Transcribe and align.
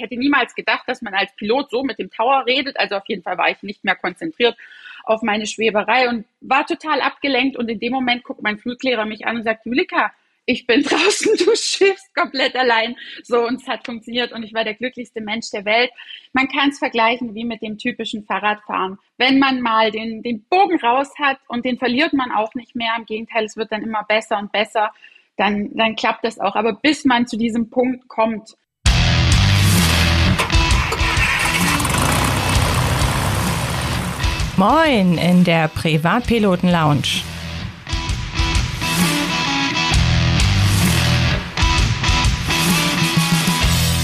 hätte 0.00 0.16
niemals 0.16 0.54
gedacht, 0.54 0.84
dass 0.86 1.02
man 1.02 1.14
als 1.14 1.34
Pilot 1.36 1.70
so 1.70 1.82
mit 1.82 1.98
dem 1.98 2.10
Tower 2.10 2.44
redet. 2.46 2.78
Also 2.78 2.96
auf 2.96 3.06
jeden 3.06 3.22
Fall 3.22 3.38
war 3.38 3.50
ich 3.50 3.62
nicht 3.62 3.84
mehr 3.84 3.96
konzentriert 3.96 4.56
auf 5.04 5.22
meine 5.22 5.46
Schweberei 5.46 6.08
und 6.08 6.26
war 6.40 6.66
total 6.66 7.00
abgelenkt. 7.00 7.56
Und 7.56 7.68
in 7.68 7.80
dem 7.80 7.92
Moment 7.92 8.24
guckt 8.24 8.42
mein 8.42 8.58
Fluglehrer 8.58 9.06
mich 9.06 9.26
an 9.26 9.36
und 9.36 9.44
sagt, 9.44 9.66
Julika, 9.66 10.12
ich 10.46 10.66
bin 10.66 10.82
draußen, 10.84 11.36
du 11.36 11.54
schiffst 11.54 12.14
komplett 12.14 12.56
allein. 12.56 12.96
So, 13.22 13.46
und 13.46 13.60
es 13.60 13.68
hat 13.68 13.86
funktioniert 13.86 14.32
und 14.32 14.42
ich 14.42 14.54
war 14.54 14.64
der 14.64 14.74
glücklichste 14.74 15.20
Mensch 15.20 15.50
der 15.50 15.64
Welt. 15.64 15.90
Man 16.32 16.48
kann 16.48 16.70
es 16.70 16.78
vergleichen 16.78 17.34
wie 17.34 17.44
mit 17.44 17.62
dem 17.62 17.78
typischen 17.78 18.24
Fahrradfahren. 18.24 18.98
Wenn 19.16 19.38
man 19.38 19.60
mal 19.60 19.90
den, 19.90 20.22
den 20.22 20.44
Bogen 20.44 20.78
raus 20.80 21.10
hat 21.18 21.38
und 21.48 21.64
den 21.64 21.78
verliert 21.78 22.12
man 22.12 22.32
auch 22.32 22.54
nicht 22.54 22.74
mehr, 22.74 22.94
im 22.98 23.06
Gegenteil, 23.06 23.44
es 23.44 23.56
wird 23.56 23.72
dann 23.72 23.82
immer 23.82 24.04
besser 24.04 24.38
und 24.38 24.52
besser, 24.52 24.92
dann, 25.36 25.70
dann 25.74 25.96
klappt 25.96 26.24
das 26.24 26.38
auch. 26.38 26.56
Aber 26.56 26.74
bis 26.74 27.04
man 27.04 27.26
zu 27.26 27.36
diesem 27.36 27.70
Punkt 27.70 28.08
kommt, 28.08 28.56
Moin 34.60 35.16
in 35.16 35.42
der 35.42 35.68
Privatpiloten 35.68 36.68
Lounge. 36.68 37.22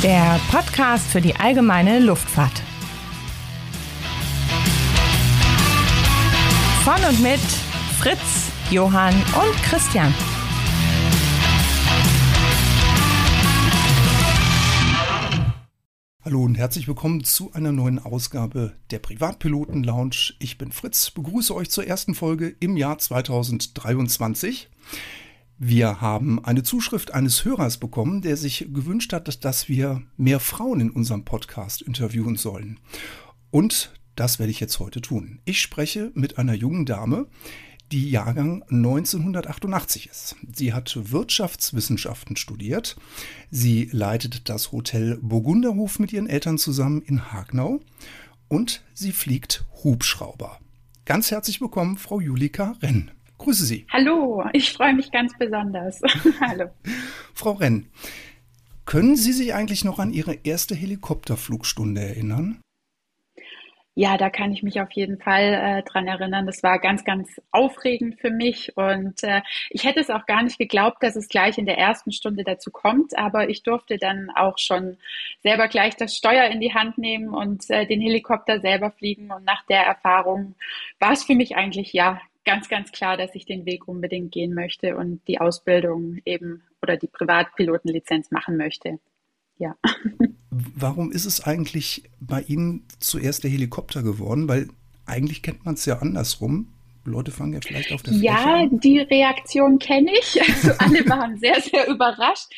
Der 0.03 0.41
Podcast 0.51 1.09
für 1.09 1.21
die 1.21 1.37
allgemeine 1.37 1.99
Luftfahrt. 1.99 2.63
Von 6.85 7.05
und 7.07 7.21
mit 7.21 7.39
Fritz, 7.99 8.51
Johann 8.71 9.13
und 9.15 9.63
Christian. 9.63 10.15
Hallo 16.27 16.43
und 16.43 16.57
herzlich 16.57 16.89
willkommen 16.89 17.23
zu 17.23 17.53
einer 17.53 17.71
neuen 17.71 18.01
Ausgabe 18.01 18.73
der 18.91 18.99
Privatpiloten 18.99 19.85
Lounge. 19.85 20.35
Ich 20.41 20.59
bin 20.59 20.73
Fritz, 20.73 21.13
begrüße 21.13 21.55
euch 21.55 21.71
zur 21.71 21.87
ersten 21.87 22.17
Folge 22.17 22.49
im 22.59 22.77
Jahr 22.77 22.99
2023. 22.99 24.69
Wir 25.57 26.01
haben 26.01 26.45
eine 26.45 26.65
Zuschrift 26.65 27.15
eines 27.15 27.45
Hörers 27.45 27.77
bekommen, 27.77 28.23
der 28.23 28.37
sich 28.37 28.67
gewünscht 28.73 29.13
hat, 29.13 29.45
dass 29.45 29.69
wir 29.69 30.03
mehr 30.17 30.41
Frauen 30.41 30.81
in 30.81 30.91
unserem 30.91 31.25
Podcast 31.25 31.81
interviewen 31.81 32.35
sollen. 32.35 32.81
Und 33.53 33.93
das 34.17 34.41
werde 34.41 34.51
ich 34.51 34.59
jetzt 34.59 34.81
heute 34.81 35.01
tun. 35.01 35.39
Ich 35.45 35.61
spreche 35.61 36.11
mit 36.15 36.39
einer 36.39 36.55
jungen 36.55 36.87
Dame, 36.87 37.29
die 37.93 38.11
Jahrgang 38.11 38.63
1988 38.65 40.09
ist. 40.09 40.37
Sie 40.53 40.73
hat 40.73 40.99
Wirtschaftswissenschaften 41.13 42.37
studiert. 42.37 42.97
Sie 43.51 43.89
leitet 43.93 44.49
das 44.49 44.73
Hotel 44.73 45.19
Burgunderhof 45.23 45.99
mit 45.99 46.13
ihren 46.13 46.29
Eltern 46.29 46.59
zusammen 46.59 47.03
in 47.03 47.33
Hagnau 47.33 47.81
und 48.49 48.83
sie 48.93 49.13
fliegt 49.13 49.65
Hubschrauber. 49.85 50.59
Ganz 51.05 51.31
herzlich 51.31 51.61
willkommen, 51.61 51.99
Frau 51.99 52.21
Julika 52.21 52.77
Renn. 52.83 53.13
Grüße 53.39 53.65
Sie. 53.65 53.87
Hallo, 53.93 54.45
ich 54.53 54.73
freue 54.73 54.95
mich 54.95 55.13
ganz 55.13 55.33
besonders. 55.39 56.01
Hallo. 56.41 56.71
Frau 57.35 57.53
Renn, 57.53 57.87
können 58.87 59.17
Sie 59.17 59.33
sich 59.33 59.55
eigentlich 59.55 59.85
noch 59.85 59.99
an 59.99 60.13
Ihre 60.13 60.35
erste 60.43 60.75
Helikopterflugstunde 60.75 62.01
erinnern? 62.01 62.61
Ja, 63.99 64.19
da 64.19 64.29
kann 64.29 64.53
ich 64.53 64.63
mich 64.63 64.79
auf 64.83 64.91
jeden 64.93 65.19
Fall 65.19 65.55
äh, 65.55 65.83
dran 65.83 66.07
erinnern. 66.07 66.45
Das 66.45 66.63
war 66.63 66.79
ganz, 66.79 67.03
ganz 67.03 67.41
aufregend 67.51 68.21
für 68.21 68.31
mich 68.31 68.77
und 68.77 69.23
äh, 69.25 69.41
ich 69.71 69.85
hätte 69.85 70.01
es 70.01 70.11
auch 70.11 70.27
gar 70.27 70.43
nicht 70.43 70.59
geglaubt, 70.59 71.03
dass 71.03 71.17
es 71.17 71.29
gleich 71.29 71.57
in 71.57 71.65
der 71.65 71.79
ersten 71.79 72.13
Stunde 72.13 72.45
dazu 72.45 72.71
kommt, 72.71 73.17
aber 73.17 73.49
ich 73.49 73.63
durfte 73.63 73.97
dann 73.97 74.29
auch 74.37 74.59
schon 74.59 74.99
selber 75.43 75.69
gleich 75.69 75.97
das 75.97 76.15
Steuer 76.15 76.45
in 76.51 76.61
die 76.61 76.75
Hand 76.75 76.99
nehmen 76.99 77.31
und 77.31 77.71
äh, 77.71 77.87
den 77.87 78.03
Helikopter 78.03 78.61
selber 78.61 78.91
fliegen 78.91 79.33
und 79.33 79.47
nach 79.47 79.65
der 79.65 79.87
Erfahrung 79.87 80.57
war 80.99 81.13
es 81.13 81.25
für 81.25 81.35
mich 81.35 81.57
eigentlich 81.57 81.95
ja 81.95 82.21
ganz, 82.45 82.69
ganz 82.69 82.93
klar, 82.93 83.17
dass 83.17 83.35
ich 83.35 83.47
den 83.47 83.65
Weg 83.65 83.89
unbedingt 83.89 84.31
gehen 84.31 84.53
möchte 84.53 84.97
und 84.97 85.27
die 85.27 85.41
Ausbildung 85.41 86.19
eben 86.27 86.63
oder 86.83 86.99
die 86.99 87.09
Privatpilotenlizenz 87.09 88.31
machen 88.31 88.59
möchte. 88.59 88.99
Ja. 89.59 89.75
Warum 90.51 91.13
ist 91.13 91.25
es 91.27 91.43
eigentlich 91.45 92.05
bei 92.21 92.43
Ihnen 92.43 92.85
zuerst 92.99 93.45
der 93.45 93.51
Helikopter 93.51 94.03
geworden? 94.03 94.49
Weil 94.49 94.69
eigentlich 95.07 95.43
kennt 95.43 95.65
man 95.65 95.75
es 95.75 95.87
ja 95.87 95.99
andersrum. 95.99 96.69
Leute 97.05 97.31
fangen 97.31 97.53
ja 97.53 97.61
vielleicht 97.65 97.93
auf 97.93 98.03
der 98.03 98.15
Fläche 98.15 98.27
Ja, 98.27 98.55
an. 98.63 98.81
die 98.81 98.99
Reaktion 98.99 99.79
kenne 99.79 100.11
ich. 100.19 100.41
Also 100.43 100.73
alle 100.79 101.09
waren 101.09 101.39
sehr, 101.39 101.61
sehr 101.61 101.87
überrascht. 101.89 102.53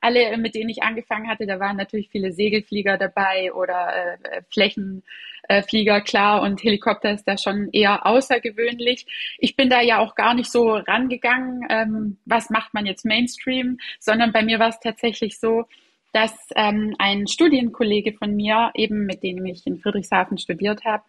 Alle, 0.00 0.36
mit 0.36 0.54
denen 0.54 0.68
ich 0.68 0.82
angefangen 0.82 1.28
hatte, 1.28 1.46
da 1.46 1.58
waren 1.58 1.76
natürlich 1.76 2.10
viele 2.10 2.32
Segelflieger 2.32 2.98
dabei 2.98 3.52
oder 3.54 4.16
äh, 4.22 4.42
Flächenflieger, 4.50 6.02
klar. 6.02 6.42
Und 6.42 6.62
Helikopter 6.62 7.12
ist 7.12 7.24
da 7.24 7.38
schon 7.38 7.70
eher 7.72 8.06
außergewöhnlich. 8.06 9.06
Ich 9.38 9.56
bin 9.56 9.70
da 9.70 9.80
ja 9.80 9.98
auch 10.00 10.14
gar 10.14 10.34
nicht 10.34 10.50
so 10.52 10.72
rangegangen, 10.74 11.66
ähm, 11.70 12.18
was 12.26 12.50
macht 12.50 12.74
man 12.74 12.84
jetzt 12.86 13.04
Mainstream, 13.06 13.78
sondern 13.98 14.32
bei 14.32 14.42
mir 14.42 14.58
war 14.58 14.68
es 14.68 14.80
tatsächlich 14.80 15.38
so, 15.40 15.64
dass 16.14 16.32
ähm, 16.54 16.94
ein 16.98 17.26
Studienkollege 17.26 18.12
von 18.12 18.36
mir, 18.36 18.70
eben 18.74 19.04
mit 19.04 19.24
dem 19.24 19.44
ich 19.46 19.66
in 19.66 19.80
Friedrichshafen 19.80 20.38
studiert 20.38 20.84
habe, 20.84 21.02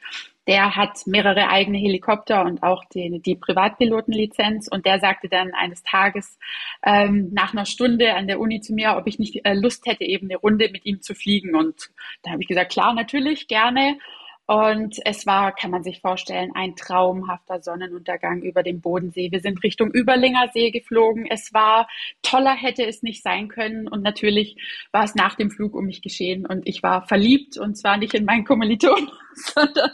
der 0.48 0.76
hat 0.76 1.06
mehrere 1.06 1.48
eigene 1.50 1.78
Helikopter 1.78 2.44
und 2.44 2.64
auch 2.64 2.84
die, 2.86 3.22
die 3.24 3.36
Privatpilotenlizenz. 3.36 4.68
Und 4.68 4.88
der 4.88 5.00
sagte 5.00 5.30
dann 5.30 5.54
eines 5.54 5.84
Tages 5.84 6.40
ähm, 6.84 7.30
nach 7.32 7.54
einer 7.54 7.66
Stunde 7.66 8.16
an 8.16 8.26
der 8.26 8.40
Uni 8.40 8.62
zu 8.62 8.74
mir, 8.74 8.98
ob 8.98 9.06
ich 9.06 9.20
nicht 9.20 9.46
äh, 9.46 9.54
Lust 9.54 9.86
hätte, 9.86 10.04
eben 10.04 10.28
eine 10.28 10.38
Runde 10.38 10.70
mit 10.72 10.88
ihm 10.88 11.02
zu 11.02 11.14
fliegen. 11.14 11.56
Und 11.56 11.92
da 12.24 12.32
habe 12.32 12.42
ich 12.42 12.48
gesagt, 12.48 12.72
klar, 12.72 12.94
natürlich, 12.96 13.48
gerne. 13.48 14.00
Und 14.48 15.00
es 15.06 15.26
war, 15.26 15.54
kann 15.54 15.72
man 15.72 15.84
sich 15.84 16.02
vorstellen, 16.02 16.52
ein 16.54 16.76
traumhafter 16.76 17.62
Sonnenuntergang 17.62 18.44
über 18.44 18.62
dem 18.62 18.80
Bodensee. 18.80 19.32
Wir 19.32 19.40
sind 19.40 19.64
Richtung 19.64 19.92
Überlinger 19.92 20.50
See 20.54 20.70
geflogen. 20.70 21.26
Es 21.26 21.52
war 21.54 21.88
toller 22.22 22.56
hätte 22.56 22.86
es 22.86 23.02
nicht 23.02 23.24
sein 23.24 23.48
können. 23.48 23.88
Und 23.88 24.04
natürlich 24.04 24.58
war 24.92 25.04
es 25.04 25.16
nach 25.16 25.36
dem 25.36 25.50
Flug 25.50 25.74
um 25.74 25.86
mich 25.86 26.04
geschehen. 26.04 26.46
Und 26.46 26.68
ich 26.68 26.84
war 26.84 27.08
verliebt 27.08 27.58
und 27.58 27.76
zwar 27.76 27.98
nicht 27.98 28.14
in 28.14 28.26
meinen 28.26 28.46
Kommiliton, 28.46 29.10
sondern 29.54 29.92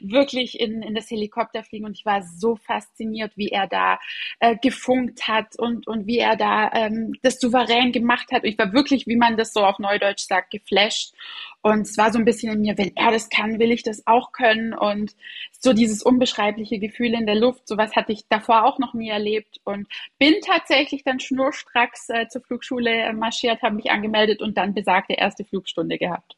wirklich 0.00 0.58
in, 0.58 0.82
in 0.82 0.94
das 0.94 1.10
Helikopterfliegen 1.10 1.86
und 1.86 1.96
ich 1.96 2.04
war 2.04 2.22
so 2.22 2.56
fasziniert, 2.56 3.32
wie 3.36 3.48
er 3.48 3.66
da 3.66 3.98
äh, 4.38 4.56
gefunkt 4.56 5.28
hat 5.28 5.58
und, 5.58 5.86
und 5.86 6.06
wie 6.06 6.18
er 6.18 6.36
da 6.36 6.70
ähm, 6.72 7.12
das 7.22 7.40
souverän 7.40 7.92
gemacht 7.92 8.32
hat. 8.32 8.44
Ich 8.44 8.58
war 8.58 8.72
wirklich, 8.72 9.06
wie 9.06 9.16
man 9.16 9.36
das 9.36 9.52
so 9.52 9.60
auf 9.64 9.78
Neudeutsch 9.78 10.26
sagt, 10.26 10.50
geflasht. 10.50 11.14
Und 11.62 11.82
es 11.82 11.98
war 11.98 12.12
so 12.12 12.18
ein 12.18 12.24
bisschen 12.24 12.52
in 12.52 12.62
mir, 12.62 12.78
wenn 12.78 12.96
er 12.96 13.10
das 13.10 13.28
kann, 13.28 13.58
will 13.58 13.70
ich 13.70 13.82
das 13.82 14.06
auch 14.06 14.32
können. 14.32 14.72
Und 14.72 15.14
so 15.58 15.72
dieses 15.72 16.02
unbeschreibliche 16.02 16.78
Gefühl 16.78 17.14
in 17.14 17.26
der 17.26 17.34
Luft, 17.34 17.68
sowas 17.68 17.94
hatte 17.94 18.12
ich 18.12 18.26
davor 18.28 18.64
auch 18.64 18.78
noch 18.78 18.94
nie 18.94 19.10
erlebt. 19.10 19.60
Und 19.64 19.88
bin 20.18 20.34
tatsächlich 20.44 21.04
dann 21.04 21.20
schnurstracks 21.20 22.08
äh, 22.08 22.28
zur 22.28 22.42
Flugschule 22.42 22.90
äh, 22.90 23.12
marschiert, 23.12 23.62
habe 23.62 23.76
mich 23.76 23.90
angemeldet 23.90 24.40
und 24.40 24.56
dann 24.56 24.74
besagte 24.74 25.14
erste 25.14 25.44
Flugstunde 25.44 25.98
gehabt. 25.98 26.36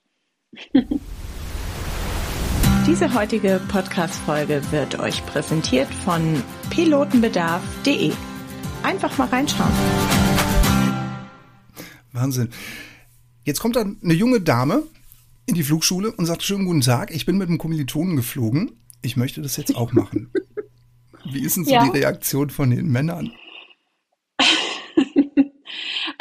Diese 2.86 3.14
heutige 3.14 3.60
Podcast-Folge 3.68 4.60
wird 4.70 4.98
euch 4.98 5.24
präsentiert 5.26 5.88
von 6.04 6.42
pilotenbedarf.de. 6.70 8.12
Einfach 8.82 9.16
mal 9.18 9.28
reinschauen. 9.28 9.70
Wahnsinn. 12.12 12.50
Jetzt 13.44 13.60
kommt 13.60 13.76
dann 13.76 13.98
eine 14.02 14.14
junge 14.14 14.40
Dame 14.40 14.82
in 15.46 15.54
die 15.54 15.62
Flugschule 15.62 16.10
und 16.12 16.26
sagt, 16.26 16.42
schönen 16.42 16.64
guten 16.66 16.80
Tag, 16.80 17.10
ich 17.14 17.24
bin 17.24 17.38
mit 17.38 17.48
einem 17.48 17.58
Kommilitonen 17.58 18.16
geflogen. 18.16 18.72
Ich 19.00 19.16
möchte 19.16 19.42
das 19.42 19.56
jetzt 19.56 19.74
auch 19.76 19.92
machen. 19.92 20.30
Wie 21.30 21.40
ist 21.42 21.56
denn 21.56 21.64
so 21.64 21.72
Ja. 21.72 21.84
die 21.84 21.90
Reaktion 21.98 22.50
von 22.50 22.70
den 22.70 22.88
Männern? 22.90 23.32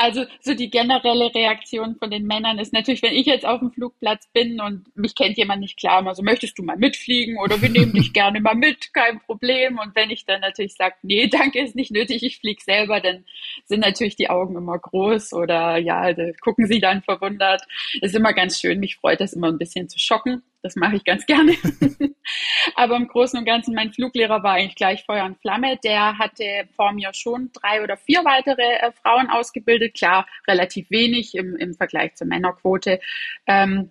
Also 0.01 0.25
so 0.39 0.56
die 0.56 0.72
generelle 0.72 1.31
Reaktion 1.35 1.95
von 1.95 2.09
den 2.09 2.25
Männern 2.25 2.57
ist 2.57 2.73
natürlich, 2.73 3.03
wenn 3.03 3.13
ich 3.13 3.28
jetzt 3.28 3.45
auf 3.45 3.59
dem 3.59 3.72
Flugplatz 3.72 4.28
bin 4.34 4.59
und 4.59 4.85
mich 4.97 5.14
kennt 5.14 5.37
jemand 5.37 5.61
nicht 5.61 5.78
klar, 5.78 6.02
mal 6.02 6.16
so, 6.16 6.23
möchtest 6.23 6.58
du 6.58 6.64
mal 6.64 6.75
mitfliegen 6.75 7.37
oder 7.37 7.61
wir 7.61 7.70
nehmen 7.70 7.93
dich 7.93 8.11
gerne 8.14 8.41
mal 8.41 8.55
mit, 8.55 8.96
kein 8.96 9.20
Problem. 9.20 9.78
Und 9.78 9.96
wenn 9.96 10.09
ich 10.09 10.25
dann 10.25 10.41
natürlich 10.41 10.73
sage, 10.73 10.96
nee, 11.03 11.28
danke, 11.28 11.59
ist 11.59 11.75
nicht 11.75 11.91
nötig, 11.91 12.23
ich 12.23 12.40
fliege 12.40 12.64
selber, 12.64 12.99
dann 12.99 13.25
sind 13.66 13.81
natürlich 13.81 14.16
die 14.16 14.31
Augen 14.31 14.55
immer 14.55 14.79
groß 14.79 15.34
oder 15.34 15.78
ja, 15.78 16.11
da 16.14 16.31
gucken 16.41 16.66
sie 16.66 16.79
dann 16.79 17.03
verwundert. 17.03 17.61
Ist 18.02 18.16
immer 18.16 18.34
ganz 18.34 18.59
schön, 18.59 18.79
mich 18.79 18.96
freut 18.96 19.22
das 19.22 19.34
immer 19.34 19.49
ein 19.49 19.59
bisschen 19.59 19.87
zu 19.87 19.99
schocken. 19.99 20.41
Das 20.63 20.75
mache 20.75 20.96
ich 20.96 21.03
ganz 21.03 21.25
gerne. 21.25 21.55
Aber 22.75 22.96
im 22.96 23.08
Großen 23.08 23.40
und 23.40 23.46
Ganzen, 23.46 23.73
mein 23.73 23.93
Fluglehrer 23.93 24.43
war 24.43 24.53
eigentlich 24.53 24.75
gleich 24.75 25.03
Feuer 25.05 25.25
und 25.25 25.40
Flamme. 25.40 25.78
Der 25.84 26.17
hatte 26.19 26.67
vor 26.75 26.91
mir 26.91 27.11
schon 27.13 27.52
drei 27.52 27.81
oder 27.81 27.97
vier 27.97 28.23
weitere 28.23 28.61
äh, 28.61 28.91
Frauen 28.91 29.29
ausgebildet. 29.29 29.96
Klar, 29.96 30.28
relativ 30.47 30.90
wenig 30.91 31.34
im, 31.35 31.55
im 31.55 31.73
Vergleich 31.73 32.16
zur 32.16 32.28
Männerquote. 32.28 32.99
Ähm, 33.47 33.90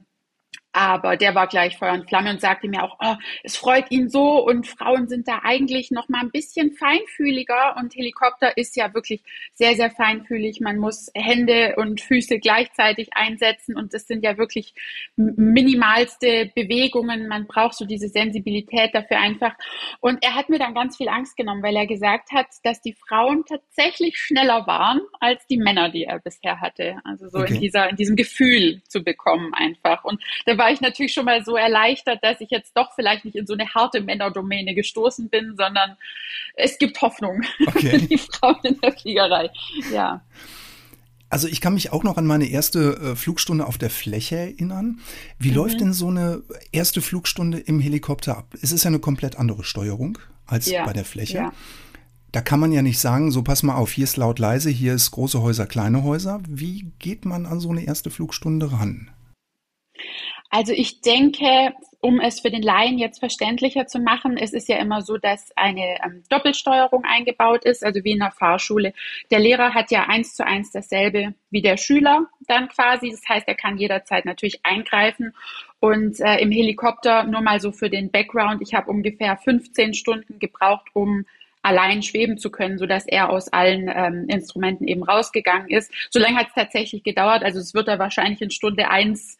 Aber 0.72 1.16
der 1.16 1.34
war 1.34 1.48
gleich 1.48 1.76
Feuer 1.76 1.94
und 1.94 2.08
Flamme 2.08 2.30
und 2.30 2.40
sagte 2.40 2.68
mir 2.68 2.84
auch, 2.84 2.96
oh, 3.00 3.16
es 3.42 3.56
freut 3.56 3.90
ihn 3.90 4.08
so 4.08 4.44
und 4.44 4.68
Frauen 4.68 5.08
sind 5.08 5.26
da 5.26 5.40
eigentlich 5.42 5.90
noch 5.90 6.08
mal 6.08 6.20
ein 6.20 6.30
bisschen 6.30 6.72
feinfühliger 6.72 7.76
und 7.76 7.94
Helikopter 7.94 8.56
ist 8.56 8.76
ja 8.76 8.94
wirklich 8.94 9.22
sehr, 9.54 9.74
sehr 9.74 9.90
feinfühlig. 9.90 10.60
Man 10.60 10.78
muss 10.78 11.10
Hände 11.14 11.74
und 11.76 12.00
Füße 12.00 12.38
gleichzeitig 12.38 13.08
einsetzen 13.14 13.76
und 13.76 13.94
das 13.94 14.06
sind 14.06 14.22
ja 14.22 14.38
wirklich 14.38 14.74
minimalste 15.16 16.52
Bewegungen. 16.54 17.26
Man 17.26 17.48
braucht 17.48 17.74
so 17.74 17.84
diese 17.84 18.08
Sensibilität 18.08 18.94
dafür 18.94 19.18
einfach. 19.18 19.54
Und 20.00 20.22
er 20.22 20.36
hat 20.36 20.50
mir 20.50 20.60
dann 20.60 20.74
ganz 20.74 20.96
viel 20.96 21.08
Angst 21.08 21.36
genommen, 21.36 21.64
weil 21.64 21.76
er 21.76 21.86
gesagt 21.86 22.30
hat, 22.32 22.46
dass 22.62 22.80
die 22.80 22.94
Frauen 22.94 23.44
tatsächlich 23.44 24.18
schneller 24.18 24.68
waren 24.68 25.00
als 25.18 25.44
die 25.48 25.56
Männer, 25.56 25.90
die 25.90 26.04
er 26.04 26.20
bisher 26.20 26.60
hatte. 26.60 26.98
Also 27.04 27.28
so 27.28 27.38
okay. 27.38 27.54
in 27.54 27.60
dieser, 27.60 27.90
in 27.90 27.96
diesem 27.96 28.14
Gefühl 28.14 28.82
zu 28.86 29.02
bekommen 29.02 29.52
einfach. 29.52 30.04
Und 30.04 30.22
da 30.46 30.59
war 30.60 30.70
ich 30.70 30.80
natürlich 30.82 31.14
schon 31.14 31.24
mal 31.24 31.42
so 31.42 31.56
erleichtert, 31.56 32.22
dass 32.22 32.40
ich 32.40 32.50
jetzt 32.50 32.76
doch 32.76 32.92
vielleicht 32.94 33.24
nicht 33.24 33.34
in 33.34 33.46
so 33.46 33.54
eine 33.54 33.66
harte 33.74 34.02
Männerdomäne 34.02 34.74
gestoßen 34.74 35.30
bin, 35.30 35.56
sondern 35.56 35.96
es 36.54 36.78
gibt 36.78 37.00
Hoffnung 37.00 37.40
okay. 37.66 37.90
für 37.90 37.98
die 37.98 38.18
Frauen 38.18 38.58
in 38.62 38.80
der 38.80 38.92
Fliegerei. 38.92 39.50
Ja. 39.90 40.22
Also 41.30 41.48
ich 41.48 41.60
kann 41.60 41.74
mich 41.74 41.92
auch 41.92 42.02
noch 42.02 42.18
an 42.18 42.26
meine 42.26 42.46
erste 42.46 42.96
äh, 42.96 43.16
Flugstunde 43.16 43.66
auf 43.66 43.78
der 43.78 43.88
Fläche 43.88 44.36
erinnern. 44.36 45.00
Wie 45.38 45.50
mhm. 45.50 45.54
läuft 45.54 45.80
denn 45.80 45.92
so 45.94 46.08
eine 46.08 46.42
erste 46.72 47.00
Flugstunde 47.00 47.58
im 47.58 47.80
Helikopter 47.80 48.36
ab? 48.36 48.54
Es 48.60 48.70
ist 48.70 48.84
ja 48.84 48.88
eine 48.88 48.98
komplett 48.98 49.36
andere 49.36 49.64
Steuerung 49.64 50.18
als 50.46 50.68
ja. 50.68 50.84
bei 50.84 50.92
der 50.92 51.06
Fläche. 51.06 51.38
Ja. 51.38 51.52
Da 52.32 52.42
kann 52.42 52.60
man 52.60 52.70
ja 52.70 52.82
nicht 52.82 52.98
sagen, 52.98 53.32
so 53.32 53.42
pass 53.42 53.62
mal 53.62 53.76
auf, 53.76 53.92
hier 53.92 54.04
ist 54.04 54.16
laut 54.16 54.38
leise, 54.38 54.68
hier 54.68 54.92
ist 54.92 55.10
große 55.12 55.40
Häuser, 55.40 55.66
kleine 55.66 56.02
Häuser. 56.02 56.42
Wie 56.46 56.92
geht 56.98 57.24
man 57.24 57.46
an 57.46 57.60
so 57.60 57.70
eine 57.70 57.84
erste 57.84 58.10
Flugstunde 58.10 58.72
ran? 58.72 59.10
Also 60.50 60.72
ich 60.72 61.00
denke, 61.00 61.72
um 62.00 62.18
es 62.18 62.40
für 62.40 62.50
den 62.50 62.62
Laien 62.62 62.98
jetzt 62.98 63.20
verständlicher 63.20 63.86
zu 63.86 64.00
machen, 64.00 64.36
es 64.36 64.52
ist 64.52 64.68
ja 64.68 64.78
immer 64.78 65.02
so, 65.02 65.16
dass 65.16 65.52
eine 65.56 65.98
ähm, 66.04 66.24
Doppelsteuerung 66.28 67.04
eingebaut 67.04 67.64
ist, 67.64 67.84
also 67.84 68.02
wie 68.02 68.12
in 68.12 68.18
der 68.18 68.32
Fahrschule. 68.32 68.92
Der 69.30 69.38
Lehrer 69.38 69.74
hat 69.74 69.92
ja 69.92 70.08
eins 70.08 70.34
zu 70.34 70.44
eins 70.44 70.72
dasselbe 70.72 71.34
wie 71.50 71.62
der 71.62 71.76
Schüler 71.76 72.26
dann 72.48 72.68
quasi. 72.68 73.10
Das 73.10 73.22
heißt, 73.28 73.46
er 73.46 73.54
kann 73.54 73.78
jederzeit 73.78 74.24
natürlich 74.24 74.60
eingreifen. 74.64 75.34
Und 75.78 76.18
äh, 76.20 76.38
im 76.38 76.50
Helikopter, 76.50 77.24
nur 77.24 77.42
mal 77.42 77.60
so 77.60 77.70
für 77.70 77.88
den 77.88 78.10
Background, 78.10 78.60
ich 78.60 78.74
habe 78.74 78.90
ungefähr 78.90 79.36
15 79.36 79.94
Stunden 79.94 80.38
gebraucht, 80.40 80.88
um 80.94 81.26
allein 81.62 82.02
schweben 82.02 82.38
zu 82.38 82.50
können, 82.50 82.78
so 82.78 82.86
dass 82.86 83.06
er 83.06 83.30
aus 83.30 83.52
allen 83.52 83.90
ähm, 83.94 84.26
Instrumenten 84.28 84.88
eben 84.88 85.04
rausgegangen 85.04 85.68
ist. 85.68 85.92
So 86.10 86.18
lange 86.18 86.38
hat 86.38 86.48
es 86.48 86.54
tatsächlich 86.54 87.04
gedauert. 87.04 87.44
Also 87.44 87.60
es 87.60 87.74
wird 87.74 87.86
er 87.86 87.98
wahrscheinlich 87.98 88.40
in 88.40 88.50
Stunde 88.50 88.88
eins 88.90 89.38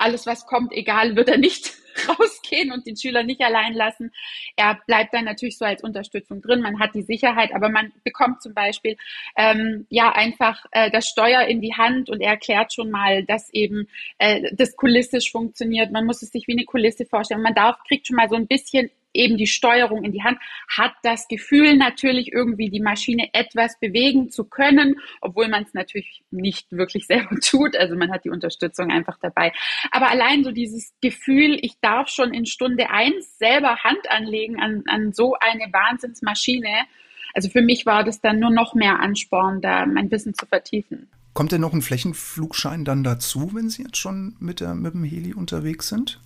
alles, 0.00 0.26
was 0.26 0.46
kommt, 0.46 0.72
egal, 0.72 1.16
wird 1.16 1.28
er 1.28 1.38
nicht 1.38 1.72
rausgehen 2.08 2.72
und 2.72 2.86
den 2.86 2.96
Schüler 2.96 3.22
nicht 3.22 3.40
allein 3.40 3.74
lassen. 3.74 4.12
Er 4.56 4.78
bleibt 4.86 5.14
dann 5.14 5.24
natürlich 5.24 5.58
so 5.58 5.64
als 5.64 5.82
Unterstützung 5.82 6.40
drin. 6.40 6.60
Man 6.60 6.80
hat 6.80 6.94
die 6.94 7.02
Sicherheit, 7.02 7.54
aber 7.54 7.68
man 7.68 7.92
bekommt 8.04 8.42
zum 8.42 8.54
Beispiel 8.54 8.96
ähm, 9.36 9.86
ja 9.90 10.12
einfach 10.12 10.64
äh, 10.72 10.90
das 10.90 11.08
Steuer 11.08 11.42
in 11.42 11.60
die 11.60 11.74
Hand 11.74 12.10
und 12.10 12.20
er 12.20 12.30
erklärt 12.30 12.72
schon 12.72 12.90
mal, 12.90 13.24
dass 13.24 13.52
eben 13.52 13.88
äh, 14.18 14.54
das 14.54 14.76
kulissisch 14.76 15.30
funktioniert. 15.30 15.92
Man 15.92 16.06
muss 16.06 16.22
es 16.22 16.30
sich 16.30 16.46
wie 16.46 16.52
eine 16.52 16.64
Kulisse 16.64 17.06
vorstellen. 17.06 17.42
Man 17.42 17.54
darf 17.54 17.76
kriegt 17.86 18.06
schon 18.06 18.16
mal 18.16 18.28
so 18.28 18.36
ein 18.36 18.46
bisschen 18.46 18.90
eben 19.12 19.36
die 19.36 19.46
Steuerung 19.46 20.04
in 20.04 20.12
die 20.12 20.22
Hand, 20.22 20.38
hat 20.68 20.92
das 21.02 21.28
Gefühl 21.28 21.76
natürlich 21.76 22.32
irgendwie 22.32 22.70
die 22.70 22.80
Maschine 22.80 23.28
etwas 23.32 23.78
bewegen 23.80 24.30
zu 24.30 24.44
können, 24.44 24.96
obwohl 25.20 25.48
man 25.48 25.64
es 25.64 25.74
natürlich 25.74 26.22
nicht 26.30 26.70
wirklich 26.72 27.06
selber 27.08 27.36
tut. 27.40 27.76
Also 27.76 27.96
man 27.96 28.12
hat 28.12 28.24
die 28.24 28.30
Unterstützung 28.30 28.90
einfach 28.90 29.18
dabei. 29.20 29.52
Aber 29.90 30.10
allein 30.10 30.44
so 30.44 30.52
dieses 30.52 30.92
Gefühl, 31.00 31.58
ich 31.60 31.80
darf 31.80 32.08
schon 32.08 32.32
in 32.32 32.46
Stunde 32.46 32.90
eins 32.90 33.38
selber 33.38 33.76
Hand 33.82 34.10
anlegen 34.10 34.60
an, 34.60 34.84
an 34.86 35.12
so 35.12 35.34
eine 35.40 35.72
Wahnsinnsmaschine. 35.72 36.86
Also 37.34 37.48
für 37.48 37.62
mich 37.62 37.86
war 37.86 38.04
das 38.04 38.20
dann 38.20 38.40
nur 38.40 38.50
noch 38.50 38.74
mehr 38.74 39.00
Ansporn, 39.00 39.60
da 39.60 39.86
mein 39.86 40.10
Wissen 40.10 40.34
zu 40.34 40.46
vertiefen. 40.46 41.08
Kommt 41.32 41.52
denn 41.52 41.60
noch 41.60 41.72
ein 41.72 41.82
Flächenflugschein 41.82 42.84
dann 42.84 43.04
dazu, 43.04 43.54
wenn 43.54 43.70
Sie 43.70 43.82
jetzt 43.84 43.98
schon 43.98 44.34
mit, 44.40 44.60
der, 44.60 44.74
mit 44.74 44.94
dem 44.94 45.04
Heli 45.04 45.32
unterwegs 45.32 45.88
sind? 45.88 46.20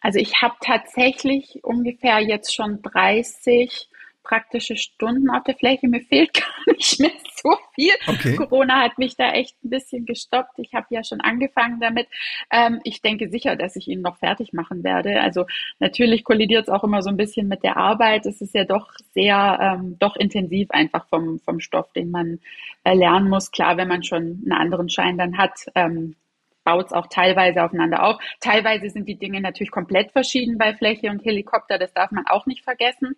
Also 0.00 0.18
ich 0.18 0.40
habe 0.40 0.54
tatsächlich 0.60 1.60
ungefähr 1.62 2.20
jetzt 2.20 2.54
schon 2.54 2.80
30 2.82 3.88
praktische 4.22 4.76
Stunden 4.76 5.30
auf 5.30 5.44
der 5.44 5.56
Fläche. 5.56 5.88
Mir 5.88 6.00
fehlt 6.00 6.32
gar 6.66 6.74
nicht 6.74 7.00
mehr 7.00 7.10
so 7.42 7.56
viel. 7.74 7.92
Okay. 8.06 8.36
Corona 8.36 8.82
hat 8.82 8.98
mich 8.98 9.16
da 9.16 9.32
echt 9.32 9.56
ein 9.64 9.70
bisschen 9.70 10.06
gestoppt. 10.06 10.58
Ich 10.58 10.74
habe 10.74 10.86
ja 10.90 11.02
schon 11.04 11.20
angefangen 11.20 11.80
damit. 11.80 12.08
Ähm, 12.50 12.80
ich 12.84 13.02
denke 13.02 13.28
sicher, 13.28 13.56
dass 13.56 13.76
ich 13.76 13.88
ihn 13.88 14.00
noch 14.00 14.18
fertig 14.18 14.52
machen 14.52 14.84
werde. 14.84 15.20
Also 15.20 15.46
natürlich 15.78 16.24
kollidiert 16.24 16.68
es 16.68 16.72
auch 16.72 16.84
immer 16.84 17.02
so 17.02 17.10
ein 17.10 17.16
bisschen 17.16 17.48
mit 17.48 17.62
der 17.62 17.76
Arbeit. 17.76 18.26
Es 18.26 18.40
ist 18.40 18.54
ja 18.54 18.64
doch 18.64 18.92
sehr, 19.12 19.58
ähm, 19.60 19.96
doch 19.98 20.16
intensiv 20.16 20.70
einfach 20.70 21.06
vom, 21.08 21.40
vom 21.40 21.60
Stoff, 21.60 21.92
den 21.92 22.10
man 22.10 22.38
äh, 22.84 22.94
lernen 22.94 23.28
muss. 23.28 23.50
Klar, 23.50 23.76
wenn 23.76 23.88
man 23.88 24.02
schon 24.02 24.42
einen 24.42 24.52
anderen 24.52 24.88
Schein 24.88 25.18
dann 25.18 25.36
hat, 25.36 25.66
ähm, 25.74 26.16
baut 26.64 26.86
es 26.86 26.92
auch 26.92 27.06
teilweise 27.08 27.62
aufeinander 27.62 28.02
auf. 28.04 28.16
Teilweise 28.40 28.88
sind 28.90 29.08
die 29.08 29.18
Dinge 29.18 29.40
natürlich 29.40 29.70
komplett 29.70 30.12
verschieden 30.12 30.58
bei 30.58 30.74
Fläche 30.74 31.10
und 31.10 31.24
Helikopter, 31.24 31.78
das 31.78 31.92
darf 31.92 32.10
man 32.10 32.26
auch 32.26 32.46
nicht 32.46 32.64
vergessen. 32.64 33.16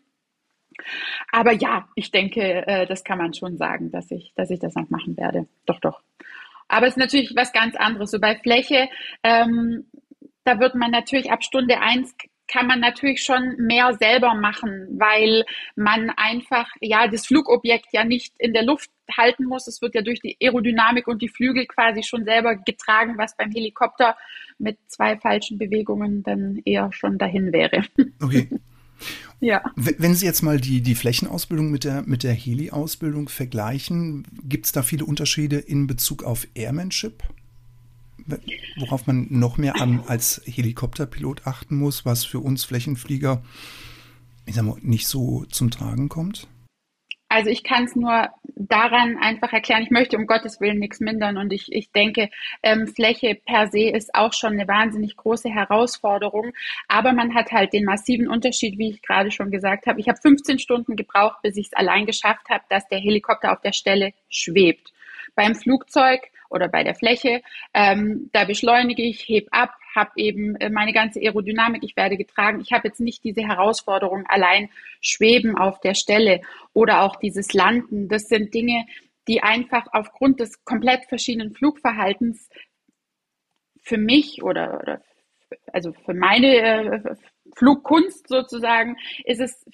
Aber 1.31 1.53
ja, 1.53 1.89
ich 1.95 2.11
denke, 2.11 2.67
äh, 2.67 2.87
das 2.87 3.05
kann 3.05 3.19
man 3.19 3.35
schon 3.35 3.57
sagen, 3.57 3.91
dass 3.91 4.11
ich, 4.11 4.33
dass 4.35 4.51
ich 4.51 4.59
das 4.59 4.75
noch 4.75 4.91
machen 4.91 5.17
werde. 5.17 5.47
Doch, 5.67 5.81
doch. 5.81 6.01
Aber 6.69 6.87
es 6.87 6.95
ist 6.95 6.99
natürlich 6.99 7.35
was 7.37 7.53
ganz 7.53 7.77
anderes. 7.77 8.11
So 8.11 8.19
bei 8.19 8.37
Fläche, 8.37 8.89
ähm, 9.23 9.87
da 10.45 10.59
wird 10.59 10.75
man 10.75 10.91
natürlich 10.91 11.31
ab 11.31 11.45
Stunde 11.45 11.81
eins 11.81 12.15
kann 12.47 12.67
man 12.67 12.81
natürlich 12.81 13.23
schon 13.23 13.57
mehr 13.59 13.95
selber 13.95 14.35
machen, 14.35 14.89
weil 14.99 15.45
man 15.77 16.11
einfach 16.11 16.69
ja 16.81 17.09
das 17.09 17.27
Flugobjekt 17.27 17.87
ja 17.93 18.05
nicht 18.05 18.35
in 18.39 18.53
der 18.53 18.65
Luft 18.65 18.91
halten 19.17 19.45
muss. 19.45 19.67
Es 19.67 19.81
wird 19.83 19.95
ja 19.95 20.03
durch 20.03 20.21
die 20.21 20.37
Aerodynamik 20.41 21.07
und 21.09 21.23
die 21.23 21.29
Flügel 21.29 21.67
quasi 21.67 22.03
schon 22.03 22.25
selber 22.25 22.57
getragen, 22.57 23.15
was 23.17 23.37
beim 23.37 23.51
Helikopter 23.51 24.17
mit 24.59 24.79
zwei 24.89 25.17
falschen 25.19 25.59
Bewegungen 25.59 26.23
dann 26.23 26.61
eher 26.65 26.93
schon 26.93 27.19
dahin 27.19 27.53
wäre. 27.53 27.83
Okay. 28.23 28.49
ja. 29.41 29.63
Wenn 29.77 30.15
Sie 30.15 30.27
jetzt 30.27 30.43
mal 30.43 30.61
die, 30.61 30.81
die 30.81 30.95
Flächenausbildung 30.95 31.71
mit 31.71 31.85
der, 31.85 32.03
mit 32.03 32.23
der 32.23 32.33
Heli-Ausbildung 32.33 33.29
vergleichen, 33.29 34.27
gibt 34.45 34.67
es 34.67 34.73
da 34.73 34.83
viele 34.83 35.05
Unterschiede 35.05 35.59
in 35.59 35.87
Bezug 35.87 36.23
auf 36.23 36.47
Airmanship? 36.55 37.23
Worauf 38.77 39.07
man 39.07 39.27
noch 39.31 39.59
mehr 39.59 39.81
an, 39.81 40.03
als 40.07 40.43
Helikopterpilot 40.45 41.47
achten 41.47 41.77
muss, 41.77 42.05
was 42.05 42.25
für 42.25 42.41
uns 42.41 42.65
Flächenflieger 42.65 43.43
ich 44.47 44.55
sag 44.55 44.65
mal, 44.65 44.77
nicht 44.83 45.07
so 45.07 45.45
zum 45.51 45.71
Tragen 45.71 46.09
kommt? 46.09 46.49
Also 47.29 47.51
ich 47.51 47.65
kann 47.65 47.85
es 47.85 47.97
nur 47.97 48.29
daran 48.55 49.17
einfach 49.17 49.53
erklären. 49.53 49.83
Ich 49.83 49.91
möchte 49.91 50.17
um 50.17 50.27
Gottes 50.27 50.61
Willen 50.61 50.79
nichts 50.79 51.01
mindern 51.01 51.37
und 51.37 51.53
ich, 51.53 51.73
ich 51.73 51.91
denke, 51.91 52.31
ähm, 52.63 52.87
Fläche 52.87 53.35
per 53.35 53.67
se 53.67 53.89
ist 53.89 54.15
auch 54.15 54.33
schon 54.33 54.53
eine 54.53 54.69
wahnsinnig 54.69 55.17
große 55.17 55.49
Herausforderung. 55.49 56.53
Aber 56.87 57.13
man 57.13 57.35
hat 57.35 57.51
halt 57.51 57.73
den 57.73 57.85
massiven 57.85 58.29
Unterschied, 58.29 58.79
wie 58.79 58.91
ich 58.91 59.03
gerade 59.03 59.33
schon 59.33 59.51
gesagt 59.51 59.87
habe. 59.87 59.99
Ich 59.99 60.09
habe 60.09 60.21
15 60.21 60.61
Stunden 60.61 60.95
gebraucht, 60.95 61.39
bis 61.43 61.57
ich 61.57 61.67
es 61.67 61.73
allein 61.73 62.07
geschafft 62.07 62.49
habe, 62.51 62.63
dass 62.69 62.87
der 62.89 62.99
Helikopter 62.99 63.53
auf 63.53 63.61
der 63.63 63.73
Stelle 63.73 64.13
schwebt. 64.29 64.93
Beim 65.35 65.57
Flugzeug 65.57 66.21
oder 66.51 66.69
bei 66.69 66.85
der 66.85 66.95
Fläche. 66.95 67.43
Ähm, 67.73 68.31
da 68.33 68.45
beschleunige 68.45 69.03
ich, 69.03 69.29
heb 69.29 69.49
ab, 69.51 69.75
habe 69.95 70.11
eben 70.17 70.57
äh, 70.57 70.71
meine 70.71 70.93
ganze 70.93 71.21
Aerodynamik, 71.21 71.83
ich 71.85 71.97
werde 71.97 72.17
getragen. 72.17 72.61
Ich 72.61 72.73
habe 72.73 72.89
jetzt 72.89 73.01
nicht 73.01 73.25
diese 73.25 73.43
Herausforderung 73.43 74.25
allein 74.27 74.71
schweben 75.01 75.57
auf 75.57 75.81
der 75.81 75.95
Stelle 75.95 76.41
oder 76.73 77.03
auch 77.03 77.17
dieses 77.17 77.53
Landen. 77.53 78.09
Das 78.09 78.29
sind 78.29 78.55
Dinge, 78.55 78.87
die 79.29 79.43
einfach 79.43 79.87
aufgrund 79.93 80.41
des 80.41 80.65
komplett 80.65 81.05
verschiedenen 81.07 81.55
Flugverhaltens 81.55 82.49
für 83.83 83.99
mich 83.99 84.43
oder, 84.43 84.81
oder 84.81 85.03
also 85.73 85.93
für 85.93 86.15
meine 86.15 86.57
äh, 86.57 87.15
Flugkunst 87.57 88.29
sozusagen 88.29 88.97
ist 89.25 89.41
es 89.41 89.65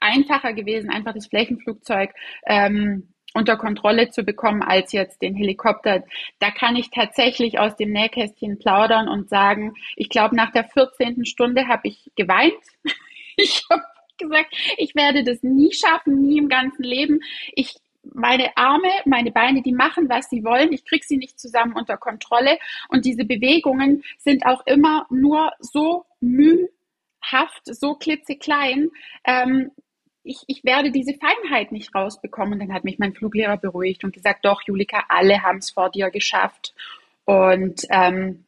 einfacher 0.00 0.52
gewesen, 0.52 0.90
einfach 0.90 1.14
das 1.14 1.26
Flächenflugzeug 1.26 2.12
ähm, 2.46 3.14
unter 3.36 3.56
Kontrolle 3.56 4.10
zu 4.10 4.24
bekommen 4.24 4.62
als 4.62 4.92
jetzt 4.92 5.22
den 5.22 5.34
Helikopter. 5.34 6.02
Da 6.38 6.50
kann 6.50 6.76
ich 6.76 6.90
tatsächlich 6.90 7.58
aus 7.58 7.76
dem 7.76 7.92
Nähkästchen 7.92 8.58
plaudern 8.58 9.08
und 9.08 9.28
sagen, 9.28 9.74
ich 9.94 10.08
glaube, 10.08 10.34
nach 10.34 10.52
der 10.52 10.64
14. 10.64 11.24
Stunde 11.24 11.68
habe 11.68 11.88
ich 11.88 12.10
geweint. 12.16 12.54
Ich 13.38 13.66
habe 13.68 13.82
gesagt, 14.16 14.56
ich 14.78 14.94
werde 14.94 15.22
das 15.22 15.42
nie 15.42 15.70
schaffen, 15.70 16.22
nie 16.22 16.38
im 16.38 16.48
ganzen 16.48 16.82
Leben. 16.82 17.20
Ich 17.52 17.74
meine 18.14 18.56
Arme, 18.56 18.88
meine 19.04 19.30
Beine, 19.30 19.62
die 19.62 19.72
machen, 19.72 20.08
was 20.08 20.30
sie 20.30 20.44
wollen. 20.44 20.72
Ich 20.72 20.84
kriege 20.84 21.04
sie 21.06 21.16
nicht 21.16 21.38
zusammen 21.38 21.74
unter 21.74 21.96
Kontrolle. 21.96 22.58
Und 22.88 23.04
diese 23.04 23.24
Bewegungen 23.24 24.04
sind 24.18 24.46
auch 24.46 24.64
immer 24.66 25.06
nur 25.10 25.52
so 25.60 26.06
mühhaft, 26.20 27.62
so 27.64 27.94
klitzeklein, 27.94 28.90
ähm, 29.24 29.70
ich, 30.26 30.42
ich 30.46 30.64
werde 30.64 30.90
diese 30.90 31.14
Feinheit 31.14 31.72
nicht 31.72 31.94
rausbekommen. 31.94 32.54
Und 32.54 32.60
dann 32.60 32.74
hat 32.74 32.84
mich 32.84 32.98
mein 32.98 33.14
Fluglehrer 33.14 33.56
beruhigt 33.56 34.04
und 34.04 34.12
gesagt, 34.12 34.44
doch, 34.44 34.62
Julika, 34.66 35.04
alle 35.08 35.42
haben 35.42 35.58
es 35.58 35.70
vor 35.70 35.90
dir 35.90 36.10
geschafft. 36.10 36.74
Und 37.24 37.82
ähm, 37.90 38.44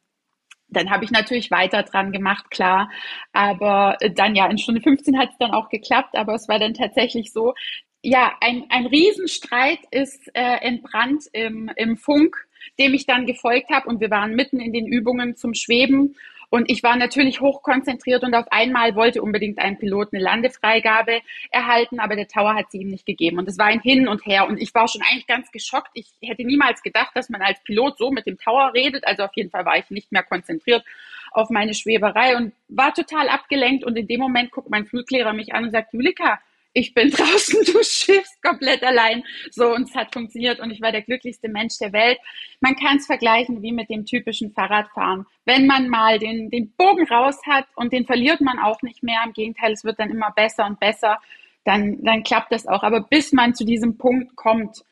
dann 0.67 0.91
habe 0.91 1.03
ich 1.03 1.11
natürlich 1.11 1.51
weiter 1.51 1.83
dran 1.83 2.11
gemacht, 2.11 2.51
klar. 2.51 2.89
Aber 3.33 3.97
äh, 4.01 4.11
dann 4.11 4.35
ja, 4.35 4.47
in 4.47 4.57
Stunde 4.57 4.81
15 4.81 5.17
hat 5.17 5.31
es 5.31 5.37
dann 5.39 5.51
auch 5.51 5.69
geklappt, 5.69 6.15
aber 6.15 6.35
es 6.35 6.47
war 6.47 6.59
dann 6.59 6.73
tatsächlich 6.73 7.31
so, 7.31 7.53
ja, 8.01 8.33
ein, 8.39 8.65
ein 8.69 8.85
Riesenstreit 8.85 9.79
ist 9.91 10.29
äh, 10.33 10.57
entbrannt 10.61 11.25
im, 11.33 11.69
im 11.75 11.97
Funk, 11.97 12.35
dem 12.79 12.93
ich 12.93 13.05
dann 13.05 13.25
gefolgt 13.25 13.69
habe 13.71 13.89
und 13.89 13.99
wir 13.99 14.09
waren 14.09 14.35
mitten 14.35 14.59
in 14.59 14.71
den 14.71 14.87
Übungen 14.87 15.35
zum 15.35 15.53
Schweben 15.53 16.15
und 16.49 16.69
ich 16.71 16.81
war 16.81 16.95
natürlich 16.95 17.41
hochkonzentriert 17.41 18.23
und 18.23 18.33
auf 18.33 18.51
einmal 18.51 18.95
wollte 18.95 19.21
unbedingt 19.21 19.59
ein 19.59 19.77
Pilot 19.77 20.09
eine 20.11 20.23
Landefreigabe 20.23 21.21
erhalten, 21.51 21.99
aber 21.99 22.15
der 22.15 22.27
Tower 22.27 22.55
hat 22.55 22.71
sie 22.71 22.79
ihm 22.79 22.89
nicht 22.89 23.05
gegeben. 23.05 23.37
Und 23.37 23.47
es 23.47 23.59
war 23.59 23.67
ein 23.67 23.81
Hin 23.81 24.07
und 24.07 24.25
Her. 24.25 24.47
Und 24.47 24.59
ich 24.59 24.73
war 24.73 24.87
schon 24.87 25.03
eigentlich 25.03 25.27
ganz 25.27 25.51
geschockt. 25.51 25.91
Ich 25.93 26.07
hätte 26.23 26.43
niemals 26.43 26.81
gedacht, 26.81 27.11
dass 27.13 27.29
man 27.29 27.43
als 27.43 27.61
Pilot 27.63 27.99
so 27.99 28.09
mit 28.09 28.25
dem 28.25 28.39
Tower 28.39 28.71
redet. 28.73 29.05
Also 29.05 29.23
auf 29.23 29.31
jeden 29.35 29.51
Fall 29.51 29.65
war 29.65 29.77
ich 29.77 29.91
nicht 29.91 30.11
mehr 30.11 30.23
konzentriert 30.23 30.83
auf 31.31 31.51
meine 31.51 31.75
Schweberei 31.75 32.35
und 32.35 32.53
war 32.67 32.95
total 32.95 33.29
abgelenkt. 33.29 33.83
Und 33.83 33.95
in 33.95 34.07
dem 34.07 34.19
Moment 34.19 34.49
guckt 34.51 34.71
mein 34.71 34.87
Fluglehrer 34.87 35.33
mich 35.33 35.53
an 35.53 35.65
und 35.65 35.71
sagt, 35.71 35.93
Julika, 35.93 36.39
ich 36.73 36.93
bin 36.93 37.09
draußen, 37.11 37.63
du 37.65 37.83
schiffst 37.83 38.41
komplett 38.41 38.83
allein. 38.83 39.23
So, 39.51 39.73
und 39.73 39.89
es 39.89 39.95
hat 39.95 40.13
funktioniert 40.13 40.59
und 40.59 40.71
ich 40.71 40.81
war 40.81 40.91
der 40.91 41.01
glücklichste 41.01 41.49
Mensch 41.49 41.77
der 41.79 41.93
Welt. 41.93 42.19
Man 42.61 42.75
kann 42.75 42.97
es 42.97 43.05
vergleichen 43.05 43.61
wie 43.61 43.71
mit 43.71 43.89
dem 43.89 44.05
typischen 44.05 44.51
Fahrradfahren. 44.51 45.25
Wenn 45.45 45.65
man 45.65 45.89
mal 45.89 46.19
den, 46.19 46.49
den 46.49 46.71
Bogen 46.75 47.07
raus 47.07 47.39
hat 47.45 47.65
und 47.75 47.93
den 47.93 48.05
verliert 48.05 48.41
man 48.41 48.59
auch 48.59 48.81
nicht 48.81 49.03
mehr, 49.03 49.21
im 49.25 49.33
Gegenteil, 49.33 49.73
es 49.73 49.83
wird 49.83 49.99
dann 49.99 50.11
immer 50.11 50.31
besser 50.31 50.65
und 50.65 50.79
besser, 50.79 51.19
dann, 51.65 52.03
dann 52.03 52.23
klappt 52.23 52.51
das 52.51 52.67
auch. 52.67 52.83
Aber 52.83 53.01
bis 53.01 53.33
man 53.33 53.53
zu 53.53 53.65
diesem 53.65 53.97
Punkt 53.97 54.35
kommt, 54.35 54.83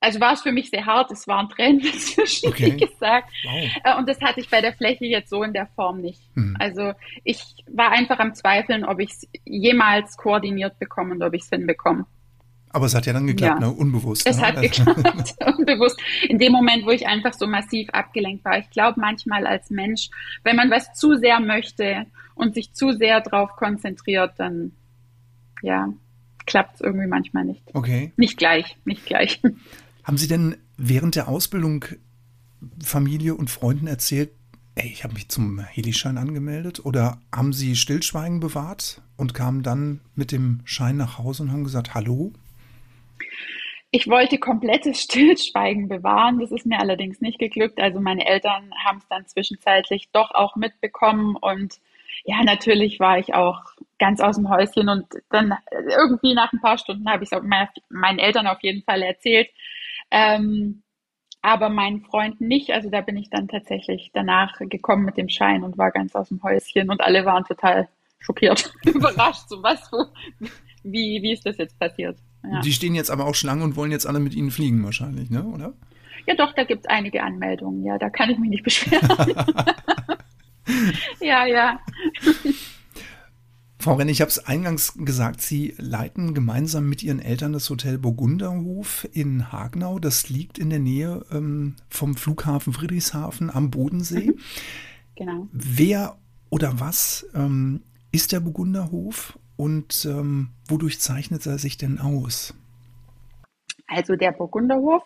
also 0.00 0.18
war 0.18 0.32
es 0.32 0.40
für 0.40 0.52
mich 0.52 0.70
sehr 0.70 0.86
hart, 0.86 1.10
es 1.10 1.28
waren 1.28 1.48
Tränen 1.50 1.80
dazwischen, 1.84 2.48
okay. 2.48 2.72
wie 2.72 2.86
gesagt. 2.86 3.30
Wow. 3.44 3.70
Äh, 3.84 3.98
und 3.98 4.08
das 4.08 4.20
hatte 4.20 4.40
ich 4.40 4.48
bei 4.48 4.60
der 4.60 4.72
Fläche 4.72 5.04
jetzt 5.04 5.30
so 5.30 5.42
in 5.42 5.52
der 5.52 5.66
Form 5.66 6.00
nicht. 6.00 6.22
Mhm. 6.34 6.56
Also 6.58 6.92
ich 7.22 7.42
war 7.70 7.92
einfach 7.92 8.18
am 8.18 8.34
Zweifeln, 8.34 8.84
ob 8.84 8.98
ich 9.00 9.10
es 9.10 9.28
jemals 9.44 10.16
koordiniert 10.16 10.78
bekomme 10.78 11.12
und 11.12 11.22
ob 11.22 11.34
ich 11.34 11.42
es 11.42 11.50
hinbekomme. 11.50 12.06
Aber 12.72 12.86
es 12.86 12.94
hat 12.94 13.04
ja 13.04 13.12
dann 13.12 13.26
geklappt, 13.26 13.60
ja. 13.60 13.68
ne? 13.68 13.74
unbewusst. 13.74 14.26
Es 14.26 14.38
ne? 14.38 14.46
hat 14.46 14.56
also 14.56 14.84
geklappt, 14.84 15.34
unbewusst. 15.58 16.00
In 16.28 16.38
dem 16.38 16.52
Moment, 16.52 16.86
wo 16.86 16.90
ich 16.90 17.06
einfach 17.06 17.32
so 17.32 17.46
massiv 17.46 17.90
abgelenkt 17.90 18.44
war. 18.44 18.58
Ich 18.58 18.70
glaube 18.70 19.00
manchmal 19.00 19.46
als 19.46 19.70
Mensch, 19.70 20.08
wenn 20.44 20.56
man 20.56 20.70
was 20.70 20.94
zu 20.94 21.16
sehr 21.16 21.40
möchte 21.40 22.06
und 22.36 22.54
sich 22.54 22.72
zu 22.72 22.92
sehr 22.92 23.20
darauf 23.20 23.56
konzentriert, 23.56 24.34
dann 24.38 24.72
ja, 25.62 25.92
klappt 26.46 26.76
es 26.76 26.80
irgendwie 26.80 27.08
manchmal 27.08 27.44
nicht. 27.44 27.62
Okay. 27.74 28.12
Nicht 28.16 28.38
gleich, 28.38 28.76
nicht 28.84 29.04
gleich. 29.04 29.42
Haben 30.10 30.18
Sie 30.18 30.26
denn 30.26 30.56
während 30.76 31.14
der 31.14 31.28
Ausbildung 31.28 31.84
Familie 32.82 33.36
und 33.36 33.48
Freunden 33.48 33.86
erzählt, 33.86 34.32
ey, 34.74 34.88
ich 34.88 35.04
habe 35.04 35.14
mich 35.14 35.28
zum 35.28 35.60
Helischein 35.60 36.18
angemeldet? 36.18 36.84
Oder 36.84 37.20
haben 37.32 37.52
Sie 37.52 37.76
Stillschweigen 37.76 38.40
bewahrt 38.40 39.02
und 39.16 39.34
kamen 39.34 39.62
dann 39.62 40.00
mit 40.16 40.32
dem 40.32 40.62
Schein 40.64 40.96
nach 40.96 41.18
Hause 41.18 41.44
und 41.44 41.52
haben 41.52 41.62
gesagt, 41.62 41.94
hallo? 41.94 42.32
Ich 43.92 44.08
wollte 44.08 44.38
komplettes 44.38 45.00
Stillschweigen 45.04 45.86
bewahren. 45.86 46.40
Das 46.40 46.50
ist 46.50 46.66
mir 46.66 46.80
allerdings 46.80 47.20
nicht 47.20 47.38
geglückt. 47.38 47.78
Also 47.80 48.00
meine 48.00 48.26
Eltern 48.26 48.72
haben 48.84 48.98
es 48.98 49.06
dann 49.06 49.28
zwischenzeitlich 49.28 50.08
doch 50.10 50.32
auch 50.32 50.56
mitbekommen 50.56 51.36
und 51.36 51.78
ja, 52.24 52.42
natürlich 52.42 52.98
war 52.98 53.20
ich 53.20 53.32
auch 53.34 53.62
ganz 54.00 54.20
aus 54.20 54.34
dem 54.34 54.50
Häuschen 54.50 54.88
und 54.88 55.06
dann 55.30 55.54
irgendwie 55.70 56.34
nach 56.34 56.52
ein 56.52 56.60
paar 56.60 56.78
Stunden 56.78 57.08
habe 57.08 57.22
ich 57.22 57.30
es 57.30 57.42
meinen 57.88 58.18
Eltern 58.18 58.48
auf 58.48 58.60
jeden 58.62 58.82
Fall 58.82 59.02
erzählt. 59.02 59.48
Ähm, 60.10 60.82
aber 61.42 61.68
meinen 61.68 62.02
Freunden 62.02 62.48
nicht. 62.48 62.70
Also 62.70 62.90
da 62.90 63.00
bin 63.00 63.16
ich 63.16 63.30
dann 63.30 63.48
tatsächlich 63.48 64.10
danach 64.12 64.58
gekommen 64.58 65.04
mit 65.04 65.16
dem 65.16 65.28
Schein 65.28 65.62
und 65.62 65.78
war 65.78 65.90
ganz 65.90 66.14
aus 66.14 66.28
dem 66.28 66.42
Häuschen 66.42 66.90
und 66.90 67.00
alle 67.00 67.24
waren 67.24 67.44
total 67.44 67.88
schockiert, 68.18 68.72
überrascht, 68.84 69.48
so 69.48 69.62
was, 69.62 69.90
wo, 69.90 70.04
wie, 70.82 71.22
wie 71.22 71.32
ist 71.32 71.46
das 71.46 71.56
jetzt 71.56 71.78
passiert? 71.78 72.18
Ja. 72.44 72.60
Die 72.60 72.72
stehen 72.72 72.94
jetzt 72.94 73.10
aber 73.10 73.26
auch 73.26 73.34
Schlange 73.34 73.64
und 73.64 73.76
wollen 73.76 73.90
jetzt 73.90 74.06
alle 74.06 74.20
mit 74.20 74.34
Ihnen 74.34 74.50
fliegen 74.50 74.84
wahrscheinlich, 74.84 75.30
ne? 75.30 75.44
oder? 75.44 75.74
Ja, 76.26 76.34
doch, 76.34 76.52
da 76.54 76.64
gibt 76.64 76.84
es 76.84 76.90
einige 76.90 77.22
Anmeldungen. 77.22 77.84
Ja, 77.84 77.98
da 77.98 78.10
kann 78.10 78.30
ich 78.30 78.38
mich 78.38 78.50
nicht 78.50 78.62
beschweren. 78.62 79.08
ja, 81.20 81.46
ja. 81.46 81.80
Frau 83.80 83.94
Renn, 83.94 84.10
ich 84.10 84.20
habe 84.20 84.28
es 84.28 84.44
eingangs 84.44 84.92
gesagt, 84.94 85.40
Sie 85.40 85.74
leiten 85.78 86.34
gemeinsam 86.34 86.86
mit 86.86 87.02
Ihren 87.02 87.18
Eltern 87.18 87.54
das 87.54 87.70
Hotel 87.70 87.96
Burgunderhof 87.96 89.08
in 89.12 89.52
Hagnau. 89.52 89.98
Das 89.98 90.28
liegt 90.28 90.58
in 90.58 90.68
der 90.68 90.80
Nähe 90.80 91.24
ähm, 91.32 91.76
vom 91.88 92.14
Flughafen 92.14 92.74
Friedrichshafen 92.74 93.48
am 93.48 93.70
Bodensee. 93.70 94.32
Mhm. 94.32 94.38
Genau. 95.16 95.48
Wer 95.52 96.18
oder 96.50 96.78
was 96.78 97.26
ähm, 97.34 97.80
ist 98.12 98.32
der 98.32 98.40
Burgunderhof 98.40 99.38
und 99.56 100.04
ähm, 100.04 100.50
wodurch 100.68 101.00
zeichnet 101.00 101.46
er 101.46 101.56
sich 101.56 101.78
denn 101.78 101.98
aus? 101.98 102.52
Also 103.86 104.14
der 104.14 104.32
Burgunderhof, 104.32 105.02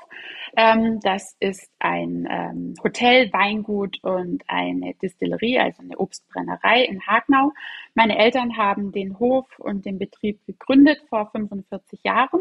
ähm, 0.56 1.00
das 1.00 1.37
ist 1.40 1.70
ein 1.78 2.26
ähm, 2.30 2.75
Hotel, 2.82 3.32
Weingut 3.32 3.99
und 4.02 4.42
eine 4.46 4.94
Distillerie, 4.94 5.58
also 5.58 5.82
eine 5.82 5.99
Obstbrennerei 5.99 6.84
in 6.84 7.06
Hagnau. 7.06 7.52
Meine 7.94 8.18
Eltern 8.18 8.56
haben 8.56 8.92
den 8.92 9.18
Hof 9.18 9.46
und 9.58 9.84
den 9.84 9.99
Betrieb 9.99 10.44
gegründet 10.46 11.00
vor 11.08 11.30
45 11.30 12.00
Jahren 12.04 12.40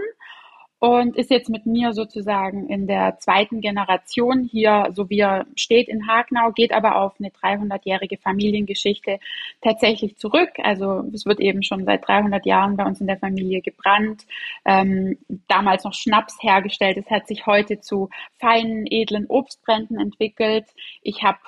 und 0.83 1.15
ist 1.15 1.31
jetzt 1.31 1.47
mit 1.47 1.65
mir 1.65 1.93
sozusagen 1.93 2.67
in 2.67 2.87
der 2.87 3.17
zweiten 3.17 3.61
Generation 3.61 4.43
hier, 4.43 4.89
so 4.91 5.09
wie 5.09 5.19
er 5.19 5.45
steht 5.55 5.87
in 5.87 6.09
Hagnau, 6.09 6.51
geht 6.51 6.73
aber 6.73 6.97
auf 6.97 7.13
eine 7.19 7.29
300-jährige 7.29 8.17
Familiengeschichte 8.17 9.19
tatsächlich 9.61 10.17
zurück. 10.17 10.49
Also 10.61 11.05
es 11.13 11.25
wird 11.25 11.39
eben 11.39 11.63
schon 11.63 11.85
seit 11.85 12.05
300 12.05 12.45
Jahren 12.45 12.75
bei 12.75 12.83
uns 12.83 12.99
in 12.99 13.07
der 13.07 13.17
Familie 13.17 13.61
gebrannt, 13.61 14.25
ähm, 14.65 15.17
damals 15.47 15.85
noch 15.85 15.93
Schnaps 15.93 16.35
hergestellt. 16.41 16.97
Es 16.97 17.09
hat 17.09 17.29
sich 17.29 17.45
heute 17.45 17.79
zu 17.79 18.09
feinen, 18.37 18.85
edlen 18.85 19.27
Obstbränden 19.27 19.97
entwickelt. 19.97 20.65
Ich 21.01 21.23
habe 21.23 21.39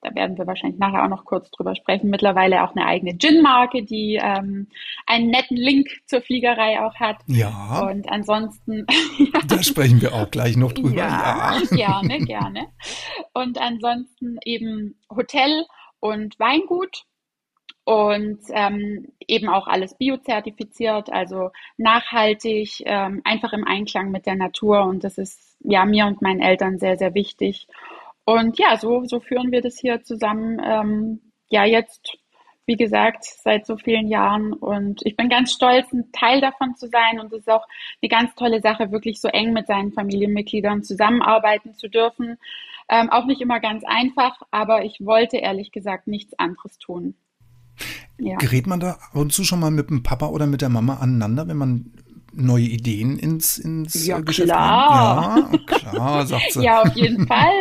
da 0.00 0.14
werden 0.14 0.38
wir 0.38 0.46
wahrscheinlich 0.46 0.78
nachher 0.78 1.04
auch 1.04 1.08
noch 1.08 1.24
kurz 1.24 1.50
drüber 1.50 1.74
sprechen, 1.74 2.10
mittlerweile 2.10 2.62
auch 2.62 2.74
eine 2.74 2.86
eigene 2.86 3.16
Gin-Marke, 3.16 3.82
die 3.82 4.18
ähm, 4.22 4.68
einen 5.06 5.30
netten 5.30 5.56
Link 5.56 5.88
zur 6.06 6.22
Fliegerei 6.22 6.80
auch 6.80 6.94
hat. 6.94 7.16
Ja. 7.26 7.86
Und 7.88 8.08
ansonsten. 8.10 8.86
da 9.48 9.62
sprechen 9.62 10.00
wir 10.00 10.14
auch 10.14 10.30
gleich 10.30 10.56
noch 10.56 10.72
drüber. 10.72 10.96
Ja, 10.96 11.60
ja. 11.70 12.00
gerne, 12.00 12.18
gerne. 12.24 12.66
Und 13.34 13.58
ansonsten 13.60 14.38
eben 14.44 14.98
Hotel 15.14 15.66
und 16.00 16.38
Weingut 16.38 17.04
und 17.84 18.40
ähm, 18.50 19.12
eben 19.28 19.48
auch 19.48 19.68
alles 19.68 19.96
biozertifiziert, 19.96 21.12
also 21.12 21.50
nachhaltig, 21.76 22.82
ähm, 22.84 23.20
einfach 23.24 23.52
im 23.52 23.64
Einklang 23.64 24.10
mit 24.10 24.26
der 24.26 24.34
Natur. 24.34 24.84
Und 24.86 25.04
das 25.04 25.18
ist 25.18 25.56
ja 25.60 25.84
mir 25.84 26.06
und 26.06 26.20
meinen 26.20 26.40
Eltern 26.40 26.78
sehr, 26.78 26.96
sehr 26.96 27.14
wichtig. 27.14 27.68
Und 28.26 28.58
ja, 28.58 28.76
so, 28.76 29.04
so 29.04 29.20
führen 29.20 29.52
wir 29.52 29.62
das 29.62 29.78
hier 29.78 30.02
zusammen. 30.02 30.60
Ähm, 30.62 31.20
ja, 31.48 31.64
jetzt, 31.64 32.18
wie 32.66 32.74
gesagt, 32.74 33.24
seit 33.24 33.66
so 33.66 33.76
vielen 33.76 34.08
Jahren. 34.08 34.52
Und 34.52 35.00
ich 35.06 35.16
bin 35.16 35.28
ganz 35.28 35.52
stolz, 35.52 35.92
ein 35.92 36.10
Teil 36.10 36.40
davon 36.40 36.74
zu 36.74 36.88
sein. 36.88 37.20
Und 37.20 37.32
es 37.32 37.42
ist 37.42 37.48
auch 37.48 37.64
eine 38.02 38.08
ganz 38.08 38.34
tolle 38.34 38.60
Sache, 38.60 38.90
wirklich 38.90 39.20
so 39.20 39.28
eng 39.28 39.52
mit 39.52 39.68
seinen 39.68 39.92
Familienmitgliedern 39.92 40.82
zusammenarbeiten 40.82 41.74
zu 41.74 41.88
dürfen. 41.88 42.36
Ähm, 42.88 43.10
auch 43.10 43.26
nicht 43.26 43.40
immer 43.40 43.60
ganz 43.60 43.84
einfach, 43.86 44.42
aber 44.50 44.84
ich 44.84 44.98
wollte 45.04 45.36
ehrlich 45.36 45.70
gesagt 45.70 46.08
nichts 46.08 46.36
anderes 46.36 46.78
tun. 46.78 47.14
Ja. 48.18 48.38
Gerät 48.38 48.66
man 48.66 48.80
da 48.80 48.92
ab 48.92 49.14
und 49.14 49.32
zu 49.32 49.44
schon 49.44 49.60
mal 49.60 49.70
mit 49.70 49.88
dem 49.88 50.02
Papa 50.02 50.26
oder 50.28 50.46
mit 50.48 50.62
der 50.62 50.68
Mama 50.68 50.96
aneinander, 50.96 51.46
wenn 51.46 51.58
man 51.58 51.92
neue 52.36 52.64
Ideen 52.64 53.18
ins, 53.18 53.58
ins 53.58 54.06
ja, 54.06 54.20
Geschäft 54.20 54.48
klar. 54.48 55.50
Ja, 55.52 55.58
klar, 55.66 56.26
sagt 56.26 56.44
sie. 56.52 56.62
ja, 56.62 56.82
auf 56.82 56.94
jeden 56.94 57.26
Fall. 57.26 57.52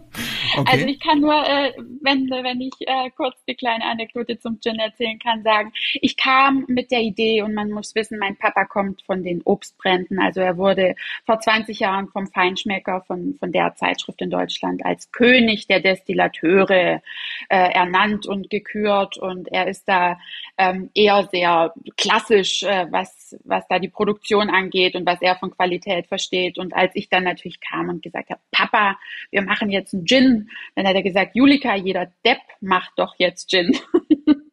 okay. 0.56 0.70
Also 0.72 0.86
ich 0.86 1.00
kann 1.00 1.20
nur, 1.20 1.34
äh, 1.34 1.72
wenn, 2.02 2.28
wenn 2.30 2.60
ich 2.60 2.74
äh, 2.80 3.10
kurz 3.16 3.36
die 3.46 3.54
kleine 3.54 3.84
Anekdote 3.84 4.38
zum 4.38 4.60
Gin 4.60 4.78
erzählen 4.78 5.18
kann, 5.18 5.42
sagen, 5.42 5.72
ich 5.94 6.16
kam 6.16 6.64
mit 6.68 6.90
der 6.90 7.00
Idee 7.00 7.42
und 7.42 7.54
man 7.54 7.70
muss 7.70 7.94
wissen, 7.94 8.18
mein 8.18 8.36
Papa 8.36 8.64
kommt 8.64 9.02
von 9.02 9.22
den 9.22 9.42
Obstbränden. 9.42 10.18
Also 10.18 10.40
er 10.40 10.56
wurde 10.56 10.94
vor 11.24 11.40
20 11.40 11.80
Jahren 11.80 12.08
vom 12.08 12.26
Feinschmecker 12.26 13.02
von, 13.06 13.36
von 13.38 13.52
der 13.52 13.74
Zeitschrift 13.74 14.20
in 14.22 14.30
Deutschland 14.30 14.84
als 14.84 15.10
König 15.12 15.66
der 15.66 15.80
Destillateure 15.80 17.02
äh, 17.48 17.72
ernannt 17.72 18.26
und 18.26 18.50
gekürt 18.50 19.18
und 19.18 19.48
er 19.48 19.68
ist 19.68 19.88
da 19.88 20.18
ähm, 20.58 20.90
eher 20.94 21.28
sehr 21.30 21.74
klassisch, 21.96 22.62
äh, 22.62 22.86
was, 22.90 23.36
was 23.44 23.66
da 23.68 23.78
die 23.78 23.88
Produktion 23.88 24.48
angeht 24.48 24.94
und 24.94 25.06
was 25.06 25.20
er 25.20 25.36
von 25.36 25.50
Qualität 25.50 26.06
versteht. 26.06 26.58
Und 26.58 26.74
als 26.74 26.94
ich 26.94 27.08
dann 27.08 27.24
natürlich 27.24 27.60
kam 27.60 27.88
und 27.88 28.02
gesagt 28.02 28.30
habe, 28.30 28.40
Papa, 28.50 28.98
wir 29.30 29.42
machen 29.42 29.70
jetzt 29.70 29.94
einen 29.94 30.05
Gin, 30.06 30.48
dann 30.74 30.86
hat 30.86 30.94
er 30.94 31.02
gesagt, 31.02 31.34
Julika, 31.34 31.74
jeder 31.74 32.12
Depp 32.24 32.40
macht 32.60 32.92
doch 32.96 33.14
jetzt 33.18 33.50
Gin. 33.50 33.76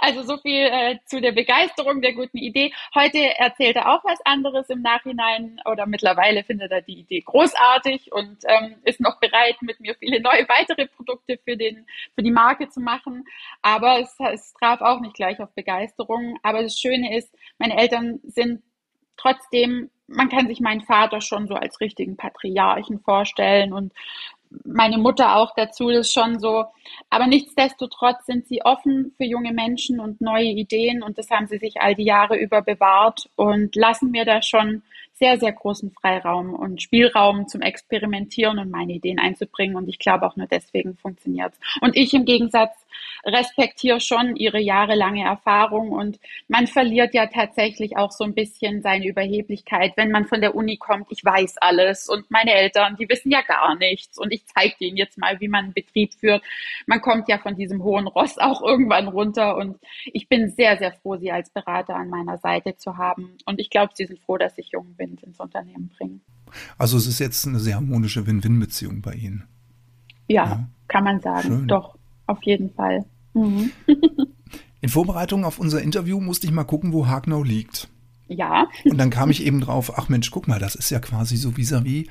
Also 0.00 0.22
so 0.22 0.36
viel 0.38 0.66
äh, 0.66 0.98
zu 1.06 1.20
der 1.20 1.32
Begeisterung 1.32 2.00
der 2.00 2.14
guten 2.14 2.38
Idee. 2.38 2.72
Heute 2.94 3.18
erzählt 3.38 3.76
er 3.76 3.92
auch 3.92 4.04
was 4.04 4.18
anderes 4.24 4.68
im 4.70 4.82
Nachhinein 4.82 5.60
oder 5.64 5.86
mittlerweile 5.86 6.44
findet 6.44 6.70
er 6.72 6.82
die 6.82 7.00
Idee 7.00 7.20
großartig 7.20 8.12
und 8.12 8.38
ähm, 8.46 8.76
ist 8.84 9.00
noch 9.00 9.20
bereit, 9.20 9.56
mit 9.60 9.80
mir 9.80 9.94
viele 9.96 10.20
neue 10.20 10.48
weitere 10.48 10.86
Produkte 10.86 11.38
für, 11.44 11.56
den, 11.56 11.86
für 12.14 12.22
die 12.22 12.30
Marke 12.30 12.68
zu 12.68 12.80
machen. 12.80 13.24
Aber 13.62 14.00
es, 14.00 14.16
es 14.32 14.54
traf 14.54 14.80
auch 14.80 15.00
nicht 15.00 15.14
gleich 15.14 15.40
auf 15.40 15.52
Begeisterung. 15.54 16.38
Aber 16.42 16.62
das 16.62 16.78
Schöne 16.78 17.16
ist, 17.16 17.34
meine 17.58 17.76
Eltern 17.76 18.20
sind 18.24 18.62
trotzdem 19.16 19.90
man 20.12 20.28
kann 20.28 20.48
sich 20.48 20.60
meinen 20.60 20.80
Vater 20.80 21.20
schon 21.20 21.46
so 21.46 21.54
als 21.54 21.80
richtigen 21.80 22.16
Patriarchen 22.16 22.98
vorstellen 22.98 23.72
und 23.72 23.92
meine 24.64 24.98
Mutter 24.98 25.36
auch 25.36 25.54
dazu, 25.54 25.88
das 25.88 26.08
ist 26.08 26.12
schon 26.12 26.38
so. 26.40 26.64
Aber 27.08 27.26
nichtsdestotrotz 27.26 28.26
sind 28.26 28.46
sie 28.46 28.62
offen 28.62 29.12
für 29.16 29.24
junge 29.24 29.52
Menschen 29.52 30.00
und 30.00 30.20
neue 30.20 30.50
Ideen 30.50 31.02
und 31.02 31.18
das 31.18 31.30
haben 31.30 31.46
sie 31.46 31.58
sich 31.58 31.80
all 31.80 31.94
die 31.94 32.04
Jahre 32.04 32.36
über 32.36 32.62
bewahrt 32.62 33.28
und 33.36 33.76
lassen 33.76 34.10
mir 34.10 34.24
da 34.24 34.42
schon 34.42 34.82
sehr, 35.20 35.38
sehr 35.38 35.52
großen 35.52 35.92
Freiraum 35.92 36.54
und 36.54 36.82
Spielraum 36.82 37.46
zum 37.46 37.60
Experimentieren 37.60 38.58
und 38.58 38.70
meine 38.70 38.94
Ideen 38.94 39.20
einzubringen. 39.20 39.76
Und 39.76 39.88
ich 39.88 39.98
glaube 39.98 40.26
auch 40.26 40.34
nur 40.36 40.46
deswegen 40.46 40.96
funktioniert 40.96 41.52
es. 41.52 41.58
Und 41.82 41.94
ich 41.96 42.14
im 42.14 42.24
Gegensatz 42.24 42.72
respektiere 43.24 44.00
schon 44.00 44.34
ihre 44.36 44.58
jahrelange 44.58 45.24
Erfahrung. 45.24 45.92
Und 45.92 46.18
man 46.48 46.66
verliert 46.66 47.14
ja 47.14 47.26
tatsächlich 47.26 47.96
auch 47.96 48.10
so 48.10 48.24
ein 48.24 48.34
bisschen 48.34 48.82
seine 48.82 49.06
Überheblichkeit, 49.06 49.92
wenn 49.96 50.10
man 50.10 50.26
von 50.26 50.40
der 50.40 50.54
Uni 50.54 50.78
kommt, 50.78 51.06
ich 51.10 51.24
weiß 51.24 51.58
alles. 51.58 52.08
Und 52.08 52.30
meine 52.30 52.54
Eltern, 52.54 52.96
die 52.96 53.08
wissen 53.08 53.30
ja 53.30 53.42
gar 53.42 53.76
nichts. 53.76 54.18
Und 54.18 54.32
ich 54.32 54.46
zeige 54.46 54.74
denen 54.80 54.96
jetzt 54.96 55.18
mal, 55.18 55.38
wie 55.40 55.48
man 55.48 55.64
einen 55.66 55.74
Betrieb 55.74 56.14
führt. 56.14 56.42
Man 56.86 57.00
kommt 57.00 57.28
ja 57.28 57.38
von 57.38 57.56
diesem 57.56 57.82
hohen 57.82 58.06
Ross 58.06 58.38
auch 58.38 58.62
irgendwann 58.62 59.08
runter. 59.08 59.56
Und 59.56 59.78
ich 60.06 60.28
bin 60.28 60.48
sehr, 60.48 60.78
sehr 60.78 60.92
froh, 60.92 61.16
sie 61.16 61.30
als 61.30 61.50
Berater 61.50 61.94
an 61.94 62.08
meiner 62.08 62.38
Seite 62.38 62.76
zu 62.76 62.96
haben. 62.96 63.36
Und 63.44 63.60
ich 63.60 63.70
glaube, 63.70 63.92
sie 63.94 64.06
sind 64.06 64.20
froh, 64.20 64.38
dass 64.38 64.56
ich 64.58 64.70
jung 64.70 64.94
bin 64.94 65.09
Wind 65.10 65.22
ins 65.22 65.40
Unternehmen 65.40 65.90
bringen. 65.96 66.20
Also 66.78 66.96
es 66.96 67.06
ist 67.06 67.18
jetzt 67.18 67.46
eine 67.46 67.60
sehr 67.60 67.76
harmonische 67.76 68.26
Win-Win-Beziehung 68.26 69.02
bei 69.02 69.14
Ihnen. 69.14 69.44
Ja, 70.28 70.44
ja, 70.44 70.68
kann 70.88 71.04
man 71.04 71.20
sagen. 71.20 71.48
Schön. 71.48 71.68
Doch, 71.68 71.96
auf 72.26 72.42
jeden 72.42 72.72
Fall. 72.72 73.04
Mhm. 73.34 73.70
In 74.80 74.88
Vorbereitung 74.88 75.44
auf 75.44 75.58
unser 75.58 75.82
Interview 75.82 76.20
musste 76.20 76.46
ich 76.46 76.52
mal 76.52 76.64
gucken, 76.64 76.92
wo 76.92 77.06
Hagnau 77.06 77.42
liegt. 77.42 77.88
Ja. 78.28 78.68
Und 78.84 78.96
dann 78.96 79.10
kam 79.10 79.30
ich 79.30 79.44
eben 79.44 79.60
drauf, 79.60 79.98
ach 79.98 80.08
Mensch, 80.08 80.30
guck 80.30 80.48
mal, 80.48 80.58
das 80.58 80.74
ist 80.74 80.90
ja 80.90 81.00
quasi 81.00 81.36
so 81.36 81.50
vis-à-vis 81.50 82.06
-vis 82.06 82.10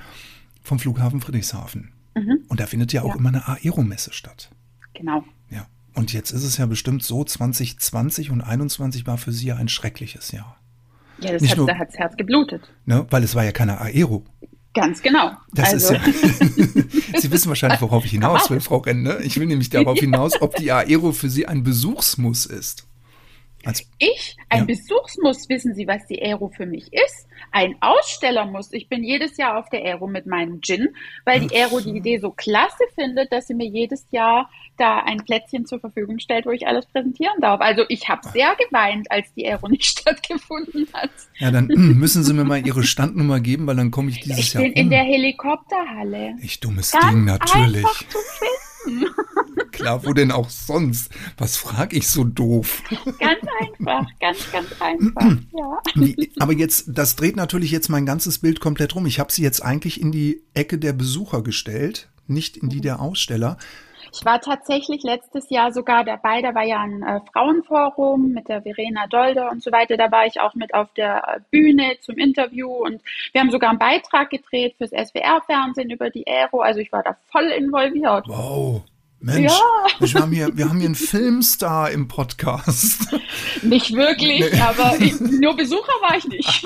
vom 0.62 0.78
Flughafen 0.78 1.22
Friedrichshafen. 1.22 1.94
Mhm. 2.16 2.44
Und 2.48 2.60
da 2.60 2.68
findet 2.68 2.94
ja 2.94 3.04
auch 3.04 3.16
ja. 3.16 3.16
immer 3.16 3.30
eine 3.30 3.48
Aeromesse 3.48 4.14
statt. 4.14 4.52
Genau. 4.94 5.24
Ja. 5.50 5.66
Und 5.96 6.14
jetzt 6.14 6.32
ist 6.32 6.44
es 6.44 6.58
ja 6.58 6.66
bestimmt 6.66 7.04
so, 7.04 7.24
2020 7.24 8.30
und 8.32 8.42
2021 8.42 9.08
war 9.08 9.18
für 9.18 9.32
Sie 9.32 9.48
ja 9.48 9.56
ein 9.56 9.70
schreckliches 9.70 10.32
Jahr. 10.32 10.59
Ja, 11.22 11.34
das 11.34 11.42
Nicht 11.42 11.52
hat, 11.52 11.58
nur, 11.58 11.68
da 11.68 11.78
hat 11.78 11.90
das 11.90 11.98
Herz 11.98 12.16
geblutet. 12.18 12.62
Ne, 12.86 13.06
weil 13.10 13.24
es 13.24 13.36
war 13.36 13.44
ja 13.44 13.52
keine 13.52 13.80
Aero. 13.82 14.24
Ganz 14.74 15.02
genau. 15.02 15.32
Das 15.54 15.74
also. 15.74 15.96
ist 15.96 16.06
ja. 16.06 17.20
Sie 17.20 17.32
wissen 17.32 17.50
wahrscheinlich, 17.50 17.82
worauf 17.82 18.06
ich 18.06 18.12
hinaus 18.20 18.50
will, 18.50 18.62
Frau 18.62 18.78
Renne. 18.78 19.20
Ich 19.24 19.40
will 19.40 19.48
nämlich 19.48 19.70
darauf 19.70 20.00
hinaus, 20.00 20.42
ob 20.42 20.56
die 20.56 20.72
Aero 20.72 21.12
für 21.12 21.30
Sie 21.30 21.48
ein 21.48 21.64
Besuchsmuss 21.64 22.46
ist. 22.46 22.86
Als, 23.66 23.90
ich? 23.98 24.38
Ein 24.48 24.60
ja. 24.60 24.66
Besuchsmuss, 24.66 25.50
wissen 25.50 25.76
Sie, 25.76 25.86
was 25.86 26.06
die 26.08 26.22
Aero 26.22 26.50
für 26.50 26.66
mich 26.66 26.94
ist? 26.94 27.28
Ein 27.52 27.76
Ausstellermuss. 27.82 28.72
Ich 28.72 28.88
bin 28.88 29.04
jedes 29.04 29.38
Jahr 29.38 29.58
auf 29.58 29.70
der 29.70 29.84
Aero 29.84 30.08
mit 30.08 30.26
meinem 30.26 30.62
Gin, 30.62 30.90
weil 31.26 31.42
die 31.42 31.56
Aero 31.56 31.82
die 31.82 31.92
Idee 31.92 32.20
so 32.20 32.32
klasse 32.32 32.84
findet, 32.96 33.32
dass 33.32 33.48
sie 33.48 33.56
mir 33.56 33.68
jedes 33.68 34.06
Jahr 34.12 34.50
da 34.78 35.00
ein 35.00 35.18
Plätzchen 35.26 35.66
zur 35.66 35.80
Verfügung 35.80 36.20
stellt, 36.20 36.46
wo 36.46 36.52
ich 36.52 36.68
alles 36.68 36.86
präsentieren 36.86 37.36
darf. 37.42 37.60
Also 37.60 37.84
ich 37.90 38.08
habe 38.08 38.28
sehr 38.30 38.56
geweint, 38.56 39.12
als 39.12 39.34
die 39.34 39.46
Aero 39.46 39.68
nicht 39.70 39.86
stattgefunden 39.86 40.88
hat. 40.94 41.12
Ja, 41.38 41.52
dann 41.52 41.68
hm, 41.68 41.98
müssen 41.98 42.24
Sie 42.24 42.34
mir 42.34 42.46
mal 42.46 42.66
Ihre 42.66 42.84
Standnummer 42.84 43.40
geben, 43.40 43.68
weil 43.68 43.76
dann 43.76 43.92
komme 43.92 44.10
ich 44.10 44.22
dieses 44.22 44.40
ich 44.40 44.54
Jahr. 44.54 44.64
Ich 44.64 44.74
bin 44.74 44.80
um. 44.80 44.86
in 44.86 44.90
der 44.90 45.04
Helikopterhalle. 45.04 46.36
Ich 46.42 46.60
dummes 46.60 46.92
Ganz 46.92 47.06
Ding, 47.06 47.26
natürlich. 47.26 47.86
Einfach 47.86 48.08
zu 48.08 48.18
finden. 48.18 48.69
Klar, 49.72 50.06
wo 50.06 50.14
denn 50.14 50.32
auch 50.32 50.50
sonst? 50.50 51.10
Was 51.38 51.58
frage 51.58 51.98
ich 51.98 52.08
so 52.08 52.24
doof? 52.24 52.84
Ganz 53.20 53.40
einfach, 53.62 54.06
ganz, 54.20 54.52
ganz 54.52 54.68
einfach, 54.80 55.38
ja. 55.54 55.80
Aber 56.40 56.54
jetzt, 56.54 56.86
das 56.88 57.16
dreht 57.16 57.36
natürlich 57.36 57.72
jetzt 57.72 57.90
mein 57.90 58.06
ganzes 58.06 58.40
Bild 58.40 58.60
komplett 58.60 58.96
rum. 58.96 59.06
Ich 59.06 59.20
habe 59.20 59.32
sie 59.32 59.44
jetzt 59.44 59.64
eigentlich 59.64 60.02
in 60.02 60.12
die 60.12 60.44
Ecke 60.54 60.78
der 60.78 60.94
Besucher 60.94 61.42
gestellt, 61.44 62.10
nicht 62.28 62.58
in 62.58 62.70
die 62.70 62.82
der 62.82 63.00
Aussteller. 63.00 63.58
Ich 64.14 64.26
war 64.26 64.42
tatsächlich 64.42 65.04
letztes 65.04 65.50
Jahr 65.50 65.72
sogar 65.72 66.04
dabei, 66.04 66.42
da 66.42 66.56
war 66.56 66.64
ja 66.64 66.82
ein 66.82 67.04
äh, 67.04 67.20
Frauenforum 67.32 68.32
mit 68.32 68.50
der 68.50 68.62
Verena 68.62 69.08
Dolder 69.08 69.52
und 69.52 69.64
so 69.64 69.72
weiter. 69.72 69.98
Da 69.98 70.12
war 70.12 70.26
ich 70.26 70.40
auch 70.40 70.56
mit 70.56 70.74
auf 70.74 70.92
der 70.94 71.42
Bühne 71.52 71.98
zum 72.02 72.18
Interview 72.18 72.70
und 72.70 73.02
wir 73.32 73.42
haben 73.42 73.52
sogar 73.52 73.70
einen 73.70 73.80
Beitrag 73.80 74.30
gedreht 74.30 74.76
fürs 74.78 74.92
SWR-Fernsehen 74.92 75.90
über 75.90 76.10
die 76.10 76.28
Aero. 76.28 76.62
Also 76.62 76.80
ich 76.80 76.92
war 76.92 77.04
da 77.04 77.18
voll 77.32 77.46
involviert. 77.46 78.26
Wow. 78.28 78.84
Mensch, 79.22 79.52
ja. 79.52 80.00
wir, 80.00 80.22
haben 80.22 80.32
hier, 80.32 80.56
wir 80.56 80.70
haben 80.70 80.78
hier 80.78 80.88
einen 80.88 80.96
Filmstar 80.96 81.92
im 81.92 82.08
Podcast. 82.08 83.08
Nicht 83.62 83.94
wirklich, 83.94 84.50
nee. 84.52 84.62
aber 84.62 84.98
ich, 85.00 85.20
nur 85.20 85.58
Besucher 85.58 85.92
war 86.02 86.18
ich 86.18 86.28
nicht. 86.28 86.66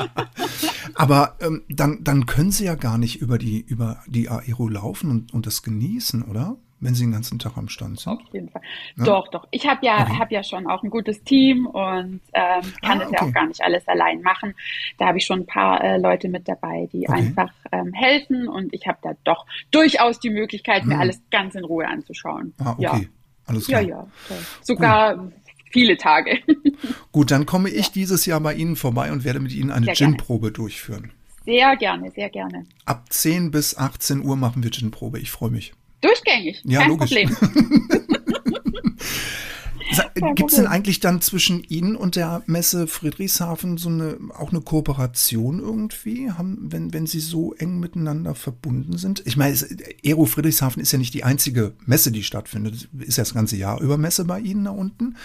aber 0.94 1.36
ähm, 1.42 1.64
dann, 1.70 2.04
dann 2.04 2.28
können 2.28 2.52
Sie 2.52 2.66
ja 2.66 2.76
gar 2.76 3.00
nicht 3.00 3.20
über 3.22 3.40
die, 3.40 3.62
über 3.62 4.04
die 4.06 4.30
Aero 4.30 4.68
laufen 4.68 5.10
und, 5.10 5.34
und 5.34 5.48
das 5.48 5.64
genießen, 5.64 6.22
oder? 6.24 6.58
Wenn 6.84 6.96
Sie 6.96 7.04
den 7.04 7.14
ganzen 7.14 7.40
Tag 7.40 7.58
am 7.58 7.70
Stand 7.70 8.00
sind? 8.00 8.22
Auf 8.22 8.34
jeden 8.34 8.50
Fall. 8.50 8.62
Ja? 8.98 9.04
Doch, 9.06 9.28
doch. 9.30 9.48
Ich 9.52 9.68
habe 9.68 9.86
ja, 9.86 10.02
okay. 10.02 10.20
hab 10.20 10.32
ja 10.32 10.44
schon 10.44 10.68
auch 10.68 10.84
ein 10.84 10.90
gutes 10.90 11.24
Team 11.24 11.66
und 11.66 12.22
ähm, 12.34 12.62
kann 12.82 13.00
ah, 13.02 13.04
das 13.04 13.12
ja 13.12 13.22
auch 13.22 13.32
gar 13.32 13.48
nicht 13.48 13.62
alles 13.62 13.88
allein 13.88 14.22
machen. 14.22 14.54
Da 14.98 15.08
habe 15.08 15.18
ich 15.18 15.26
schon 15.26 15.42
ein 15.42 15.46
paar 15.46 15.84
äh, 15.84 15.98
Leute 15.98 16.30
mit 16.30 16.48
dabei, 16.48 16.90
die 16.92 17.08
okay. 17.08 17.18
einfach 17.18 17.52
ähm, 17.72 17.94
helfen 17.94 18.48
und 18.48 18.74
ich 18.74 18.88
habe 18.88 18.98
da 19.02 19.14
doch 19.24 19.46
durchaus 19.72 20.20
die 20.20 20.30
Möglichkeit, 20.30 20.86
mir 20.86 20.96
hm. 20.96 21.02
alles 21.02 21.22
ganz 21.32 21.56
in 21.56 21.64
Ruhe 21.64 21.88
anzuschauen. 21.88 22.54
Ah, 22.60 22.72
okay. 22.72 22.82
Ja. 22.82 23.00
Alles 23.46 23.68
klar. 23.68 23.82
Ja, 23.82 23.88
ja. 23.88 24.08
Toll. 24.28 24.38
Sogar 24.62 25.18
cool. 25.18 25.34
viele 25.72 25.98
Tage. 25.98 26.40
Gut, 27.12 27.32
dann 27.32 27.46
komme 27.46 27.70
ich 27.70 27.92
dieses 27.92 28.26
Jahr 28.26 28.40
bei 28.40 28.54
Ihnen 28.54 28.76
vorbei 28.76 29.12
und 29.12 29.24
werde 29.24 29.40
mit 29.40 29.54
Ihnen 29.54 29.72
eine 29.72 29.94
Gin-Probe 29.94 30.52
durchführen. 30.52 31.12
Sehr 31.46 31.76
gerne, 31.76 32.10
sehr 32.12 32.30
gerne. 32.30 32.66
Ab 32.86 33.12
10 33.12 33.52
bis 33.52 33.78
18 33.78 34.24
Uhr 34.24 34.38
machen 34.38 34.64
wir 34.64 34.72
Gin-Probe. 34.72 35.20
Ich 35.20 35.30
freue 35.30 35.52
mich. 35.52 35.74
Durchgängig, 36.04 36.62
ja, 36.66 36.82
kein 36.82 36.90
logisch. 36.90 37.12
Problem. 37.12 37.38
Gibt 40.36 40.52
es 40.52 40.58
denn 40.58 40.68
eigentlich 40.68 41.00
dann 41.00 41.22
zwischen 41.22 41.64
Ihnen 41.64 41.96
und 41.96 42.16
der 42.16 42.42
Messe 42.46 42.88
Friedrichshafen 42.88 43.78
so 43.78 43.90
eine 43.90 44.18
auch 44.38 44.52
eine 44.52 44.62
Kooperation 44.62 45.60
irgendwie, 45.60 46.32
haben, 46.32 46.72
wenn, 46.72 46.94
wenn 46.94 47.06
Sie 47.06 47.20
so 47.20 47.54
eng 47.54 47.80
miteinander 47.80 48.36
verbunden 48.36 48.98
sind? 48.98 49.22
Ich 49.26 49.38
meine, 49.38 49.56
Aero 50.04 50.26
Friedrichshafen 50.26 50.82
ist 50.82 50.92
ja 50.92 50.98
nicht 50.98 51.14
die 51.14 51.24
einzige 51.24 51.74
Messe, 51.86 52.12
die 52.12 52.24
stattfindet. 52.24 52.90
Ist 53.00 53.18
ja 53.18 53.24
das 53.24 53.34
ganze 53.34 53.56
Jahr 53.56 53.82
über 53.82 53.98
Messe 53.98 54.26
bei 54.26 54.40
Ihnen 54.40 54.66
da 54.66 54.72
unten. 54.72 55.16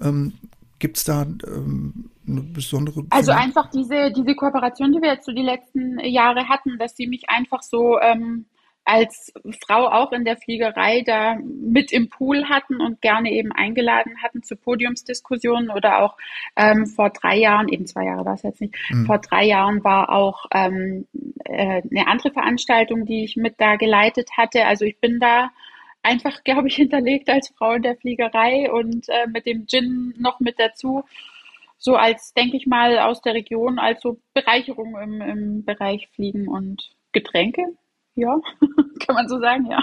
Ähm, 0.00 0.34
Gibt 0.78 0.96
es 0.96 1.04
da 1.04 1.22
ähm, 1.22 2.10
eine 2.26 2.40
besondere? 2.40 3.04
Also 3.10 3.32
einfach 3.32 3.70
diese, 3.70 4.12
diese 4.12 4.34
Kooperation, 4.34 4.92
die 4.92 5.00
wir 5.00 5.12
jetzt 5.12 5.26
so 5.26 5.32
die 5.32 5.42
letzten 5.42 5.98
Jahre 6.00 6.48
hatten, 6.48 6.78
dass 6.78 6.96
sie 6.96 7.06
mich 7.06 7.28
einfach 7.28 7.62
so 7.62 8.00
ähm, 8.00 8.46
als 8.84 9.32
Frau 9.64 9.86
auch 9.86 10.12
in 10.12 10.24
der 10.24 10.36
Fliegerei 10.36 11.02
da 11.02 11.36
mit 11.36 11.92
im 11.92 12.08
Pool 12.08 12.48
hatten 12.48 12.80
und 12.80 13.00
gerne 13.00 13.30
eben 13.30 13.52
eingeladen 13.52 14.22
hatten 14.22 14.42
zu 14.42 14.56
Podiumsdiskussionen 14.56 15.70
oder 15.70 16.02
auch 16.02 16.16
ähm, 16.56 16.86
vor 16.86 17.10
drei 17.10 17.36
Jahren, 17.36 17.68
eben 17.68 17.86
zwei 17.86 18.04
Jahre 18.04 18.24
war 18.24 18.34
es 18.34 18.42
jetzt 18.42 18.60
nicht, 18.60 18.74
mhm. 18.90 19.06
vor 19.06 19.18
drei 19.18 19.44
Jahren 19.44 19.84
war 19.84 20.10
auch 20.10 20.46
ähm, 20.52 21.06
äh, 21.44 21.82
eine 21.90 22.08
andere 22.08 22.32
Veranstaltung, 22.32 23.06
die 23.06 23.24
ich 23.24 23.36
mit 23.36 23.54
da 23.58 23.76
geleitet 23.76 24.30
hatte. 24.36 24.66
Also 24.66 24.84
ich 24.84 24.98
bin 24.98 25.20
da 25.20 25.50
einfach, 26.02 26.42
glaube 26.44 26.68
ich, 26.68 26.74
hinterlegt 26.74 27.28
als 27.28 27.52
Frau 27.56 27.74
in 27.74 27.82
der 27.82 27.96
Fliegerei 27.96 28.70
und 28.70 29.08
äh, 29.08 29.28
mit 29.28 29.46
dem 29.46 29.66
Gin 29.66 30.14
noch 30.18 30.40
mit 30.40 30.58
dazu. 30.58 31.04
So 31.78 31.96
als, 31.96 32.32
denke 32.34 32.56
ich 32.56 32.66
mal, 32.66 32.98
aus 32.98 33.22
der 33.22 33.34
Region, 33.34 33.78
als 33.78 34.02
so 34.02 34.18
Bereicherung 34.34 34.96
im, 35.02 35.20
im 35.20 35.64
Bereich 35.64 36.08
Fliegen 36.14 36.48
und 36.48 36.90
Getränke. 37.12 37.76
Ja, 38.14 38.38
kann 39.06 39.14
man 39.14 39.28
so 39.28 39.40
sagen, 39.40 39.66
ja. 39.66 39.82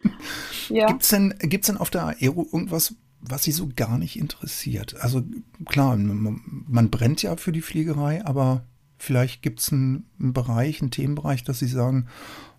ja. 0.68 0.86
Gibt 0.86 1.02
es 1.02 1.08
denn, 1.08 1.34
gibt's 1.40 1.66
denn 1.66 1.76
auf 1.76 1.90
der 1.90 2.06
Aero 2.06 2.46
irgendwas, 2.52 2.94
was 3.20 3.42
Sie 3.42 3.52
so 3.52 3.68
gar 3.74 3.98
nicht 3.98 4.18
interessiert? 4.18 4.96
Also 5.00 5.22
klar, 5.66 5.96
man, 5.96 6.90
brennt 6.90 7.22
ja 7.22 7.36
für 7.36 7.52
die 7.52 7.62
Fliegerei, 7.62 8.24
aber 8.24 8.64
vielleicht 8.96 9.42
gibt 9.42 9.60
es 9.60 9.72
einen, 9.72 10.08
einen, 10.20 10.32
Bereich, 10.32 10.80
einen 10.80 10.90
Themenbereich, 10.90 11.42
dass 11.44 11.58
Sie 11.58 11.66
sagen, 11.66 12.06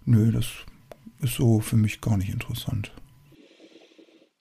nö, 0.06 0.32
das 0.32 0.48
ist 1.22 1.36
so 1.36 1.60
für 1.60 1.78
mich 1.78 2.02
gar 2.02 2.18
nicht 2.18 2.30
interessant. 2.30 2.92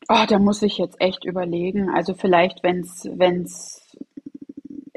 Oh, 0.08 0.24
da 0.26 0.38
muss 0.38 0.62
ich 0.62 0.78
jetzt 0.78 1.00
echt 1.00 1.24
überlegen. 1.24 1.90
Also 1.90 2.14
vielleicht, 2.14 2.62
wenn 2.62 2.80
es 2.80 3.87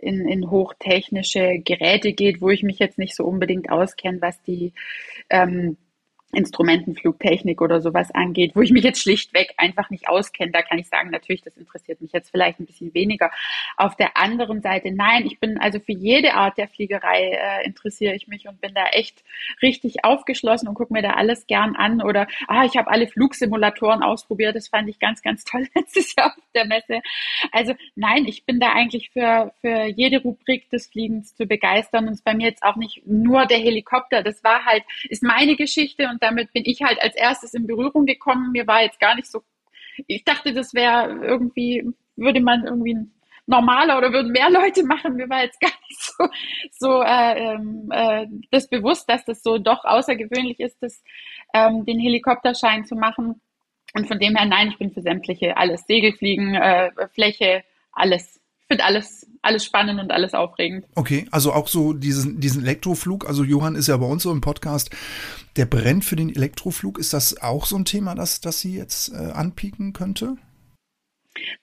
in, 0.02 0.28
in 0.28 0.50
hochtechnische 0.50 1.60
Geräte 1.60 2.14
geht, 2.14 2.42
wo 2.42 2.50
ich 2.50 2.64
mich 2.64 2.80
jetzt 2.80 2.98
nicht 2.98 3.16
so 3.16 3.26
unbedingt 3.26 3.70
auskenne, 3.70 4.22
was 4.22 4.42
die 4.44 4.74
ähm, 5.30 5.78
Instrumentenflugtechnik 6.34 7.62
oder 7.62 7.82
sowas 7.82 8.12
angeht, 8.12 8.56
wo 8.56 8.62
ich 8.62 8.72
mich 8.72 8.84
jetzt 8.84 9.02
schlichtweg 9.02 9.54
einfach 9.58 9.90
nicht 9.90 10.08
auskenne. 10.08 10.52
Da 10.52 10.62
kann 10.62 10.80
ich 10.80 10.88
sagen, 10.88 11.10
natürlich, 11.10 11.42
das 11.42 11.58
interessiert 11.58 12.02
mich 12.02 12.12
jetzt 12.14 12.32
vielleicht 12.32 12.60
ein 12.60 12.66
bisschen 12.66 12.94
weniger. 12.94 13.32
Auf 13.78 13.96
der 13.96 14.18
anderen 14.18 14.62
Seite, 14.62 14.92
nein, 14.92 15.26
ich 15.26 15.40
bin 15.40 15.58
also 15.60 15.80
für 15.80 15.92
jede 15.92 16.34
Art 16.34 16.58
der 16.58 16.68
Fliegerei 16.68 17.32
äh, 17.32 17.66
interessiere 17.66 18.16
ich 18.16 18.28
mich 18.28 18.48
und 18.48 18.62
bin 18.62 18.74
da 18.74 18.86
echt 18.88 19.24
richtig 19.62 20.06
aufgeschlossen 20.06 20.68
und 20.68 20.76
gucke 20.76 20.94
mir 20.94 21.02
da 21.02 21.12
alles 21.12 21.48
gern 21.48 21.76
an. 21.76 22.02
Oder, 22.02 22.28
ah, 22.48 22.66
ich 22.66 22.78
habe 22.78 22.90
alle 22.90 23.08
Flugsimulatoren 23.08 24.04
ausprobiert, 24.04 24.56
das 24.56 24.70
fand 24.70 24.90
ich 24.90 25.00
ganz, 25.00 25.22
ganz 25.22 25.44
toll 25.44 25.68
letztes 25.76 26.16
Jahr 26.16 26.28
auf 26.28 26.44
der 26.56 26.66
Messe. 26.66 27.02
Also 27.52 27.74
nein, 27.96 28.26
ich 28.26 28.46
bin 28.46 28.60
da 28.60 28.72
eigentlich 28.74 29.10
für, 29.12 29.54
für 29.62 29.86
jede 29.86 30.22
Rubrik 30.22 30.70
des 30.70 30.88
Fliegens 30.88 31.36
zu 31.36 31.46
begeistern 31.46 32.08
und 32.08 32.14
es 32.14 32.22
bei 32.22 32.34
mir 32.34 32.48
jetzt 32.48 32.64
auch 32.64 32.76
nicht 32.76 33.06
nur 33.06 33.46
der 33.46 33.60
Helikopter. 33.60 34.24
Das 34.24 34.44
war 34.44 34.66
halt, 34.66 34.84
ist 35.10 35.24
meine 35.24 35.56
Geschichte 35.56 36.08
und 36.08 36.22
damit 36.22 36.54
bin 36.54 36.64
ich 36.66 36.82
halt 36.82 37.02
als 37.02 37.16
erstes 37.16 37.54
in 37.54 37.68
Berührung 37.68 38.06
gekommen. 38.06 38.52
Mir 38.52 38.68
war 38.68 38.84
jetzt 38.84 39.00
gar 39.00 39.16
nicht 39.16 39.28
so, 39.28 39.42
ich 40.08 40.24
dachte, 40.24 40.54
das 40.54 40.74
wäre 40.74 41.24
irgendwie, 41.24 41.84
würde 42.16 42.42
man 42.42 42.66
irgendwie 42.66 42.98
normaler 43.48 43.98
oder 43.98 44.14
würden 44.14 44.32
mehr 44.32 44.50
Leute 44.50 44.84
machen. 44.84 45.16
Mir 45.16 45.30
war 45.30 45.44
jetzt 45.44 45.60
gar 45.60 45.72
nicht 45.88 46.02
so, 46.02 46.28
so 46.72 47.02
äh, 47.04 47.54
ähm, 47.54 47.90
äh, 47.92 48.28
das 48.52 48.68
bewusst, 48.68 49.10
dass 49.10 49.26
das 49.26 49.44
so 49.44 49.58
doch 49.58 49.84
außergewöhnlich 49.84 50.60
ist, 50.60 50.78
das, 50.82 51.04
ähm, 51.54 51.86
den 51.86 52.00
Helikopterschein 52.00 52.86
zu 52.86 52.96
machen. 52.96 53.42
Und 53.94 54.08
von 54.08 54.20
dem 54.20 54.36
her, 54.36 54.46
nein, 54.46 54.70
ich 54.70 54.78
bin 54.78 54.92
für 54.92 55.02
sämtliche, 55.02 55.58
alles 55.58 55.86
Segelfliegen, 55.86 56.56
äh, 56.56 56.92
Fläche, 57.14 57.64
alles 57.92 58.42
finde 58.72 58.86
alles, 58.86 59.28
alles 59.42 59.66
spannend 59.66 60.00
und 60.00 60.12
alles 60.12 60.34
aufregend. 60.34 60.86
Okay, 60.96 61.28
also 61.32 61.52
auch 61.52 61.68
so 61.68 61.92
diesen, 61.92 62.40
diesen 62.40 62.64
Elektroflug, 62.64 63.28
also 63.28 63.44
Johann 63.44 63.76
ist 63.76 63.88
ja 63.88 63.98
bei 63.98 64.06
uns 64.06 64.24
so 64.24 64.32
im 64.32 64.40
Podcast, 64.40 64.92
der 65.58 65.66
brennt 65.66 66.06
für 66.06 66.16
den 66.16 66.34
Elektroflug. 66.34 66.98
Ist 66.98 67.12
das 67.12 67.42
auch 67.42 67.66
so 67.66 67.76
ein 67.76 67.84
Thema, 67.84 68.16
das, 68.16 68.40
das 68.40 68.62
sie 68.62 68.78
jetzt 68.78 69.10
äh, 69.10 69.32
anpieken 69.32 69.92
könnte? 69.92 70.38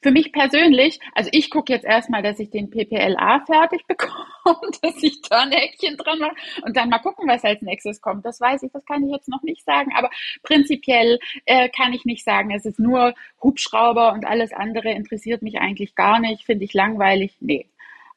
Für 0.01 0.11
mich 0.11 0.33
persönlich, 0.33 0.99
also 1.15 1.29
ich 1.33 1.51
gucke 1.51 1.73
jetzt 1.73 1.85
erstmal, 1.85 2.23
dass 2.23 2.39
ich 2.39 2.51
den 2.51 2.71
PPLA 2.71 3.45
fertig 3.45 3.85
bekomme, 3.87 4.71
dass 4.83 5.03
ich 5.03 5.21
da 5.23 5.43
ein 5.43 5.53
Häkchen 5.53 5.97
dran 5.97 6.19
mache 6.19 6.35
und 6.63 6.77
dann 6.77 6.89
mal 6.89 6.99
gucken, 6.99 7.29
was 7.29 7.45
als 7.45 7.61
nächstes 7.61 8.01
kommt. 8.01 8.25
Das 8.25 8.41
weiß 8.41 8.63
ich, 8.63 8.73
das 8.73 8.85
kann 8.87 9.05
ich 9.05 9.13
jetzt 9.13 9.29
noch 9.29 9.43
nicht 9.43 9.65
sagen, 9.65 9.93
aber 9.95 10.11
prinzipiell 10.43 11.19
äh, 11.45 11.69
kann 11.69 11.93
ich 11.93 12.05
nicht 12.07 12.25
sagen, 12.25 12.51
es 12.51 12.65
ist 12.65 12.79
nur 12.79 13.15
Hubschrauber 13.43 14.13
und 14.13 14.25
alles 14.25 14.53
andere 14.53 14.91
interessiert 14.91 15.43
mich 15.43 15.59
eigentlich 15.59 15.95
gar 15.95 16.19
nicht, 16.19 16.45
finde 16.45 16.65
ich 16.65 16.73
langweilig. 16.73 17.37
Nee, 17.41 17.67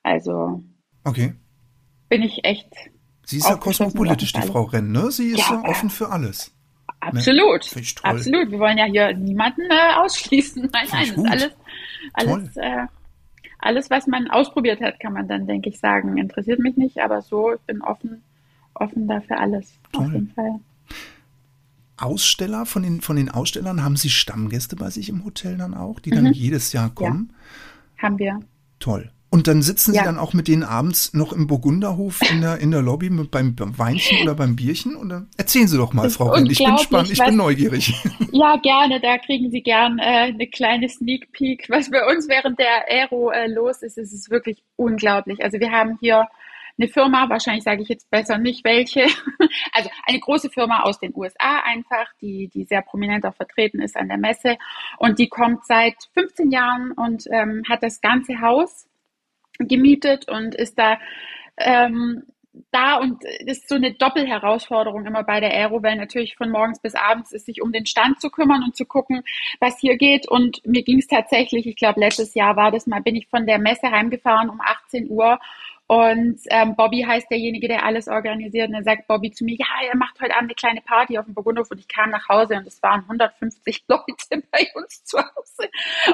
also 0.03 0.63
okay. 1.03 1.33
bin 2.07 2.23
ich 2.23 2.45
echt. 2.45 2.73
Sie 3.25 3.37
ist 3.37 3.49
ja 3.49 3.55
kosmopolitisch, 3.55 4.33
die 4.33 4.41
Frau 4.41 4.63
Renn, 4.63 4.91
ne? 4.91 5.11
Sie 5.11 5.31
ist 5.31 5.49
ja, 5.49 5.61
ja 5.61 5.69
offen 5.69 5.89
für 5.89 6.09
alles. 6.09 6.53
Absolut. 7.01 7.75
Ne? 7.75 7.81
Absolut. 8.03 8.51
Wir 8.51 8.59
wollen 8.59 8.77
ja 8.77 8.85
hier 8.85 9.13
niemanden 9.13 9.63
äh, 9.69 9.95
ausschließen. 9.95 10.69
Nein, 10.71 10.87
nein, 10.91 11.07
das 11.07 11.17
ist 11.17 11.31
alles, 11.31 11.51
alles, 12.13 12.57
äh, 12.57 12.87
alles, 13.59 13.89
was 13.89 14.07
man 14.07 14.29
ausprobiert 14.29 14.81
hat, 14.81 14.99
kann 14.99 15.13
man 15.13 15.27
dann, 15.27 15.47
denke 15.47 15.69
ich, 15.69 15.79
sagen. 15.79 16.17
Interessiert 16.17 16.59
mich 16.59 16.77
nicht, 16.77 16.99
aber 16.99 17.21
so, 17.21 17.53
ich 17.53 17.61
bin 17.61 17.81
offen, 17.81 18.23
offen 18.75 19.07
dafür 19.07 19.39
alles. 19.39 19.73
Toll. 19.91 20.05
Auf 20.05 20.13
jeden 20.13 20.29
Fall. 20.29 20.59
Aussteller, 21.97 22.65
von 22.65 22.83
den, 22.83 23.01
von 23.01 23.15
den 23.15 23.29
Ausstellern, 23.29 23.83
haben 23.83 23.95
Sie 23.95 24.09
Stammgäste 24.09 24.75
bei 24.75 24.89
sich 24.89 25.09
im 25.09 25.23
Hotel 25.25 25.57
dann 25.57 25.73
auch, 25.73 25.99
die 25.99 26.11
dann 26.11 26.25
mhm. 26.25 26.33
jedes 26.33 26.71
Jahr 26.73 26.89
kommen? 26.89 27.33
Ja, 27.97 28.03
haben 28.03 28.19
wir. 28.19 28.39
Toll. 28.79 29.11
Und 29.33 29.47
dann 29.47 29.61
sitzen 29.61 29.93
ja. 29.93 30.01
Sie 30.01 30.05
dann 30.05 30.19
auch 30.19 30.33
mit 30.33 30.49
denen 30.49 30.63
abends 30.63 31.13
noch 31.13 31.31
im 31.31 31.47
Burgunderhof 31.47 32.19
in 32.29 32.41
der, 32.41 32.57
in 32.57 32.69
der 32.71 32.81
Lobby 32.81 33.09
mit, 33.09 33.31
beim 33.31 33.55
Weinchen 33.57 34.23
oder 34.23 34.35
beim 34.35 34.57
Bierchen? 34.57 34.97
Oder 34.97 35.25
erzählen 35.37 35.69
Sie 35.69 35.77
doch 35.77 35.93
mal, 35.93 36.09
Frau 36.09 36.31
Renn. 36.31 36.47
Ich 36.47 36.57
bin 36.57 36.77
spannend, 36.77 37.11
ich 37.11 37.19
was, 37.19 37.27
bin 37.27 37.37
neugierig. 37.37 37.95
Ja, 38.33 38.57
gerne. 38.57 38.99
Da 38.99 39.17
kriegen 39.17 39.49
Sie 39.51 39.61
gern 39.61 39.99
äh, 39.99 40.33
eine 40.33 40.47
kleine 40.47 40.89
Sneak 40.89 41.31
Peek. 41.31 41.69
Was 41.69 41.89
bei 41.89 42.05
uns 42.05 42.27
während 42.27 42.59
der 42.59 42.89
Aero 42.89 43.31
äh, 43.31 43.47
los 43.47 43.83
ist, 43.83 43.97
ist 43.97 44.13
es 44.13 44.29
wirklich 44.29 44.63
unglaublich. 44.75 45.43
Also 45.43 45.59
wir 45.59 45.71
haben 45.71 45.97
hier 46.01 46.27
eine 46.77 46.89
Firma, 46.89 47.29
wahrscheinlich 47.29 47.63
sage 47.63 47.83
ich 47.83 47.89
jetzt 47.89 48.09
besser 48.09 48.37
nicht 48.37 48.65
welche, 48.65 49.03
also 49.73 49.89
eine 50.07 50.19
große 50.19 50.49
Firma 50.49 50.81
aus 50.81 50.99
den 50.99 51.13
USA 51.15 51.61
einfach, 51.63 52.07
die, 52.21 52.49
die 52.49 52.65
sehr 52.65 52.81
prominent 52.81 53.25
auch 53.25 53.35
vertreten 53.35 53.81
ist 53.81 53.95
an 53.95 54.07
der 54.07 54.17
Messe 54.17 54.57
und 54.97 55.19
die 55.19 55.29
kommt 55.29 55.65
seit 55.65 55.95
15 56.15 56.51
Jahren 56.51 56.91
und 56.93 57.25
ähm, 57.31 57.63
hat 57.69 57.83
das 57.83 58.01
ganze 58.01 58.41
Haus 58.41 58.87
gemietet 59.59 60.29
und 60.29 60.55
ist 60.55 60.77
da 60.77 60.97
ähm, 61.57 62.23
da 62.71 62.97
und 62.97 63.23
ist 63.45 63.69
so 63.69 63.75
eine 63.75 63.93
Doppelherausforderung 63.93 65.05
immer 65.05 65.23
bei 65.23 65.39
der 65.39 65.51
Aero, 65.51 65.81
weil 65.83 65.95
natürlich 65.95 66.35
von 66.35 66.49
morgens 66.49 66.79
bis 66.79 66.95
abends 66.95 67.31
ist, 67.31 67.45
sich 67.45 67.61
um 67.61 67.71
den 67.71 67.85
Stand 67.85 68.19
zu 68.19 68.29
kümmern 68.29 68.63
und 68.63 68.75
zu 68.75 68.85
gucken, 68.85 69.23
was 69.59 69.79
hier 69.79 69.97
geht. 69.97 70.27
Und 70.27 70.65
mir 70.65 70.83
ging 70.83 70.99
es 70.99 71.07
tatsächlich, 71.07 71.65
ich 71.65 71.75
glaube, 71.75 71.99
letztes 71.99 72.33
Jahr 72.33 72.55
war 72.55 72.71
das 72.71 72.87
mal, 72.87 73.01
bin 73.01 73.15
ich 73.15 73.27
von 73.27 73.45
der 73.45 73.59
Messe 73.59 73.89
heimgefahren 73.89 74.49
um 74.49 74.59
18 74.61 75.09
Uhr 75.09 75.39
und 75.91 76.39
ähm, 76.51 76.77
Bobby 76.77 77.01
heißt 77.05 77.29
derjenige, 77.29 77.67
der 77.67 77.83
alles 77.83 78.07
organisiert. 78.07 78.69
Und 78.69 78.75
dann 78.75 78.85
sagt 78.85 79.07
Bobby 79.07 79.29
zu 79.29 79.43
mir, 79.43 79.57
ja, 79.59 79.65
er 79.89 79.97
macht 79.97 80.21
heute 80.21 80.33
Abend 80.37 80.49
eine 80.49 80.55
kleine 80.55 80.79
Party 80.79 81.17
auf 81.17 81.25
dem 81.25 81.33
Burgundhof. 81.33 81.69
Und 81.69 81.79
ich 81.79 81.89
kam 81.89 82.11
nach 82.11 82.29
Hause 82.29 82.55
und 82.55 82.65
es 82.65 82.81
waren 82.81 83.01
150 83.01 83.83
Leute 83.89 84.41
bei 84.51 84.69
uns 84.75 85.03
zu 85.03 85.17
Hause. 85.17 85.69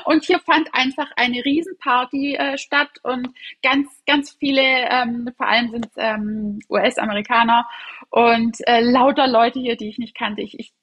Und 0.06 0.24
hier 0.24 0.40
fand 0.40 0.74
einfach 0.74 1.12
eine 1.16 1.46
Riesenparty 1.46 2.38
äh, 2.38 2.58
statt 2.58 2.90
und 3.04 3.30
ganz, 3.62 3.88
ganz 4.08 4.32
viele, 4.40 4.64
ähm, 4.64 5.30
vor 5.38 5.48
allem 5.48 5.70
sind 5.70 5.90
ähm, 5.98 6.60
US-Amerikaner 6.72 7.68
und 8.10 8.58
äh, 8.66 8.82
lauter 8.82 9.28
Leute 9.28 9.60
hier, 9.60 9.78
die 9.78 9.90
ich 9.90 10.00
nicht 10.00 10.18
kannte. 10.18 10.42
Ich, 10.42 10.58
ich 10.58 10.74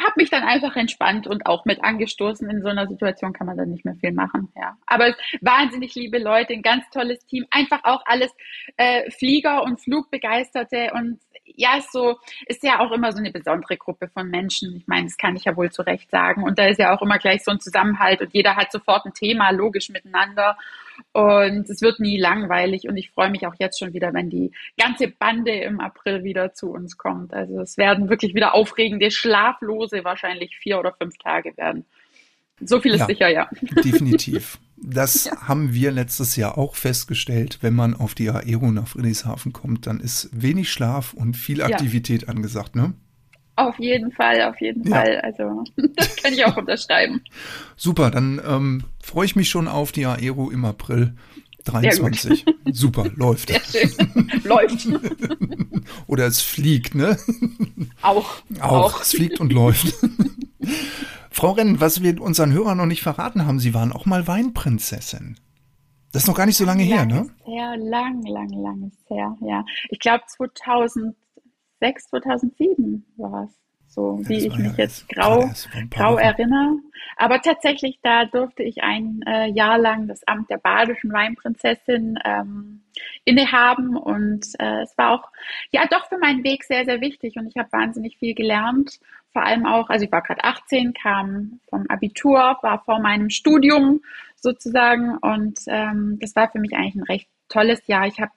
habe 0.00 0.14
mich 0.16 0.30
dann 0.30 0.42
einfach 0.42 0.76
entspannt 0.76 1.26
und 1.26 1.46
auch 1.46 1.64
mit 1.64 1.82
angestoßen. 1.82 2.48
In 2.50 2.62
so 2.62 2.68
einer 2.68 2.88
Situation 2.88 3.32
kann 3.32 3.46
man 3.46 3.56
dann 3.56 3.70
nicht 3.70 3.84
mehr 3.84 3.96
viel 3.96 4.12
machen. 4.12 4.48
Ja, 4.56 4.76
aber 4.86 5.14
wahnsinnig 5.40 5.94
liebe 5.94 6.18
Leute, 6.18 6.54
ein 6.54 6.62
ganz 6.62 6.88
tolles 6.90 7.24
Team, 7.26 7.46
einfach 7.50 7.80
auch 7.84 8.02
alles 8.06 8.30
äh, 8.76 9.10
Flieger 9.10 9.62
und 9.62 9.80
Flugbegeisterte 9.80 10.90
und 10.94 11.20
ja, 11.44 11.76
ist 11.76 11.92
so 11.92 12.18
ist 12.46 12.62
ja 12.62 12.80
auch 12.80 12.92
immer 12.92 13.12
so 13.12 13.18
eine 13.18 13.30
besondere 13.30 13.76
Gruppe 13.76 14.08
von 14.08 14.28
Menschen. 14.28 14.76
Ich 14.76 14.86
meine, 14.86 15.04
das 15.04 15.16
kann 15.16 15.36
ich 15.36 15.44
ja 15.44 15.56
wohl 15.56 15.70
zu 15.70 15.82
Recht 15.82 16.10
sagen. 16.10 16.44
Und 16.44 16.58
da 16.58 16.66
ist 16.66 16.78
ja 16.78 16.94
auch 16.94 17.02
immer 17.02 17.18
gleich 17.18 17.44
so 17.44 17.50
ein 17.50 17.60
Zusammenhalt 17.60 18.20
und 18.20 18.32
jeder 18.32 18.56
hat 18.56 18.72
sofort 18.72 19.04
ein 19.06 19.14
Thema, 19.14 19.50
logisch 19.50 19.88
miteinander. 19.90 20.56
Und 21.12 21.68
es 21.68 21.82
wird 21.82 22.00
nie 22.00 22.18
langweilig. 22.18 22.88
Und 22.88 22.96
ich 22.96 23.10
freue 23.10 23.30
mich 23.30 23.46
auch 23.46 23.54
jetzt 23.58 23.78
schon 23.78 23.92
wieder, 23.92 24.12
wenn 24.14 24.30
die 24.30 24.52
ganze 24.78 25.08
Bande 25.08 25.52
im 25.52 25.80
April 25.80 26.24
wieder 26.24 26.52
zu 26.54 26.70
uns 26.70 26.96
kommt. 26.96 27.34
Also 27.34 27.60
es 27.60 27.76
werden 27.76 28.08
wirklich 28.08 28.34
wieder 28.34 28.54
aufregende, 28.54 29.10
schlaflose, 29.10 30.04
wahrscheinlich 30.04 30.56
vier 30.56 30.78
oder 30.78 30.92
fünf 30.92 31.18
Tage 31.18 31.56
werden. 31.56 31.86
So 32.64 32.80
viel 32.80 32.92
ist 32.92 33.00
ja, 33.00 33.06
sicher, 33.06 33.28
ja. 33.28 33.48
Definitiv. 33.84 34.58
Das 34.76 35.24
ja. 35.26 35.48
haben 35.48 35.72
wir 35.72 35.92
letztes 35.92 36.36
Jahr 36.36 36.58
auch 36.58 36.74
festgestellt. 36.74 37.58
Wenn 37.60 37.74
man 37.74 37.94
auf 37.94 38.14
die 38.14 38.30
Aero 38.30 38.70
nach 38.70 38.88
Friedrichshafen 38.88 39.52
kommt, 39.52 39.86
dann 39.86 40.00
ist 40.00 40.28
wenig 40.32 40.72
Schlaf 40.72 41.12
und 41.14 41.36
viel 41.36 41.62
Aktivität 41.62 42.22
ja. 42.22 42.28
angesagt, 42.28 42.76
ne? 42.76 42.94
Auf 43.54 43.78
jeden 43.78 44.10
Fall, 44.12 44.42
auf 44.42 44.60
jeden 44.60 44.88
ja. 44.88 44.96
Fall. 44.96 45.20
Also 45.20 45.64
das 45.96 46.16
kann 46.16 46.32
ich 46.32 46.44
auch 46.44 46.56
unterschreiben. 46.56 47.22
Super, 47.76 48.10
dann 48.10 48.40
ähm, 48.46 48.84
freue 49.02 49.26
ich 49.26 49.36
mich 49.36 49.50
schon 49.50 49.68
auf 49.68 49.92
die 49.92 50.06
Aero 50.06 50.50
im 50.50 50.64
April 50.64 51.14
23. 51.64 52.44
Super, 52.72 53.06
läuft. 53.14 53.48
Sehr 53.48 53.86
schön. 53.86 54.30
läuft. 54.42 54.88
Oder 56.06 56.26
es 56.26 56.40
fliegt, 56.40 56.94
ne? 56.94 57.16
Auch. 58.00 58.42
Auch. 58.60 58.94
auch. 58.94 59.02
Es 59.02 59.12
fliegt 59.12 59.38
und 59.38 59.52
läuft. 59.52 59.94
Frau 61.42 61.50
Renn, 61.50 61.80
was 61.80 62.02
wir 62.02 62.22
unseren 62.22 62.52
Hörern 62.52 62.78
noch 62.78 62.86
nicht 62.86 63.02
verraten 63.02 63.46
haben, 63.46 63.58
Sie 63.58 63.74
waren 63.74 63.92
auch 63.92 64.06
mal 64.06 64.28
Weinprinzessin. 64.28 65.36
Das 66.12 66.22
ist 66.22 66.28
noch 66.28 66.36
gar 66.36 66.46
nicht 66.46 66.56
so 66.56 66.64
lange 66.64 66.84
lang 66.84 66.98
her, 66.98 67.06
ne? 67.06 67.30
Sehr 67.44 67.76
lang, 67.78 68.22
lang, 68.22 68.48
lang 68.50 68.82
ist 68.86 69.10
her, 69.10 69.36
ja. 69.40 69.64
Ich 69.90 69.98
glaube 69.98 70.22
2000 70.26 71.16
2006, 71.82 72.08
2007 72.08 73.04
war 73.16 73.44
es. 73.44 73.58
So 73.88 74.20
ja, 74.22 74.28
wie 74.30 74.46
ich 74.46 74.56
mich 74.56 74.68
ja 74.68 74.84
jetzt 74.84 75.06
grau, 75.10 75.50
grau 75.90 76.16
erinnere. 76.16 76.76
Aber 77.18 77.42
tatsächlich, 77.42 77.98
da 78.02 78.24
durfte 78.24 78.62
ich 78.62 78.82
ein 78.82 79.20
äh, 79.26 79.50
Jahr 79.50 79.76
lang 79.76 80.08
das 80.08 80.26
Amt 80.26 80.48
der 80.48 80.56
badischen 80.56 81.12
Weinprinzessin 81.12 82.18
ähm, 82.24 82.84
innehaben. 83.24 83.96
Und 83.98 84.46
äh, 84.58 84.82
es 84.82 84.96
war 84.96 85.10
auch, 85.10 85.30
ja, 85.72 85.86
doch 85.90 86.08
für 86.08 86.16
meinen 86.16 86.42
Weg 86.42 86.64
sehr, 86.64 86.86
sehr 86.86 87.02
wichtig. 87.02 87.36
Und 87.36 87.48
ich 87.48 87.56
habe 87.58 87.70
wahnsinnig 87.70 88.16
viel 88.16 88.34
gelernt. 88.34 88.98
Vor 89.32 89.44
allem 89.44 89.66
auch, 89.66 89.88
also 89.88 90.04
ich 90.04 90.12
war 90.12 90.22
gerade 90.22 90.44
18, 90.44 90.92
kam 90.92 91.60
vom 91.68 91.86
Abitur, 91.88 92.58
war 92.62 92.82
vor 92.84 93.00
meinem 93.00 93.30
Studium 93.30 94.02
sozusagen. 94.36 95.16
Und 95.18 95.60
ähm, 95.66 96.18
das 96.20 96.36
war 96.36 96.50
für 96.50 96.58
mich 96.58 96.74
eigentlich 96.74 96.96
ein 96.96 97.04
recht 97.04 97.28
tolles 97.48 97.86
Jahr. 97.86 98.06
Ich 98.06 98.20
habe 98.20 98.32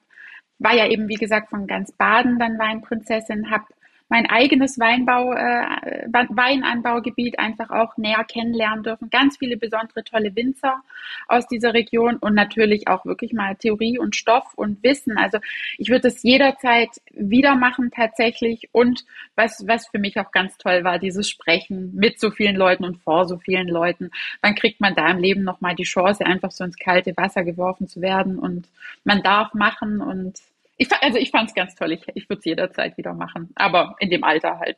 war 0.59 0.73
ja 0.73 0.87
eben, 0.87 1.09
wie 1.09 1.15
gesagt, 1.15 1.49
von 1.49 1.67
ganz 1.67 1.91
Baden 1.91 2.39
dann 2.39 2.57
Weinprinzessin, 2.57 3.51
habe 3.51 3.65
mein 4.07 4.27
eigenes 4.27 4.79
Weinbau, 4.79 5.33
äh, 5.33 6.05
Weinanbaugebiet 6.11 7.39
einfach 7.39 7.71
auch 7.71 7.97
näher 7.97 8.23
kennenlernen 8.23 8.83
dürfen. 8.83 9.09
Ganz 9.09 9.37
viele 9.37 9.57
besondere 9.57 10.03
tolle 10.03 10.35
Winzer 10.35 10.81
aus 11.27 11.47
dieser 11.47 11.73
Region 11.73 12.17
und 12.17 12.35
natürlich 12.35 12.87
auch 12.87 13.05
wirklich 13.05 13.33
mal 13.33 13.55
Theorie 13.55 13.97
und 13.97 14.15
Stoff 14.15 14.53
und 14.55 14.83
Wissen. 14.83 15.17
Also 15.17 15.39
ich 15.77 15.89
würde 15.89 16.09
es 16.09 16.21
jederzeit 16.21 16.89
wieder 17.11 17.55
machen 17.55 17.91
tatsächlich. 17.91 18.69
Und 18.71 19.05
was, 19.35 19.67
was 19.67 19.87
für 19.87 19.99
mich 19.99 20.19
auch 20.19 20.31
ganz 20.31 20.57
toll 20.57 20.83
war, 20.83 20.99
dieses 20.99 21.29
Sprechen 21.29 21.95
mit 21.95 22.19
so 22.19 22.29
vielen 22.29 22.55
Leuten 22.55 22.85
und 22.85 22.97
vor 22.97 23.25
so 23.25 23.37
vielen 23.37 23.67
Leuten. 23.67 24.11
Wann 24.41 24.55
kriegt 24.55 24.81
man 24.81 24.93
da 24.93 25.09
im 25.09 25.17
Leben 25.17 25.43
nochmal 25.43 25.75
die 25.75 25.83
Chance, 25.83 26.25
einfach 26.25 26.51
so 26.51 26.63
ins 26.63 26.77
kalte 26.77 27.17
Wasser 27.17 27.43
geworfen 27.43 27.87
zu 27.87 28.01
werden 28.01 28.37
und 28.37 28.69
man 29.03 29.23
darf 29.23 29.53
machen 29.53 30.01
und 30.01 30.39
ich, 30.77 30.91
also 31.01 31.17
ich 31.17 31.31
fand 31.31 31.49
es 31.49 31.55
ganz 31.55 31.75
toll. 31.75 31.91
Ich, 31.93 32.01
ich 32.15 32.29
würde 32.29 32.39
es 32.39 32.45
jederzeit 32.45 32.97
wieder 32.97 33.13
machen. 33.13 33.49
Aber 33.55 33.95
in 33.99 34.09
dem 34.09 34.23
Alter 34.23 34.59
halt. 34.59 34.77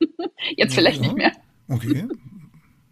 jetzt 0.56 0.74
vielleicht 0.74 1.00
ja, 1.00 1.02
nicht 1.02 1.16
mehr. 1.16 1.32
Okay. 1.68 2.06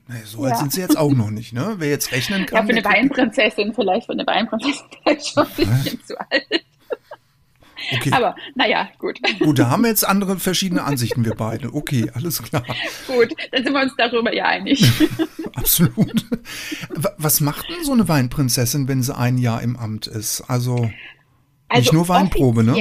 Naja, 0.09 0.25
so 0.25 0.43
alt 0.43 0.53
ja. 0.53 0.59
sind 0.59 0.73
sie 0.73 0.81
jetzt 0.81 0.99
auch 0.99 1.13
noch 1.13 1.31
nicht, 1.31 1.53
ne? 1.53 1.75
Wer 1.79 1.91
jetzt 1.91 2.13
rechnen 2.13 2.47
kann. 2.47 2.67
Ja, 2.67 2.67
für 2.67 2.79
eine 2.79 2.85
Weinprinzessin 2.85 3.73
vielleicht, 3.75 4.07
für 4.07 4.13
eine 4.13 4.27
Weinprinzessin 4.27 4.87
vielleicht 5.03 5.27
schon 5.29 5.47
ein 5.47 5.53
bisschen 5.57 6.05
zu 6.05 6.21
alt. 6.31 6.47
Okay. 7.93 8.13
Aber 8.13 8.37
naja, 8.55 8.89
gut. 8.99 9.19
Gut, 9.41 9.59
da 9.59 9.71
haben 9.71 9.83
wir 9.83 9.89
jetzt 9.89 10.05
andere 10.09 10.39
verschiedene 10.39 10.85
Ansichten, 10.85 11.25
wir 11.25 11.35
beide. 11.35 11.75
Okay, 11.75 12.11
alles 12.15 12.43
klar. 12.43 12.65
Gut, 13.07 13.35
dann 13.51 13.65
sind 13.65 13.73
wir 13.73 13.83
uns 13.83 13.95
darüber 13.97 14.33
ja 14.33 14.47
einig. 14.47 14.85
Absolut. 15.55 16.25
Was 17.19 17.41
macht 17.41 17.69
denn 17.69 17.85
so 17.85 17.93
eine 17.93 18.09
Weinprinzessin, 18.09 18.89
wenn 18.89 19.03
sie 19.03 19.17
ein 19.17 19.39
Jahr 19.39 19.63
im 19.63 19.77
Amt 19.77 20.07
ist? 20.07 20.43
Also, 20.43 20.91
also 21.73 21.81
nicht 21.81 21.93
nur 21.93 22.09
Weinprobe, 22.09 22.65
ne? 22.65 22.77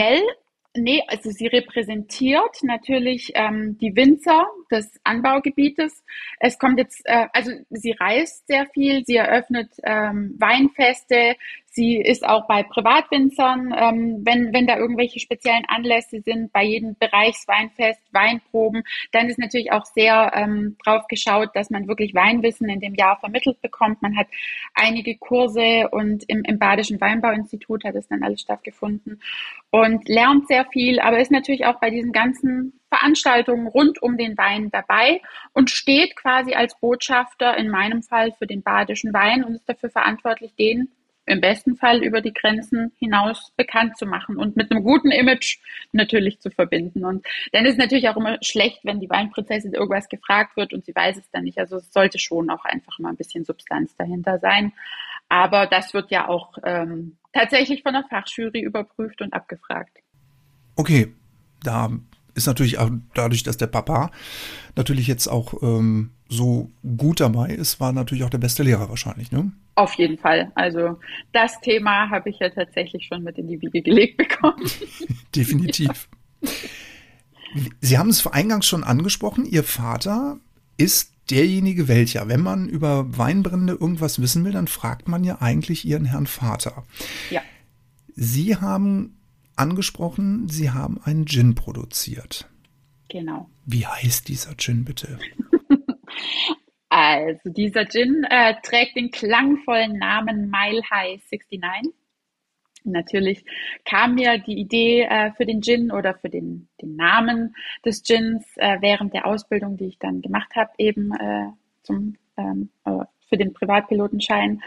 Nee, 0.76 1.02
also 1.08 1.32
sie 1.32 1.48
repräsentiert 1.48 2.64
natürlich 2.64 3.32
ähm, 3.36 3.78
die 3.80 3.94
Winzer 3.96 4.46
des 4.72 5.00
Anbaugebietes. 5.04 6.04
Es 6.40 6.58
kommt 6.58 6.80
jetzt, 6.80 7.02
äh, 7.06 7.28
also 7.34 7.52
sie 7.70 7.92
reist 7.92 8.48
sehr 8.48 8.66
viel, 8.68 9.04
sie 9.06 9.18
eröffnet 9.18 9.70
ähm, 9.84 10.36
Weinfeste, 10.40 11.36
Sie 11.74 11.96
ist 11.96 12.28
auch 12.28 12.48
bei 12.48 12.64
Privatwinzern, 12.64 13.74
ähm, 13.74 14.22
wenn, 14.26 14.52
wenn 14.52 14.68
da 14.68 14.78
irgendwelche 14.78 15.22
speziellen 15.22 15.64
Anlässe 15.70 16.20
sind, 16.20 16.52
bei 16.52 16.66
jedem 16.66 16.98
Bereichsweinfest, 17.00 18.02
Weinproben, 18.12 18.84
dann 19.14 19.30
ist 19.30 19.40
natürlich 19.40 19.72
auch 19.72 19.86
sehr 19.86 20.34
ähm, 20.36 20.76
drauf 20.84 21.08
geschaut, 21.08 21.52
dass 21.54 21.70
man 21.70 21.88
wirklich 21.88 22.14
Weinwissen 22.14 22.68
in 22.68 22.82
dem 22.82 22.94
Jahr 22.96 23.18
vermittelt 23.22 23.62
bekommt. 23.62 24.02
Man 24.02 24.18
hat 24.18 24.28
einige 24.74 25.16
Kurse 25.16 25.88
und 25.92 26.26
im, 26.28 26.44
im 26.44 26.60
Badischen 26.60 27.00
Weinbauinstitut 27.00 27.86
hat 27.86 27.96
es 27.96 28.10
dann 28.10 28.22
alles 28.22 28.42
stattgefunden 28.42 29.22
und 29.70 30.10
lernt 30.10 30.50
sehr 30.50 30.66
viel, 30.66 31.00
aber 31.00 31.22
ist 31.22 31.32
natürlich 31.32 31.66
auch 31.66 31.80
bei 31.80 31.90
diesen 31.90 32.12
ganzen 32.12 32.81
Veranstaltungen 32.92 33.68
rund 33.68 34.02
um 34.02 34.18
den 34.18 34.38
Wein 34.38 34.70
dabei 34.70 35.22
und 35.54 35.70
steht 35.70 36.16
quasi 36.18 36.54
als 36.54 36.78
Botschafter 36.80 37.58
in 37.58 37.70
meinem 37.70 38.04
Fall 38.04 38.34
für 38.34 38.48
den 38.48 38.62
badischen 38.62 39.14
Wein 39.14 39.44
und 39.44 39.56
ist 39.56 39.70
dafür 39.70 39.90
verantwortlich, 39.90 40.54
den 40.56 40.90
im 41.26 41.40
besten 41.40 41.78
Fall 41.78 42.04
über 42.04 42.20
die 42.20 42.34
Grenzen 42.34 42.92
hinaus 42.98 43.54
bekannt 43.56 43.98
zu 43.98 44.06
machen 44.06 44.38
und 44.38 44.58
mit 44.58 44.72
einem 44.72 44.84
guten 44.84 45.12
Image 45.12 45.60
natürlich 45.94 46.42
zu 46.42 46.50
verbinden. 46.50 47.06
Und 47.06 47.26
dann 47.54 47.66
ist 47.66 47.74
es 47.74 47.78
natürlich 47.78 48.10
auch 48.10 48.18
immer 48.18 48.38
schlecht, 48.42 48.82
wenn 48.84 49.00
die 49.00 49.10
Weinprinzessin 49.10 49.74
irgendwas 49.74 50.10
gefragt 50.10 50.58
wird 50.58 50.74
und 50.74 50.84
sie 50.84 50.94
weiß 50.94 51.18
es 51.18 51.30
dann 51.32 51.44
nicht. 51.44 51.60
Also 51.60 51.78
es 51.78 51.94
sollte 51.94 52.20
schon 52.20 52.50
auch 52.50 52.66
einfach 52.66 53.00
mal 53.00 53.10
ein 53.10 53.18
bisschen 53.18 53.46
Substanz 53.46 53.96
dahinter 53.96 54.40
sein. 54.40 54.74
Aber 55.30 55.68
das 55.68 55.94
wird 55.94 56.12
ja 56.12 56.28
auch 56.28 56.58
ähm, 56.66 57.16
tatsächlich 57.32 57.84
von 57.84 57.94
der 57.94 58.04
Fachjury 58.10 58.60
überprüft 58.60 59.22
und 59.22 59.32
abgefragt. 59.34 59.98
Okay, 60.76 61.14
da 61.64 61.90
ist 62.34 62.48
natürlich 62.48 62.78
auch 62.78 62.90
dadurch, 63.14 63.44
dass 63.44 63.58
der 63.58 63.68
Papa 63.68 64.12
natürlich 64.76 65.08
jetzt 65.08 65.28
auch 65.28 65.62
ähm, 65.62 66.12
so 66.30 66.72
gut 66.98 67.20
dabei 67.20 67.50
ist, 67.50 67.80
war 67.80 67.92
natürlich 67.92 68.24
auch 68.24 68.30
der 68.30 68.38
beste 68.38 68.64
Lehrer 68.64 68.90
wahrscheinlich, 68.90 69.32
ne? 69.32 69.52
Auf 69.76 69.94
jeden 69.96 70.18
Fall. 70.18 70.52
Also 70.56 71.00
das 71.34 71.60
Thema 71.62 72.10
habe 72.10 72.30
ich 72.30 72.40
ja 72.40 72.50
tatsächlich 72.50 73.06
schon 73.06 73.24
mit 73.24 73.38
in 73.38 73.48
die 73.48 73.62
Wiege 73.62 73.82
gelegt 73.82 74.18
bekommen. 74.18 74.64
Definitiv. 75.36 76.10
Sie 77.80 77.98
haben 77.98 78.10
es 78.10 78.26
eingangs 78.28 78.66
schon 78.66 78.84
angesprochen, 78.84 79.46
Ihr 79.46 79.64
Vater 79.64 80.38
ist 80.78 81.14
derjenige 81.30 81.88
welcher. 81.88 82.28
Wenn 82.28 82.42
man 82.42 82.68
über 82.68 83.18
Weinbrände 83.18 83.74
irgendwas 83.74 84.22
wissen 84.22 84.44
will, 84.46 84.52
dann 84.52 84.68
fragt 84.68 85.08
man 85.08 85.24
ja 85.24 85.42
eigentlich 85.42 85.86
Ihren 85.86 86.06
Herrn 86.06 86.28
Vater. 86.28 86.84
Ja. 87.30 87.42
Sie 88.16 88.58
haben 88.58 89.21
angesprochen, 89.56 90.48
Sie 90.48 90.72
haben 90.72 91.00
einen 91.04 91.26
Gin 91.26 91.56
produziert. 91.56 92.50
Genau. 93.10 93.50
Wie 93.66 93.86
heißt 93.86 94.28
dieser 94.28 94.56
Gin 94.56 94.86
bitte? 94.86 95.20
also 96.90 97.50
dieser 97.50 97.86
Gin 97.86 98.26
äh, 98.30 98.56
trägt 98.64 98.96
den 98.96 99.12
klangvollen 99.12 99.98
Namen 99.98 100.50
Mile 100.50 100.82
High 100.90 101.22
69. 101.30 101.94
Natürlich 102.84 103.46
kam 103.86 104.16
mir 104.16 104.40
die 104.40 104.58
Idee 104.60 105.04
äh, 105.04 105.32
für 105.34 105.46
den 105.46 105.62
Gin 105.62 105.92
oder 105.92 106.16
für 106.16 106.30
den, 106.30 106.68
den 106.82 106.96
Namen 106.96 107.56
des 107.86 108.02
Gins 108.04 108.46
äh, 108.58 108.78
während 108.82 109.14
der 109.14 109.28
Ausbildung, 109.28 109.78
die 109.78 109.88
ich 109.88 110.00
dann 110.00 110.22
gemacht 110.22 110.56
habe, 110.56 110.72
eben 110.78 111.12
äh, 111.14 111.50
zum, 111.84 112.16
ähm, 112.38 112.70
äh, 112.86 113.06
für 113.30 113.38
den 113.38 113.54
Privatpilotenschein. 113.54 114.62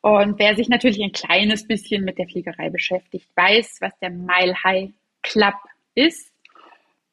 Und 0.00 0.38
wer 0.38 0.54
sich 0.54 0.68
natürlich 0.68 1.02
ein 1.02 1.12
kleines 1.12 1.66
bisschen 1.66 2.04
mit 2.04 2.18
der 2.18 2.26
Fliegerei 2.26 2.70
beschäftigt, 2.70 3.28
weiß, 3.34 3.78
was 3.80 3.92
der 4.00 4.10
Mile 4.10 4.54
High 4.62 4.90
Club 5.22 5.54
ist. 5.94 6.32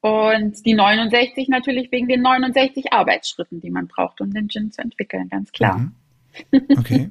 Und 0.02 0.64
die 0.66 0.76
69 0.76 1.48
natürlich 1.50 1.92
wegen 1.92 2.08
den 2.08 2.22
69 2.22 2.94
Arbeitsschritten, 2.94 3.60
die 3.60 3.72
man 3.72 3.88
braucht, 3.88 4.22
um 4.22 4.32
den 4.32 4.50
Gin 4.50 4.72
zu 4.72 4.82
entwickeln, 4.82 5.30
ganz 5.30 5.52
klar. 5.52 5.80
Mhm. 5.80 5.96
Okay. 6.78 7.10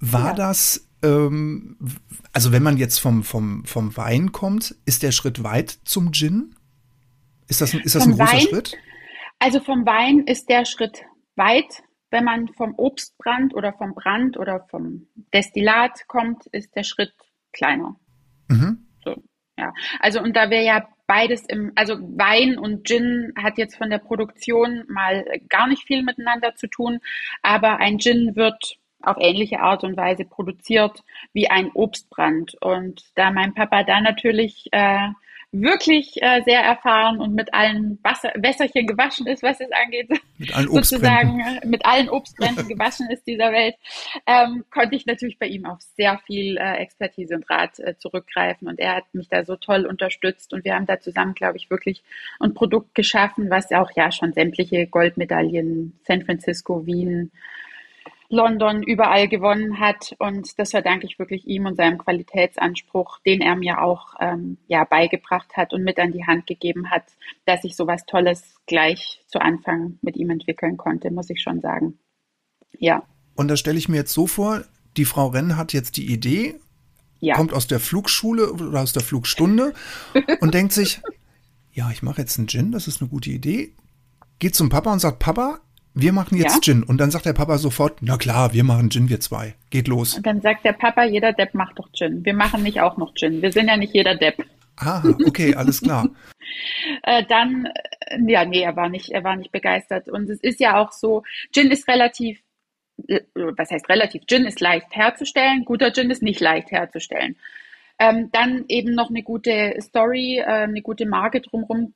War 0.00 0.30
ja. 0.30 0.34
das, 0.34 0.88
ähm, 1.02 1.76
also 2.32 2.52
wenn 2.52 2.62
man 2.62 2.78
jetzt 2.78 2.98
vom, 2.98 3.22
vom, 3.22 3.64
vom 3.66 3.96
Wein 3.96 4.32
kommt, 4.32 4.74
ist 4.86 5.02
der 5.02 5.12
Schritt 5.12 5.44
weit 5.44 5.78
zum 5.84 6.12
Gin? 6.12 6.56
Ist 7.48 7.60
das, 7.60 7.74
ist 7.74 7.94
das 7.94 8.04
ein 8.04 8.16
großer 8.16 8.32
Wein, 8.32 8.40
Schritt? 8.40 8.78
Also 9.38 9.60
vom 9.60 9.86
Wein 9.86 10.24
ist 10.26 10.48
der 10.48 10.64
Schritt 10.64 11.02
weit. 11.36 11.82
Wenn 12.10 12.24
man 12.24 12.48
vom 12.48 12.74
Obstbrand 12.76 13.54
oder 13.54 13.72
vom 13.72 13.94
Brand 13.94 14.36
oder 14.36 14.66
vom 14.70 15.06
Destillat 15.32 16.06
kommt, 16.08 16.46
ist 16.46 16.74
der 16.74 16.84
Schritt 16.84 17.14
kleiner. 17.52 17.96
Mhm. 18.48 18.86
So, 19.04 19.22
ja. 19.56 19.72
Also 20.00 20.20
und 20.20 20.36
da 20.36 20.50
wir 20.50 20.62
ja 20.62 20.88
beides 21.06 21.44
im, 21.46 21.72
also 21.74 21.98
Wein 22.00 22.58
und 22.58 22.86
Gin 22.86 23.32
hat 23.36 23.58
jetzt 23.58 23.76
von 23.76 23.90
der 23.90 23.98
Produktion 23.98 24.84
mal 24.88 25.24
gar 25.48 25.66
nicht 25.66 25.84
viel 25.84 26.02
miteinander 26.02 26.54
zu 26.54 26.68
tun, 26.68 27.00
aber 27.42 27.78
ein 27.78 27.98
Gin 27.98 28.36
wird 28.36 28.76
auf 29.02 29.16
ähnliche 29.18 29.60
Art 29.60 29.82
und 29.82 29.96
Weise 29.96 30.24
produziert 30.24 31.02
wie 31.32 31.48
ein 31.48 31.70
Obstbrand. 31.72 32.54
Und 32.60 33.02
da 33.14 33.30
mein 33.30 33.54
Papa 33.54 33.82
da 33.82 34.00
natürlich 34.00 34.68
äh, 34.72 35.08
wirklich 35.52 36.16
äh, 36.22 36.42
sehr 36.44 36.60
erfahren 36.60 37.20
und 37.20 37.34
mit 37.34 37.52
allen 37.52 37.98
Wasser, 38.02 38.32
Wässerchen 38.36 38.86
gewaschen 38.86 39.26
ist, 39.26 39.42
was 39.42 39.60
es 39.60 39.70
angeht. 39.72 40.08
Mit 40.38 40.54
allen 40.56 40.68
sozusagen 40.70 41.40
äh, 41.40 41.66
mit 41.66 41.84
allen 41.84 42.08
Obstbränden 42.08 42.68
gewaschen 42.68 43.08
ist 43.10 43.26
dieser 43.26 43.52
Welt, 43.52 43.74
ähm, 44.26 44.64
konnte 44.70 44.94
ich 44.94 45.06
natürlich 45.06 45.38
bei 45.38 45.46
ihm 45.46 45.66
auf 45.66 45.80
sehr 45.80 46.18
viel 46.26 46.56
äh, 46.56 46.76
Expertise 46.76 47.34
und 47.34 47.50
Rat 47.50 47.80
äh, 47.80 47.96
zurückgreifen. 47.98 48.68
Und 48.68 48.78
er 48.78 48.96
hat 48.96 49.12
mich 49.12 49.28
da 49.28 49.44
so 49.44 49.56
toll 49.56 49.86
unterstützt 49.86 50.52
und 50.52 50.64
wir 50.64 50.74
haben 50.74 50.86
da 50.86 51.00
zusammen, 51.00 51.34
glaube 51.34 51.56
ich, 51.56 51.68
wirklich 51.68 52.02
ein 52.38 52.54
Produkt 52.54 52.94
geschaffen, 52.94 53.50
was 53.50 53.72
auch 53.72 53.90
ja 53.96 54.12
schon 54.12 54.32
sämtliche 54.32 54.86
Goldmedaillen 54.86 55.98
San 56.06 56.22
Francisco, 56.22 56.86
Wien, 56.86 57.32
London 58.30 58.82
überall 58.82 59.28
gewonnen 59.28 59.80
hat. 59.80 60.14
Und 60.18 60.58
das 60.58 60.70
verdanke 60.70 61.06
ich 61.06 61.18
wirklich 61.18 61.46
ihm 61.46 61.66
und 61.66 61.76
seinem 61.76 61.98
Qualitätsanspruch, 61.98 63.18
den 63.26 63.40
er 63.40 63.56
mir 63.56 63.82
auch 63.82 64.14
ähm, 64.20 64.56
ja, 64.68 64.84
beigebracht 64.84 65.56
hat 65.56 65.74
und 65.74 65.82
mit 65.82 65.98
an 65.98 66.12
die 66.12 66.26
Hand 66.26 66.46
gegeben 66.46 66.90
hat, 66.90 67.04
dass 67.44 67.64
ich 67.64 67.76
sowas 67.76 68.06
Tolles 68.06 68.54
gleich 68.66 69.20
zu 69.26 69.40
Anfang 69.40 69.98
mit 70.00 70.16
ihm 70.16 70.30
entwickeln 70.30 70.76
konnte, 70.76 71.10
muss 71.10 71.28
ich 71.28 71.42
schon 71.42 71.60
sagen. 71.60 71.98
Ja. 72.78 73.02
Und 73.34 73.48
da 73.48 73.56
stelle 73.56 73.78
ich 73.78 73.88
mir 73.88 73.96
jetzt 73.96 74.12
so 74.12 74.26
vor, 74.26 74.62
die 74.96 75.04
Frau 75.04 75.26
Renn 75.26 75.56
hat 75.56 75.72
jetzt 75.72 75.96
die 75.96 76.12
Idee, 76.12 76.54
ja. 77.18 77.34
kommt 77.34 77.52
aus 77.52 77.66
der 77.66 77.80
Flugschule 77.80 78.52
oder 78.52 78.80
aus 78.80 78.92
der 78.92 79.02
Flugstunde 79.02 79.74
und 80.40 80.54
denkt 80.54 80.72
sich, 80.72 81.00
ja, 81.72 81.90
ich 81.90 82.02
mache 82.02 82.20
jetzt 82.20 82.38
einen 82.38 82.48
Gin, 82.48 82.72
das 82.72 82.86
ist 82.86 83.00
eine 83.00 83.10
gute 83.10 83.30
Idee. 83.30 83.74
Geht 84.38 84.54
zum 84.54 84.68
Papa 84.68 84.92
und 84.92 85.00
sagt, 85.00 85.18
Papa, 85.18 85.60
wir 85.94 86.12
machen 86.12 86.38
jetzt 86.38 86.54
ja? 86.54 86.60
Gin. 86.60 86.82
Und 86.82 86.98
dann 86.98 87.10
sagt 87.10 87.26
der 87.26 87.32
Papa 87.32 87.58
sofort, 87.58 87.98
na 88.00 88.16
klar, 88.16 88.52
wir 88.52 88.64
machen 88.64 88.90
Gin, 88.90 89.08
wir 89.08 89.20
zwei. 89.20 89.54
Geht 89.70 89.88
los. 89.88 90.14
Und 90.14 90.26
dann 90.26 90.40
sagt 90.40 90.64
der 90.64 90.72
Papa, 90.72 91.04
jeder 91.04 91.32
Depp 91.32 91.54
macht 91.54 91.78
doch 91.78 91.90
Gin. 91.92 92.24
Wir 92.24 92.34
machen 92.34 92.62
nicht 92.62 92.80
auch 92.80 92.96
noch 92.96 93.14
Gin. 93.14 93.42
Wir 93.42 93.52
sind 93.52 93.68
ja 93.68 93.76
nicht 93.76 93.92
jeder 93.92 94.14
Depp. 94.14 94.44
Ah, 94.76 95.02
okay, 95.26 95.54
alles 95.54 95.82
klar. 95.82 96.08
äh, 97.02 97.24
dann, 97.28 97.66
äh, 97.66 98.18
ja, 98.26 98.44
nee, 98.44 98.62
er 98.62 98.76
war 98.76 98.88
nicht, 98.88 99.10
er 99.10 99.24
war 99.24 99.36
nicht 99.36 99.52
begeistert. 99.52 100.08
Und 100.08 100.30
es 100.30 100.40
ist 100.40 100.60
ja 100.60 100.80
auch 100.80 100.92
so, 100.92 101.22
Gin 101.52 101.70
ist 101.70 101.86
relativ, 101.88 102.40
äh, 103.08 103.20
was 103.34 103.70
heißt 103.70 103.88
relativ? 103.88 104.22
Gin 104.26 104.46
ist 104.46 104.60
leicht 104.60 104.94
herzustellen. 104.94 105.64
Guter 105.64 105.92
Gin 105.92 106.10
ist 106.10 106.22
nicht 106.22 106.40
leicht 106.40 106.70
herzustellen. 106.70 107.36
Ähm, 107.98 108.30
dann 108.32 108.64
eben 108.68 108.94
noch 108.94 109.10
eine 109.10 109.22
gute 109.22 109.74
Story, 109.80 110.38
äh, 110.38 110.44
eine 110.44 110.80
gute 110.80 111.04
Marke 111.04 111.42
drumherum 111.42 111.92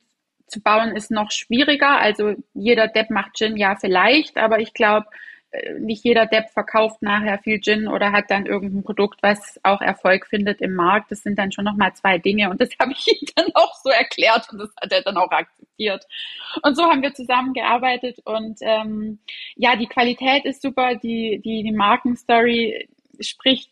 zu 0.47 0.61
bauen, 0.61 0.95
ist 0.95 1.11
noch 1.11 1.31
schwieriger. 1.31 1.99
Also 1.99 2.35
jeder 2.53 2.87
Depp 2.87 3.09
macht 3.09 3.37
Gin, 3.37 3.57
ja 3.57 3.75
vielleicht, 3.75 4.37
aber 4.37 4.59
ich 4.59 4.73
glaube, 4.73 5.07
äh, 5.51 5.79
nicht 5.79 6.03
jeder 6.03 6.25
Depp 6.25 6.49
verkauft 6.49 7.01
nachher 7.01 7.39
viel 7.39 7.59
Gin 7.61 7.87
oder 7.87 8.11
hat 8.11 8.25
dann 8.29 8.45
irgendein 8.45 8.83
Produkt, 8.83 9.21
was 9.23 9.59
auch 9.63 9.81
Erfolg 9.81 10.27
findet 10.27 10.61
im 10.61 10.75
Markt. 10.75 11.11
Das 11.11 11.23
sind 11.23 11.37
dann 11.39 11.51
schon 11.51 11.65
nochmal 11.65 11.93
zwei 11.93 12.17
Dinge 12.17 12.49
und 12.49 12.61
das 12.61 12.69
habe 12.79 12.91
ich 12.91 13.07
ihm 13.07 13.27
dann 13.35 13.47
auch 13.53 13.75
so 13.83 13.89
erklärt 13.89 14.47
und 14.51 14.59
das 14.59 14.69
hat 14.81 14.91
er 14.91 15.01
dann 15.01 15.17
auch 15.17 15.31
akzeptiert. 15.31 16.05
Und 16.61 16.75
so 16.75 16.83
haben 16.83 17.01
wir 17.01 17.13
zusammengearbeitet 17.13 18.19
und 18.25 18.59
ähm, 18.61 19.19
ja, 19.55 19.75
die 19.75 19.87
Qualität 19.87 20.45
ist 20.45 20.61
super, 20.61 20.95
die, 20.95 21.41
die, 21.43 21.63
die 21.63 21.71
Markenstory 21.71 22.87
spricht 23.19 23.69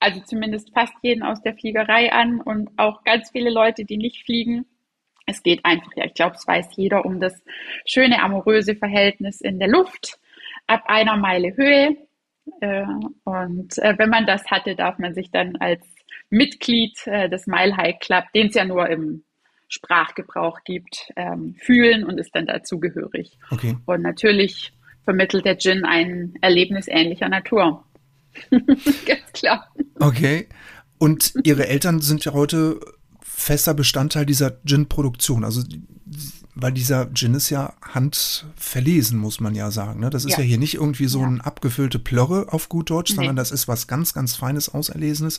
also 0.00 0.20
zumindest 0.20 0.72
fast 0.72 0.94
jeden 1.02 1.22
aus 1.22 1.42
der 1.42 1.54
Fliegerei 1.54 2.12
an 2.12 2.40
und 2.40 2.70
auch 2.76 3.02
ganz 3.04 3.30
viele 3.30 3.50
Leute, 3.50 3.84
die 3.84 3.96
nicht 3.96 4.24
fliegen. 4.24 4.66
Es 5.28 5.42
geht 5.42 5.64
einfach, 5.64 5.92
ja, 5.94 6.06
ich 6.06 6.14
glaube, 6.14 6.36
es 6.36 6.46
weiß 6.46 6.68
jeder 6.76 7.04
um 7.04 7.20
das 7.20 7.42
schöne 7.84 8.22
amoröse 8.22 8.74
Verhältnis 8.74 9.40
in 9.40 9.58
der 9.58 9.68
Luft 9.68 10.18
ab 10.66 10.84
einer 10.86 11.16
Meile 11.16 11.54
Höhe. 11.54 11.96
Äh, 12.60 12.86
und 13.24 13.78
äh, 13.78 13.94
wenn 13.98 14.08
man 14.08 14.26
das 14.26 14.46
hatte, 14.46 14.74
darf 14.74 14.98
man 14.98 15.14
sich 15.14 15.30
dann 15.30 15.56
als 15.56 15.84
Mitglied 16.30 17.06
äh, 17.06 17.28
des 17.28 17.46
Mile 17.46 17.76
High 17.76 17.98
Club, 18.00 18.24
den 18.34 18.48
es 18.48 18.54
ja 18.54 18.64
nur 18.64 18.88
im 18.88 19.22
Sprachgebrauch 19.68 20.60
gibt, 20.64 21.12
ähm, 21.16 21.54
fühlen 21.58 22.04
und 22.04 22.18
ist 22.18 22.34
dann 22.34 22.46
dazugehörig. 22.46 23.38
Okay. 23.50 23.76
Und 23.84 24.02
natürlich 24.02 24.72
vermittelt 25.04 25.44
der 25.44 25.58
Gin 25.58 25.84
ein 25.84 26.34
Erlebnis 26.40 26.88
ähnlicher 26.88 27.28
Natur. 27.28 27.84
Ganz 28.50 29.32
klar. 29.32 29.68
Okay. 30.00 30.48
Und 30.98 31.34
Ihre 31.44 31.68
Eltern 31.68 32.00
sind 32.00 32.24
ja 32.24 32.32
heute 32.32 32.80
fester 33.38 33.72
Bestandteil 33.72 34.26
dieser 34.26 34.58
Gin-Produktion. 34.64 35.44
Also 35.44 35.62
weil 36.60 36.72
dieser 36.72 37.12
Gin 37.14 37.34
ist 37.34 37.50
ja 37.50 37.74
handverlesen, 37.82 39.16
muss 39.16 39.38
man 39.38 39.54
ja 39.54 39.70
sagen. 39.70 40.00
Ne? 40.00 40.10
Das 40.10 40.24
ist 40.24 40.32
ja. 40.32 40.38
ja 40.38 40.44
hier 40.44 40.58
nicht 40.58 40.74
irgendwie 40.74 41.06
so 41.06 41.20
ja. 41.20 41.28
ein 41.28 41.40
abgefüllte 41.40 42.00
Plörre 42.00 42.52
auf 42.52 42.68
gut 42.68 42.90
Deutsch, 42.90 43.12
nee. 43.12 43.16
sondern 43.16 43.36
das 43.36 43.52
ist 43.52 43.68
was 43.68 43.86
ganz, 43.86 44.12
ganz 44.12 44.34
Feines, 44.34 44.74
Auserlesenes. 44.74 45.38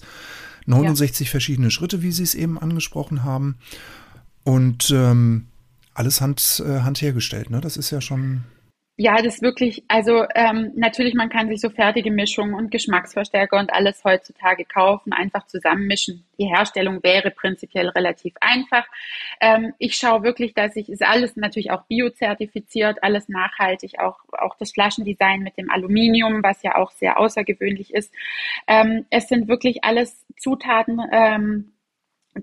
69 0.66 1.28
ja. 1.28 1.32
verschiedene 1.32 1.72
Schritte, 1.72 2.02
wie 2.02 2.14
Sie 2.14 2.24
es 2.24 2.36
eben 2.36 2.58
angesprochen 2.58 3.26
haben. 3.26 3.58
Und 4.46 4.92
ähm, 4.92 5.48
alles 5.94 6.22
hand, 6.22 6.64
äh, 6.66 6.82
handhergestellt. 6.82 7.50
Ne? 7.50 7.60
Das 7.60 7.76
ist 7.76 7.92
ja 7.92 8.00
schon 8.00 8.46
ja, 9.02 9.22
das 9.22 9.42
wirklich, 9.42 9.82
also 9.88 10.26
ähm, 10.36 10.74
natürlich, 10.76 11.14
man 11.14 11.30
kann 11.30 11.48
sich 11.48 11.62
so 11.62 11.70
fertige 11.70 12.12
Mischungen 12.12 12.54
und 12.54 12.70
Geschmacksverstärker 12.70 13.58
und 13.58 13.72
alles 13.72 14.04
heutzutage 14.04 14.66
kaufen, 14.66 15.14
einfach 15.14 15.48
zusammenmischen. 15.48 16.26
Die 16.38 16.48
Herstellung 16.48 17.02
wäre 17.02 17.32
prinzipiell 17.32 17.88
relativ 17.88 18.34
einfach. 18.42 18.86
Ähm, 19.40 19.74
ich 19.80 19.96
schaue 19.96 20.24
wirklich, 20.24 20.54
dass 20.54 20.76
ich, 20.76 20.90
ist 20.90 21.02
alles 21.02 21.38
natürlich 21.38 21.72
auch 21.72 21.86
biozertifiziert, 21.86 23.02
alles 23.02 23.30
nachhaltig, 23.30 24.02
auch, 24.02 24.20
auch 24.34 24.58
das 24.58 24.74
Flaschendesign 24.74 25.44
mit 25.44 25.58
dem 25.58 25.70
Aluminium, 25.70 26.44
was 26.44 26.62
ja 26.62 26.76
auch 26.76 26.92
sehr 26.92 27.18
außergewöhnlich 27.18 27.94
ist. 27.94 28.14
Ähm, 28.68 29.06
es 29.12 29.30
sind 29.30 29.48
wirklich 29.48 29.86
alles 29.86 30.26
Zutaten, 30.38 31.00
ähm, 31.14 31.72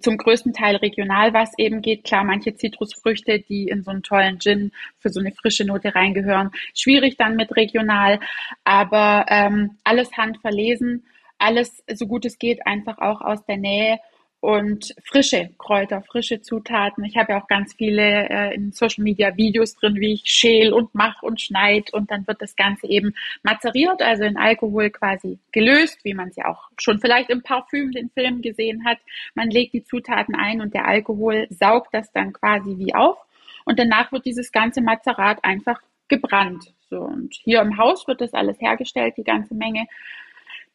zum 0.00 0.16
größten 0.16 0.52
Teil 0.52 0.76
regional, 0.76 1.32
was 1.32 1.52
eben 1.58 1.80
geht. 1.80 2.04
Klar, 2.04 2.24
manche 2.24 2.54
Zitrusfrüchte, 2.54 3.40
die 3.40 3.68
in 3.68 3.82
so 3.82 3.90
einen 3.90 4.02
tollen 4.02 4.38
Gin 4.40 4.72
für 4.98 5.10
so 5.10 5.20
eine 5.20 5.32
frische 5.32 5.64
Note 5.64 5.94
reingehören, 5.94 6.50
schwierig 6.74 7.16
dann 7.16 7.36
mit 7.36 7.54
regional, 7.56 8.20
aber 8.64 9.26
ähm, 9.28 9.78
alles 9.84 10.16
handverlesen, 10.16 11.04
alles 11.38 11.82
so 11.92 12.06
gut 12.06 12.24
es 12.24 12.38
geht 12.38 12.66
einfach 12.66 12.98
auch 12.98 13.20
aus 13.20 13.44
der 13.46 13.58
Nähe 13.58 13.98
und 14.46 14.94
frische 15.02 15.50
Kräuter, 15.58 16.02
frische 16.02 16.40
Zutaten. 16.40 17.02
Ich 17.02 17.16
habe 17.16 17.32
ja 17.32 17.42
auch 17.42 17.48
ganz 17.48 17.74
viele 17.74 18.28
äh, 18.30 18.54
in 18.54 18.70
Social 18.70 19.02
Media 19.02 19.36
Videos 19.36 19.74
drin, 19.74 19.96
wie 19.96 20.12
ich 20.12 20.22
schäl 20.24 20.72
und 20.72 20.94
mach 20.94 21.20
und 21.24 21.40
schneid 21.40 21.92
und 21.92 22.12
dann 22.12 22.28
wird 22.28 22.40
das 22.40 22.54
Ganze 22.54 22.86
eben 22.86 23.12
mazeriert, 23.42 24.00
also 24.02 24.22
in 24.22 24.36
Alkohol 24.36 24.90
quasi 24.90 25.40
gelöst, 25.50 25.98
wie 26.04 26.14
man 26.14 26.28
es 26.28 26.36
ja 26.36 26.46
auch 26.46 26.70
schon 26.78 27.00
vielleicht 27.00 27.28
im 27.30 27.42
Parfüm 27.42 27.90
den 27.90 28.08
Film 28.10 28.40
gesehen 28.40 28.84
hat. 28.84 28.98
Man 29.34 29.50
legt 29.50 29.74
die 29.74 29.82
Zutaten 29.82 30.36
ein 30.36 30.60
und 30.60 30.74
der 30.74 30.86
Alkohol 30.86 31.48
saugt 31.50 31.92
das 31.92 32.12
dann 32.12 32.32
quasi 32.32 32.78
wie 32.78 32.94
auf 32.94 33.18
und 33.64 33.80
danach 33.80 34.12
wird 34.12 34.26
dieses 34.26 34.52
ganze 34.52 34.80
Mazerat 34.80 35.42
einfach 35.42 35.80
gebrannt. 36.06 36.72
So 36.88 37.00
und 37.00 37.34
hier 37.34 37.62
im 37.62 37.78
Haus 37.78 38.06
wird 38.06 38.20
das 38.20 38.32
alles 38.32 38.60
hergestellt, 38.60 39.14
die 39.16 39.24
ganze 39.24 39.56
Menge 39.56 39.88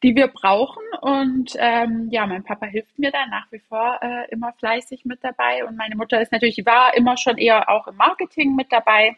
die 0.02 0.14
wir 0.14 0.28
brauchen. 0.28 0.82
Und 1.00 1.54
ähm, 1.58 2.08
ja, 2.10 2.26
mein 2.26 2.44
Papa 2.44 2.66
hilft 2.66 2.98
mir 2.98 3.10
da 3.10 3.26
nach 3.26 3.50
wie 3.50 3.60
vor 3.60 3.98
äh, 4.02 4.30
immer 4.30 4.52
fleißig 4.54 5.04
mit 5.04 5.22
dabei. 5.22 5.64
Und 5.64 5.76
meine 5.76 5.96
Mutter 5.96 6.20
ist 6.20 6.32
natürlich, 6.32 6.64
war 6.64 6.96
immer 6.96 7.16
schon 7.16 7.38
eher 7.38 7.68
auch 7.68 7.86
im 7.86 7.96
Marketing 7.96 8.54
mit 8.54 8.70
dabei. 8.70 9.16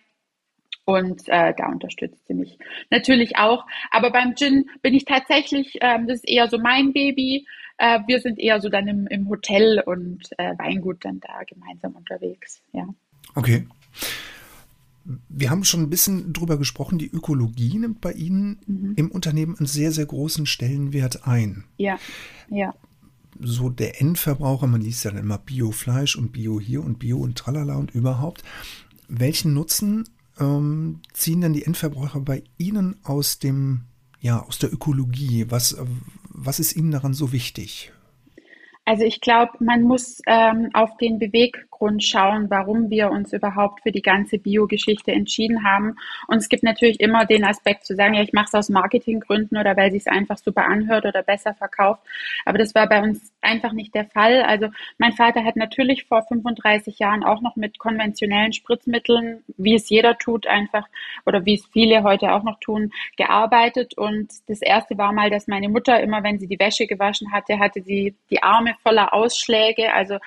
Und 0.85 1.29
äh, 1.29 1.55
da 1.57 1.69
unterstützt 1.69 2.27
sie 2.27 2.35
mich 2.35 2.59
natürlich 2.91 3.39
auch. 3.39 3.67
Aber 3.91 4.11
beim 4.11 4.35
Gin 4.37 4.69
bin 4.83 4.95
ich 4.95 5.07
tatsächlich, 5.07 5.79
ähm, 5.81 6.07
das 6.07 6.19
ist 6.19 6.29
eher 6.29 6.49
so 6.49 6.59
mein 6.59 6.93
Baby. 6.93 7.47
Äh, 7.79 8.01
wir 8.07 8.21
sind 8.21 8.39
eher 8.39 8.61
so 8.61 8.69
dann 8.69 8.87
im, 8.87 9.07
im 9.07 9.29
Hotel 9.29 9.83
und 9.85 10.29
äh, 10.37 10.53
Weingut 10.59 11.05
dann 11.05 11.21
da 11.21 11.43
gemeinsam 11.45 11.97
unterwegs. 11.97 12.63
Ja. 12.73 12.87
Okay. 13.35 13.67
Wir 15.29 15.51
haben 15.51 15.65
schon 15.65 15.83
ein 15.83 15.91
bisschen 15.91 16.33
drüber 16.33 16.57
gesprochen, 16.57 16.99
die 16.99 17.11
Ökologie 17.11 17.79
nimmt 17.79 18.01
bei 18.01 18.13
Ihnen 18.13 18.59
mhm. 18.67 18.95
im 18.97 19.11
Unternehmen 19.11 19.57
einen 19.59 19.67
sehr, 19.67 19.93
sehr 19.93 20.07
großen 20.07 20.47
Stellenwert 20.47 21.27
ein. 21.27 21.65
Ja, 21.77 21.99
ja. 22.49 22.75
So 23.41 23.69
der 23.69 24.01
Endverbraucher, 24.01 24.67
man 24.67 24.81
liest 24.81 25.05
ja 25.05 25.11
dann 25.11 25.21
immer 25.21 25.39
Biofleisch 25.39 26.17
und 26.17 26.33
Bio 26.33 26.61
hier 26.61 26.83
und 26.83 27.01
Bio 27.01 27.19
und 27.19 27.37
tralala 27.37 27.77
und 27.77 27.95
überhaupt. 27.95 28.45
Welchen 29.09 29.53
Nutzen 29.53 30.09
ähm, 30.39 31.01
ziehen 31.13 31.41
denn 31.41 31.53
die 31.53 31.65
Endverbraucher 31.65 32.21
bei 32.21 32.45
Ihnen 32.57 32.97
aus 33.03 33.39
dem, 33.39 33.83
ja, 34.21 34.41
aus 34.41 34.59
der 34.59 34.73
Ökologie? 34.73 35.47
Was, 35.51 35.77
was 36.29 36.61
ist 36.61 36.77
Ihnen 36.77 36.93
daran 36.93 37.13
so 37.13 37.33
wichtig? 37.33 37.93
Also 38.85 39.05
ich 39.05 39.21
glaube, 39.21 39.53
man 39.61 39.83
muss 39.83 40.21
ähm, 40.27 40.71
auf 40.75 40.97
den 40.99 41.19
Beweggrund 41.75 42.05
schauen, 42.05 42.51
warum 42.51 42.91
wir 42.91 43.11
uns 43.11 43.33
überhaupt 43.33 43.83
für 43.83 43.93
die 43.93 44.03
ganze 44.03 44.39
Bio-Geschichte 44.39 45.13
entschieden 45.13 45.65
haben. 45.65 45.97
Und 46.29 46.39
es 46.39 46.49
gibt 46.49 46.63
natürlich 46.63 47.01
immer 47.01 47.25
den 47.27 47.45
Aspekt 47.45 47.85
zu 47.85 47.95
sagen, 47.95 48.15
ja, 48.15 48.23
ich 48.23 48.33
mache 48.33 48.47
es 48.47 48.55
aus 48.55 48.69
Marketinggründen 48.69 49.59
oder 49.59 49.77
weil 49.77 49.91
sich 49.91 50.03
es 50.03 50.07
einfach 50.07 50.37
super 50.39 50.67
anhört 50.67 51.05
oder 51.05 51.23
besser 51.23 51.55
verkauft. 51.55 52.03
Aber 52.45 52.59
das 52.59 52.75
war 52.75 52.89
bei 52.89 53.03
uns 53.03 53.33
einfach 53.41 53.73
nicht 53.73 53.95
der 53.95 54.07
Fall. 54.07 54.43
Also 54.43 54.69
mein 54.99 55.13
Vater 55.13 55.45
hat 55.45 55.57
natürlich 55.57 56.05
vor 56.05 56.23
35 56.23 56.99
Jahren 56.99 57.25
auch 57.25 57.43
noch 57.43 57.57
mit 57.57 57.79
konventionellen 57.79 58.53
Spritzmitteln, 58.53 59.43
wie 59.57 59.75
es 59.75 59.89
jeder 59.89 60.17
tut, 60.19 60.47
einfach 60.47 60.87
oder 61.27 61.45
wie 61.45 61.55
es 61.55 61.67
viele 61.73 62.03
heute 62.03 62.33
auch 62.33 62.43
noch 62.43 62.61
tun, 62.61 62.93
gearbeitet. 63.17 63.97
Und 63.97 64.33
das 64.49 64.63
erste 64.63 64.97
war 64.99 65.13
mal, 65.13 65.31
dass 65.31 65.49
meine 65.49 65.69
Mutter 65.69 66.01
immer, 66.01 66.23
wenn 66.23 66.39
sie 66.39 66.49
die 66.49 66.59
Wäsche 66.59 66.87
gewaschen 66.87 67.33
hatte, 67.33 67.59
hatte 67.59 67.83
sie 67.83 68.15
die 68.31 68.43
Arme 68.43 68.75
voller 68.83 69.13
Ausschläge. 69.13 69.93
Also 69.93 70.19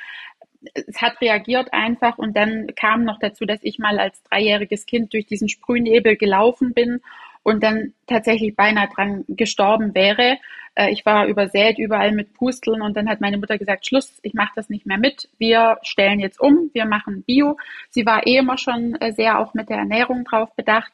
es 0.74 1.02
hat 1.02 1.20
reagiert 1.22 1.74
einfach 1.74 2.18
und 2.18 2.36
dann 2.36 2.68
kam 2.76 3.04
noch 3.04 3.20
dazu, 3.20 3.46
dass 3.46 3.60
ich 3.64 3.80
mal 3.80 4.00
als 4.00 4.22
dreijähriges 4.24 4.86
Kind 4.86 5.14
durch 5.14 5.26
diesen 5.26 5.50
Sprühnebel 5.50 6.16
gelaufen 6.16 6.74
bin 6.74 7.02
und 7.44 7.64
dann 7.64 7.94
tatsächlich 8.08 8.56
beinahe 8.56 8.90
dran 8.90 9.24
gestorben 9.28 9.96
wäre. 9.96 10.38
Äh, 10.76 10.92
ich 10.92 11.06
war 11.06 11.28
übersät 11.28 11.80
überall 11.80 12.12
mit 12.12 12.34
Pusteln 12.34 12.82
und 12.82 12.96
dann 12.98 13.10
hat 13.10 13.22
meine 13.22 13.38
Mutter 13.38 13.58
gesagt, 13.58 13.88
Schluss, 13.88 14.20
ich 14.22 14.34
mache 14.34 14.52
das 14.56 14.70
nicht 14.70 14.86
mehr 14.86 14.98
mit. 14.98 15.30
Wir 15.38 15.78
stellen 15.82 16.20
jetzt 16.20 16.40
um, 16.40 16.70
wir 16.74 16.86
machen 16.86 17.24
Bio. 17.24 17.58
Sie 17.90 18.06
war 18.06 18.28
eh 18.28 18.38
immer 18.38 18.58
schon 18.58 18.96
äh, 18.96 19.14
sehr 19.14 19.40
auch 19.40 19.54
mit 19.54 19.70
der 19.70 19.78
Ernährung 19.78 20.24
drauf 20.26 20.56
bedacht. 20.56 20.92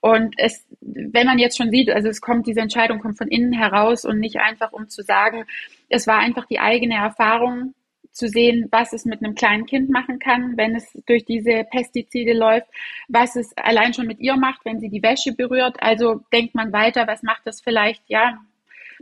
Und 0.00 0.34
es, 0.38 0.64
wenn 0.80 1.26
man 1.26 1.38
jetzt 1.38 1.56
schon 1.58 1.70
sieht, 1.70 1.90
also 1.90 2.08
es 2.08 2.20
kommt, 2.20 2.46
diese 2.46 2.60
Entscheidung 2.60 3.00
kommt 3.00 3.18
von 3.18 3.28
innen 3.28 3.52
heraus 3.52 4.04
und 4.04 4.20
nicht 4.20 4.36
einfach 4.36 4.72
um 4.72 4.88
zu 4.88 5.02
sagen, 5.02 5.44
es 5.88 6.06
war 6.06 6.18
einfach 6.18 6.46
die 6.46 6.60
eigene 6.60 6.94
Erfahrung 6.94 7.74
zu 8.18 8.28
sehen, 8.28 8.66
was 8.70 8.92
es 8.92 9.04
mit 9.04 9.22
einem 9.22 9.34
kleinen 9.34 9.64
Kind 9.64 9.90
machen 9.90 10.18
kann, 10.18 10.56
wenn 10.56 10.74
es 10.74 10.92
durch 11.06 11.24
diese 11.24 11.64
Pestizide 11.70 12.32
läuft, 12.32 12.66
was 13.08 13.36
es 13.36 13.56
allein 13.56 13.94
schon 13.94 14.06
mit 14.06 14.18
ihr 14.18 14.36
macht, 14.36 14.64
wenn 14.64 14.80
sie 14.80 14.88
die 14.88 15.02
Wäsche 15.02 15.32
berührt. 15.32 15.76
Also 15.80 16.20
denkt 16.32 16.54
man 16.54 16.72
weiter, 16.72 17.06
was 17.06 17.22
macht 17.22 17.42
das 17.46 17.60
vielleicht, 17.60 18.02
ja, 18.08 18.38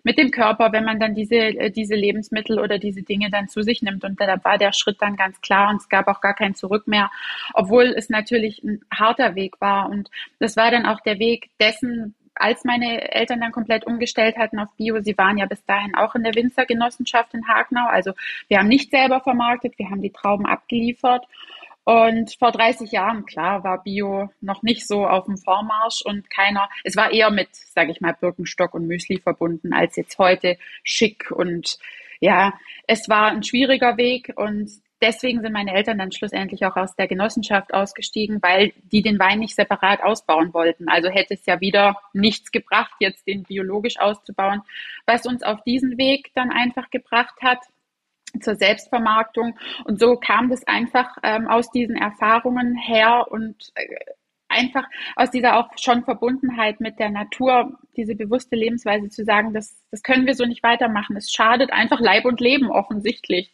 mit 0.02 0.18
dem 0.18 0.31
Körper, 0.31 0.70
wenn 0.72 0.85
man 0.85 1.00
dann 1.00 1.14
diese, 1.14 1.35
äh, 1.35 1.70
diese 1.70 1.94
Lebensmittel 1.94 2.61
oder 2.61 2.79
diese 2.79 3.02
Dinge 3.02 3.31
dann 3.31 3.48
zu 3.48 3.62
sich 3.62 3.83
nimmt. 3.83 4.05
Und 4.05 4.20
da 4.20 4.44
war 4.44 4.59
der 4.59 4.72
Schritt 4.72 4.98
dann 5.00 5.16
ganz 5.16 5.40
klar 5.40 5.70
und 5.70 5.81
es 5.81 5.88
gab 5.88 6.07
auch 6.09 6.20
gar 6.20 6.35
kein 6.35 6.55
Zurück 6.55 6.87
mehr, 6.87 7.11
obwohl 7.55 7.87
es 7.87 8.11
natürlich 8.11 8.62
ein 8.62 8.83
harter 8.94 9.35
Weg 9.35 9.61
war. 9.61 9.88
Und 9.88 10.11
das 10.38 10.57
war 10.57 10.70
dann 10.70 10.87
auch 10.87 11.00
der 11.00 11.18
Weg 11.18 11.50
dessen, 11.59 12.14
als 12.37 12.64
meine 12.64 13.12
Eltern 13.12 13.40
dann 13.40 13.53
komplett 13.53 13.87
umgestellt 13.87 14.37
hatten 14.37 14.59
auf 14.59 14.68
Bio, 14.77 15.01
sie 15.01 15.16
waren 15.18 15.38
ja 15.38 15.46
bis 15.46 15.64
dahin 15.64 15.94
auch 15.94 16.14
in 16.14 16.22
der 16.22 16.35
Winzergenossenschaft 16.35 17.35
in 17.35 17.49
Hagenau. 17.49 17.87
Also 17.88 18.12
wir 18.49 18.59
haben 18.59 18.68
nicht 18.68 18.90
selber 18.90 19.20
vermarktet, 19.20 19.79
wir 19.79 19.90
haben 19.90 20.03
die 20.03 20.12
Trauben 20.12 20.46
abgeliefert. 20.46 21.27
Und 21.85 22.37
vor 22.38 22.51
30 22.51 22.90
Jahren, 22.90 23.27
klar, 23.27 23.62
war 23.62 23.85
Bio 23.85 24.29
noch 24.40 24.64
nicht 24.64 24.88
so 24.88 25.07
auf 25.07 25.27
dem 25.27 25.37
Vormarsch 25.37 26.03
und 26.05 26.29
keiner, 26.31 26.68
es 26.83 26.96
war 26.96 27.12
eher 27.12 27.31
mit, 27.31 27.55
sage 27.55 27.92
ich 27.92 28.01
mal, 28.01 28.12
Birkenstock 28.12 28.75
und 28.75 28.88
Müsli 28.88 29.20
verbunden, 29.20 29.72
als 29.72 29.94
jetzt 29.94 30.18
heute 30.18 30.59
schick 30.83 31.31
und 31.31 31.79
ja, 32.18 32.55
es 32.88 33.09
war 33.09 33.29
ein 33.29 33.44
schwieriger 33.44 33.96
Weg 33.96 34.33
und 34.35 34.70
deswegen 35.00 35.40
sind 35.42 35.52
meine 35.52 35.75
Eltern 35.75 35.98
dann 35.98 36.12
schlussendlich 36.12 36.64
auch 36.64 36.77
aus 36.77 36.94
der 36.96 37.08
Genossenschaft 37.08 37.75
ausgestiegen, 37.75 38.42
weil 38.42 38.73
die 38.92 39.02
den 39.02 39.18
Wein 39.18 39.40
nicht 39.40 39.54
separat 39.54 40.02
ausbauen 40.02 40.52
wollten. 40.54 40.88
Also 40.88 41.08
hätte 41.08 41.35
es 41.35 41.46
ja 41.46 41.60
wieder 41.60 41.96
nichts 42.12 42.50
gebracht, 42.52 42.94
jetzt 43.00 43.27
den 43.27 43.42
biologisch 43.44 43.98
auszubauen, 43.98 44.62
was 45.06 45.27
uns 45.27 45.42
auf 45.42 45.62
diesen 45.64 45.98
Weg 45.98 46.33
dann 46.35 46.50
einfach 46.50 46.90
gebracht 46.90 47.40
hat 47.42 47.58
zur 48.40 48.54
Selbstvermarktung. 48.54 49.58
Und 49.85 50.00
so 50.00 50.16
kam 50.16 50.50
das 50.50 50.66
einfach 50.66 51.16
ähm, 51.23 51.48
aus 51.48 51.71
diesen 51.71 51.96
Erfahrungen 51.96 52.77
her 52.77 53.27
und 53.31 53.71
äh, 53.75 53.87
einfach 54.48 54.85
aus 55.16 55.31
dieser 55.31 55.56
auch 55.56 55.71
schon 55.77 56.04
Verbundenheit 56.04 56.81
mit 56.81 56.98
der 56.98 57.10
Natur, 57.10 57.79
diese 57.96 58.14
bewusste 58.14 58.56
Lebensweise 58.56 59.08
zu 59.08 59.25
sagen, 59.25 59.52
das, 59.52 59.83
das 59.90 60.02
können 60.02 60.27
wir 60.27 60.35
so 60.35 60.44
nicht 60.44 60.62
weitermachen. 60.62 61.16
Es 61.16 61.33
schadet 61.33 61.73
einfach 61.73 62.00
Leib 62.00 62.25
und 62.25 62.40
Leben 62.40 62.71
offensichtlich. 62.71 63.52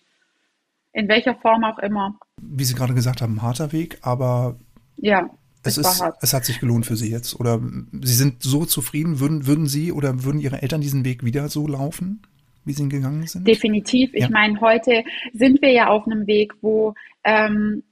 In 0.92 1.08
welcher 1.08 1.34
Form 1.36 1.64
auch 1.64 1.78
immer. 1.78 2.18
Wie 2.40 2.64
Sie 2.64 2.74
gerade 2.74 2.94
gesagt 2.94 3.22
haben, 3.22 3.42
harter 3.42 3.72
Weg, 3.72 3.98
aber 4.02 4.56
ja, 4.96 5.30
es, 5.64 5.78
ist, 5.78 6.02
es 6.20 6.34
hat 6.34 6.44
sich 6.44 6.60
gelohnt 6.60 6.86
für 6.86 6.96
Sie 6.96 7.10
jetzt. 7.10 7.38
Oder 7.38 7.60
Sie 8.02 8.14
sind 8.14 8.42
so 8.42 8.64
zufrieden, 8.64 9.20
würden, 9.20 9.46
würden 9.46 9.66
Sie 9.66 9.92
oder 9.92 10.24
würden 10.24 10.40
Ihre 10.40 10.60
Eltern 10.60 10.80
diesen 10.80 11.04
Weg 11.04 11.24
wieder 11.24 11.48
so 11.48 11.66
laufen, 11.66 12.22
wie 12.64 12.72
Sie 12.72 12.82
ihn 12.82 12.90
gegangen 12.90 13.26
sind? 13.26 13.46
Definitiv. 13.46 14.10
Ich 14.12 14.28
meine, 14.28 14.60
heute 14.60 15.04
sind 15.32 15.62
wir 15.62 15.70
ja 15.70 15.88
auf 15.88 16.06
einem 16.06 16.26
Weg, 16.26 16.52
wo 16.62 16.94
ähm, 17.24 17.84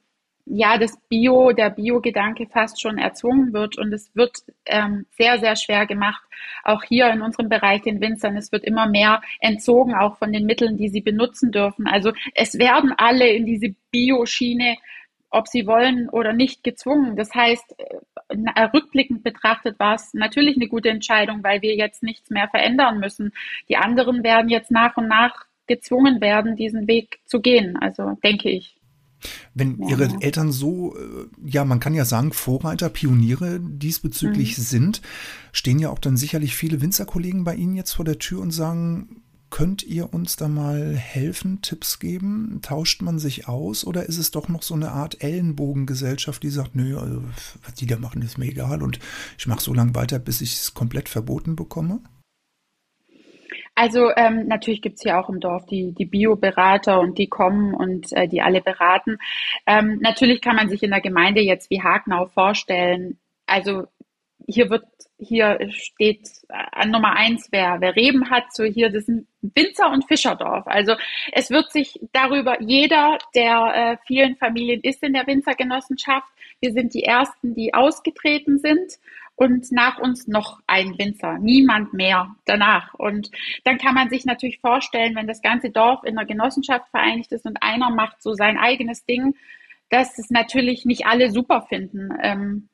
ja, 0.53 0.79
das 0.79 0.99
Bio, 1.09 1.53
der 1.53 1.71
Bio-Gedanke 1.71 2.47
fast 2.47 2.81
schon 2.81 2.99
erzwungen 2.99 3.53
wird 3.53 3.79
und 3.79 3.93
es 3.93 4.15
wird 4.17 4.37
ähm, 4.67 5.07
sehr, 5.17 5.39
sehr 5.39 5.55
schwer 5.55 5.87
gemacht. 5.87 6.23
Auch 6.65 6.83
hier 6.83 7.09
in 7.11 7.23
unserem 7.23 7.49
Bereich 7.49 7.83
den 7.83 8.01
Winzern, 8.01 8.37
es 8.37 8.51
wird 8.51 8.65
immer 8.65 8.89
mehr 8.89 9.23
entzogen, 9.39 9.95
auch 9.95 10.19
von 10.19 10.33
den 10.33 10.47
Mitteln, 10.47 10.77
die 10.77 10.89
sie 10.89 11.03
benutzen 11.03 11.53
dürfen. 11.53 11.87
Also 11.87 12.13
es 12.35 12.59
werden 12.59 12.93
alle 12.97 13.29
in 13.29 13.47
diese 13.47 13.75
Bio-Schiene, 13.93 14.77
ob 15.31 15.47
sie 15.47 15.69
wollen 15.69 16.09
oder 16.09 16.33
nicht, 16.33 16.65
gezwungen. 16.65 17.15
Das 17.15 17.33
heißt, 17.33 17.77
äh, 17.79 18.63
rückblickend 18.75 19.23
betrachtet 19.23 19.79
war 19.79 19.95
es 19.95 20.13
natürlich 20.15 20.57
eine 20.57 20.67
gute 20.67 20.89
Entscheidung, 20.91 21.45
weil 21.45 21.63
wir 21.63 21.77
jetzt 21.77 22.03
nichts 22.03 22.29
mehr 22.29 22.49
verändern 22.49 22.99
müssen. 22.99 23.33
Die 23.69 23.77
anderen 23.77 24.25
werden 24.25 24.49
jetzt 24.49 24.73
nach 24.73 24.97
und 24.97 25.07
nach 25.07 25.47
gezwungen 25.69 26.21
werden, 26.21 26.57
diesen 26.57 26.89
Weg 26.89 27.21
zu 27.25 27.41
gehen. 27.41 27.77
Also 27.77 28.19
denke 28.25 28.51
ich. 28.51 28.80
Wenn 29.55 29.81
ja. 29.81 29.91
Ihre 29.91 30.17
Eltern 30.21 30.53
so, 30.53 30.97
äh, 30.97 31.27
ja, 31.45 31.65
man 31.65 31.81
kann 31.81 31.95
ja 31.95 32.05
sagen, 32.05 32.33
Vorreiter, 32.33 32.89
Pioniere 32.89 33.61
diesbezüglich 33.61 34.59
mhm. 34.59 34.63
sind, 34.63 35.03
stehen 35.53 35.79
ja 35.79 35.91
auch 35.91 35.99
dann 35.99 36.17
sicherlich 36.17 36.57
viele 36.57 36.81
Winzerkollegen 36.81 37.45
bei 37.45 37.55
Ihnen 37.55 37.77
jetzt 37.77 37.93
vor 37.93 38.05
der 38.05 38.19
Tür 38.19 38.41
und 38.41 38.53
sagen, 38.53 39.23
könnt 39.51 39.83
ihr 39.83 40.15
uns 40.15 40.37
da 40.37 40.49
mal 40.49 40.97
helfen, 40.97 41.61
Tipps 41.61 41.99
geben? 41.99 42.61
Tauscht 42.63 43.03
man 43.03 43.19
sich 43.19 43.49
aus 43.49 43.85
oder 43.85 44.07
ist 44.07 44.19
es 44.19 44.31
doch 44.31 44.49
noch 44.49 44.63
so 44.63 44.75
eine 44.75 44.93
Art 44.93 45.23
Ellenbogengesellschaft, 45.23 46.43
die 46.43 46.51
sagt, 46.51 46.77
nö, 46.77 46.97
also, 46.99 47.23
was 47.65 47.75
die 47.75 47.87
da 47.87 47.99
machen, 47.99 48.23
ist 48.23 48.39
mir 48.39 48.47
egal 48.47 48.83
und 48.83 49.01
ich 49.37 49.47
mache 49.47 49.61
so 49.61 49.75
lange 49.75 49.95
weiter, 49.95 50.19
bis 50.19 50.41
ich 50.41 50.55
es 50.55 50.75
komplett 50.75 51.09
verboten 51.09 51.57
bekomme? 51.57 52.01
Also 53.81 54.11
ähm, 54.15 54.47
natürlich 54.47 54.83
gibt's 54.83 55.03
hier 55.05 55.19
auch 55.19 55.31
im 55.31 55.41
Dorf 55.41 55.65
die, 55.65 55.93
die 55.93 56.05
Bio-Berater 56.05 57.01
und 57.01 57.17
die 57.17 57.29
kommen 57.29 57.73
und 57.73 58.13
äh, 58.13 58.29
die 58.29 58.43
alle 58.43 58.61
beraten. 58.61 59.17
Ähm, 59.67 60.01
natürlich 60.03 60.43
kann 60.43 60.57
man 60.57 60.69
sich 60.69 60.83
in 60.83 60.91
der 60.91 61.01
Gemeinde 61.01 61.41
jetzt 61.41 61.71
wie 61.71 61.81
Hagenau 61.81 62.27
vorstellen. 62.27 63.19
Also 63.47 63.85
hier 64.47 64.69
wird, 64.69 64.85
hier 65.17 65.59
steht 65.71 66.29
an 66.51 66.91
Nummer 66.91 67.17
eins, 67.17 67.49
wer, 67.53 67.81
wer 67.81 67.97
Reben 67.97 68.29
hat, 68.29 68.53
so 68.53 68.65
hier, 68.65 68.91
das 68.91 69.05
ist 69.05 69.09
ein 69.09 69.27
Winzer- 69.41 69.91
und 69.91 70.07
Fischerdorf. 70.07 70.67
Also 70.67 70.97
es 71.33 71.49
wird 71.49 71.73
sich 71.73 71.99
darüber, 72.13 72.61
jeder 72.61 73.17
der 73.35 73.73
äh, 73.75 73.97
vielen 74.07 74.37
Familien 74.37 74.83
ist 74.83 75.03
in 75.03 75.15
der 75.15 75.27
Winzergenossenschaft. 75.27 76.29
Wir 76.61 76.73
sind 76.73 76.93
die 76.93 77.05
ersten, 77.05 77.55
die 77.55 77.73
ausgetreten 77.73 78.59
sind 78.59 78.99
und 79.41 79.73
nach 79.73 79.99
uns 79.99 80.29
noch 80.29 80.61
ein 80.67 80.99
Winzer, 80.99 81.39
niemand 81.39 81.95
mehr 81.95 82.37
danach. 82.45 82.93
Und 82.93 83.31
dann 83.65 83.79
kann 83.79 83.95
man 83.95 84.11
sich 84.11 84.27
natürlich 84.27 84.61
vorstellen, 84.61 85.17
wenn 85.17 85.27
das 85.27 85.41
ganze 85.41 85.71
Dorf 85.71 86.05
in 86.05 86.19
einer 86.19 86.27
Genossenschaft 86.27 86.91
vereinigt 86.91 87.33
ist 87.33 87.47
und 87.47 87.63
einer 87.63 87.89
macht 87.89 88.23
so 88.23 88.35
sein 88.35 88.59
eigenes 88.59 89.07
Ding, 89.07 89.35
dass 89.89 90.19
es 90.19 90.29
natürlich 90.29 90.85
nicht 90.85 91.07
alle 91.07 91.31
super 91.31 91.63
finden. 91.63 92.11
Ähm, 92.23 92.69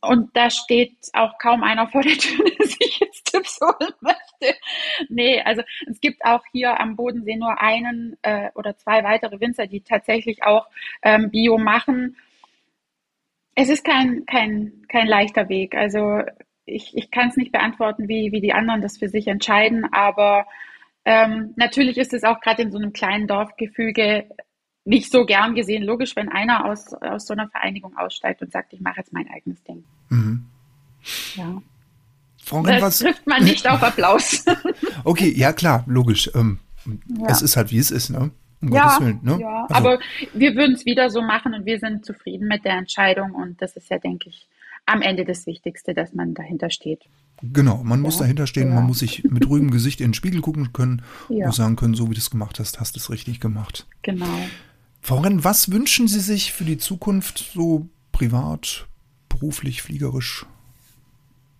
und 0.00 0.34
da 0.34 0.48
steht 0.48 0.96
auch 1.12 1.36
kaum 1.38 1.62
einer 1.62 1.86
vor 1.86 2.00
der 2.00 2.16
Tür, 2.16 2.46
der 2.58 2.66
sich 2.66 3.00
jetzt 3.00 3.30
Tipps 3.30 3.58
holen 3.60 3.92
möchte. 4.00 4.58
Nee, 5.10 5.42
also 5.42 5.60
es 5.86 6.00
gibt 6.00 6.24
auch 6.24 6.44
hier 6.50 6.80
am 6.80 6.96
Bodensee 6.96 7.36
nur 7.36 7.60
einen 7.60 8.16
äh, 8.22 8.48
oder 8.54 8.74
zwei 8.78 9.04
weitere 9.04 9.38
Winzer, 9.38 9.66
die 9.66 9.82
tatsächlich 9.82 10.44
auch 10.44 10.66
ähm, 11.02 11.30
Bio 11.30 11.58
machen 11.58 12.16
es 13.60 13.68
ist 13.68 13.84
kein, 13.84 14.24
kein, 14.26 14.72
kein 14.88 15.08
leichter 15.08 15.48
Weg. 15.48 15.74
Also 15.74 16.22
ich, 16.64 16.96
ich 16.96 17.10
kann 17.10 17.28
es 17.28 17.36
nicht 17.36 17.50
beantworten, 17.50 18.06
wie, 18.06 18.30
wie 18.30 18.40
die 18.40 18.52
anderen 18.52 18.82
das 18.82 18.98
für 18.98 19.08
sich 19.08 19.26
entscheiden, 19.26 19.84
aber 19.92 20.46
ähm, 21.04 21.54
natürlich 21.56 21.98
ist 21.98 22.14
es 22.14 22.22
auch 22.22 22.40
gerade 22.40 22.62
in 22.62 22.70
so 22.70 22.78
einem 22.78 22.92
kleinen 22.92 23.26
Dorfgefüge 23.26 24.28
nicht 24.84 25.10
so 25.10 25.26
gern 25.26 25.56
gesehen. 25.56 25.82
Logisch, 25.82 26.14
wenn 26.14 26.28
einer 26.28 26.66
aus, 26.66 26.92
aus 26.94 27.26
so 27.26 27.32
einer 27.32 27.48
Vereinigung 27.48 27.96
aussteigt 27.96 28.42
und 28.42 28.52
sagt, 28.52 28.72
ich 28.74 28.80
mache 28.80 28.98
jetzt 28.98 29.12
mein 29.12 29.28
eigenes 29.28 29.60
Ding. 29.64 29.82
Mhm. 30.08 30.46
Ja. 31.34 31.60
Frau 32.44 32.60
Renn, 32.60 32.80
das 32.80 33.00
trifft 33.00 33.26
man 33.26 33.42
nicht 33.42 33.68
auf 33.68 33.82
Applaus. 33.82 34.44
okay, 35.04 35.32
ja 35.36 35.52
klar, 35.52 35.82
logisch. 35.88 36.30
Ähm, 36.36 36.60
ja. 37.08 37.26
Es 37.26 37.42
ist 37.42 37.56
halt, 37.56 37.72
wie 37.72 37.78
es 37.78 37.90
ist, 37.90 38.10
ne? 38.10 38.30
Um 38.60 38.72
ja, 38.72 38.98
Willen, 39.00 39.20
ne? 39.22 39.38
ja. 39.40 39.66
Also. 39.68 39.74
aber 39.74 39.98
wir 40.34 40.56
würden 40.56 40.74
es 40.74 40.84
wieder 40.84 41.10
so 41.10 41.22
machen 41.22 41.54
und 41.54 41.64
wir 41.64 41.78
sind 41.78 42.04
zufrieden 42.04 42.48
mit 42.48 42.64
der 42.64 42.72
Entscheidung 42.72 43.32
und 43.32 43.62
das 43.62 43.76
ist 43.76 43.88
ja, 43.88 43.98
denke 43.98 44.30
ich, 44.30 44.48
am 44.86 45.02
Ende 45.02 45.24
das 45.24 45.46
Wichtigste, 45.46 45.94
dass 45.94 46.14
man 46.14 46.34
dahinter 46.34 46.70
steht. 46.70 47.04
Genau, 47.42 47.84
man 47.84 48.00
ja. 48.00 48.02
muss 48.02 48.18
dahinter 48.18 48.46
stehen, 48.46 48.68
ja. 48.68 48.74
man 48.74 48.84
muss 48.84 48.98
sich 48.98 49.22
mit 49.24 49.48
ruhigem 49.48 49.70
Gesicht 49.70 50.00
in 50.00 50.08
den 50.08 50.14
Spiegel 50.14 50.40
gucken 50.40 50.72
können 50.72 51.02
ja. 51.28 51.46
und 51.46 51.54
sagen 51.54 51.76
können, 51.76 51.94
so 51.94 52.10
wie 52.10 52.14
du 52.14 52.20
es 52.20 52.30
gemacht 52.30 52.58
hast, 52.58 52.80
hast 52.80 52.96
du 52.96 53.00
es 53.00 53.10
richtig 53.10 53.38
gemacht. 53.38 53.86
Genau. 54.02 54.26
Frau 55.00 55.18
Renn, 55.18 55.44
was 55.44 55.70
wünschen 55.70 56.08
Sie 56.08 56.20
sich 56.20 56.52
für 56.52 56.64
die 56.64 56.78
Zukunft 56.78 57.50
so 57.54 57.88
privat, 58.10 58.88
beruflich, 59.28 59.82
fliegerisch? 59.82 60.46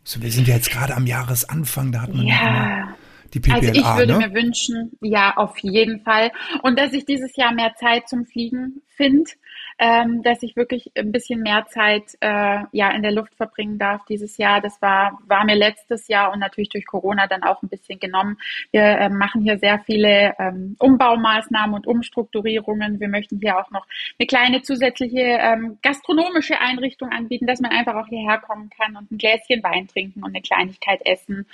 So, 0.03 0.21
wir 0.21 0.33
sind 0.33 0.49
ja 0.49 0.55
jetzt 0.55 0.71
gerade 0.71 0.97
am 0.97 1.07
Jahresanfang, 1.07 1.93
da 1.93 2.03
hat 2.03 2.15
man 2.15 2.27
ja 2.27 2.97
die 3.35 3.41
PPLA, 3.41 3.55
Also 3.57 3.73
ich 3.73 3.97
würde 3.97 4.13
ne? 4.13 4.19
mir 4.19 4.35
wünschen, 4.35 4.93
ja, 5.01 5.37
auf 5.37 5.59
jeden 5.59 6.01
Fall. 6.01 6.31
Und 6.63 6.79
dass 6.79 6.93
ich 6.93 7.05
dieses 7.05 7.37
Jahr 7.37 7.53
mehr 7.53 7.75
Zeit 7.75 8.09
zum 8.09 8.27
Fliegen 8.27 8.83
finde 8.89 9.31
ähm, 9.79 10.23
dass 10.23 10.43
ich 10.43 10.57
wirklich 10.57 10.91
ein 10.97 11.13
bisschen 11.13 11.41
mehr 11.41 11.67
Zeit 11.69 12.17
äh, 12.21 12.61
ja 12.73 12.91
in 12.91 13.03
der 13.03 13.13
Luft 13.13 13.35
verbringen 13.37 13.79
darf 13.79 14.05
dieses 14.07 14.37
Jahr. 14.37 14.61
Das 14.61 14.81
war 14.83 15.19
war 15.27 15.45
mir 15.45 15.55
letztes 15.55 16.09
Jahr 16.09 16.33
und 16.33 16.41
natürlich 16.41 16.69
durch 16.71 16.87
Corona 16.87 17.27
dann 17.27 17.43
auch 17.43 17.63
ein 17.63 17.69
bisschen 17.69 18.01
genommen. 18.01 18.39
Wir 18.73 18.83
äh, 18.83 19.09
machen 19.09 19.43
hier 19.43 19.59
sehr 19.59 19.79
viele 19.81 20.35
ähm, 20.39 20.77
Umbaumaßnahmen 20.79 21.75
und 21.75 21.87
Umstrukturierungen. 21.87 23.01
Wir 23.01 23.09
möchten 23.09 23.39
hier 23.41 23.59
auch 23.59 23.71
noch 23.71 23.87
eine 24.19 24.27
kleine 24.27 24.63
zusätzliche 24.63 25.21
ähm, 25.21 25.79
gastronomische 25.83 26.61
Einrichtung 26.61 27.11
anbieten, 27.11 27.47
dass 27.47 27.61
man 27.61 27.71
einfach 27.71 27.95
auch 27.95 28.09
hierher 28.09 28.39
kommen 28.39 28.71
kann 28.71 28.97
und 28.97 29.11
ein 29.11 29.19
Gläschen 29.19 29.63
Wein 29.63 29.89
trinken 29.89 30.23
und 30.23 30.31
eine 30.31 30.43
Kleinigkeit 30.43 31.01
essen. 31.05 31.47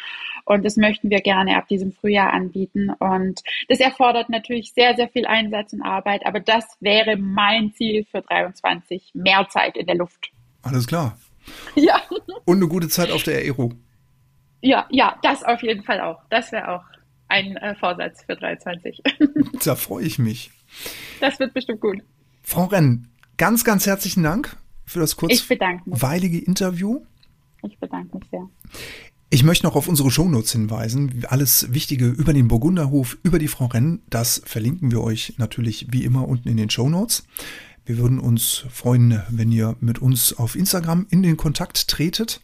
Und 0.45 0.64
das 0.64 0.77
möchten 0.77 1.11
wir 1.11 1.20
gerne 1.20 1.57
ab 1.57 1.68
diesem 1.68 1.93
Frühjahr 1.93 2.33
anbieten. 2.33 2.91
Und 2.99 3.43
das 3.68 3.81
erfordert 3.81 4.29
natürlich 4.31 4.72
sehr, 4.72 4.95
sehr 4.95 5.09
viel 5.09 5.27
Einsatz 5.27 5.72
und 5.72 5.83
Arbeit, 5.83 6.27
aber 6.27 6.41
das 6.41 6.77
wäre 6.81 7.16
mein 7.16 7.72
Ziel 7.72 8.05
für 8.15 8.23
23 8.23 9.11
mehr 9.15 9.49
Zeit 9.51 9.77
in 9.77 9.87
der 9.87 9.97
Luft. 9.97 10.31
Alles 10.62 10.87
klar. 10.87 11.19
Ja. 11.75 12.01
Und 12.47 12.57
eine 12.57 12.69
gute 12.69 12.89
Zeit 12.89 13.11
auf 13.11 13.23
der 13.23 13.37
Aero. 13.37 13.75
Ja, 14.62 14.87
ja, 14.89 15.19
das 15.23 15.45
auf 15.45 15.62
jeden 15.62 15.83
Fall 15.83 16.01
auch. 16.01 16.23
Das 16.31 16.53
wäre 16.53 16.69
auch 16.69 16.85
ein 17.29 17.59
äh, 17.59 17.75
Vorsatz 17.75 18.25
für 18.25 18.35
23. 18.35 19.03
da 19.65 19.75
freue 19.75 20.07
ich 20.07 20.19
mich. 20.19 20.51
Das 21.21 21.39
wird 21.39 21.53
bestimmt 21.53 21.83
gut. 21.83 21.99
Frau 22.43 22.65
Renn, 22.65 23.09
ganz, 23.37 23.62
ganz 23.62 23.85
herzlichen 23.85 24.23
Dank 24.23 24.57
für 24.87 25.01
das 25.01 25.17
kurzweilige 25.17 26.39
Interview. 26.39 27.05
Ich 27.62 27.79
bedanke 27.79 28.17
mich 28.17 28.27
sehr. 28.31 28.49
Ich 29.29 29.43
möchte 29.43 29.67
noch 29.67 29.77
auf 29.77 29.89
unsere 29.89 30.11
Shownotes 30.11 30.53
hinweisen. 30.53 31.25
Alles 31.29 31.75
Wichtige 31.75 32.07
über 32.07 32.33
den 32.33 32.49
Burgunderhof, 32.49 33.19
über 33.23 33.39
die 33.39 33.49
Frau 33.49 33.67
Renn, 33.67 34.01
das 34.09 34.41
verlinken 34.47 34.93
wir 34.93 35.03
euch 35.03 35.35
natürlich 35.39 35.89
wie 35.91 36.05
immer 36.05 36.29
unten 36.29 36.49
in 36.49 36.57
den 36.57 36.71
Shownotes. 36.71 37.27
Wir 37.87 37.99
würden 37.99 38.18
uns 38.18 38.64
freuen, 38.70 39.22
wenn 39.28 39.53
ihr 39.53 39.76
mit 39.80 39.99
uns 39.99 40.32
auf 40.32 40.57
Instagram 40.57 41.07
in 41.11 41.22
den 41.22 41.37
Kontakt 41.37 41.89
tretet. 41.89 42.41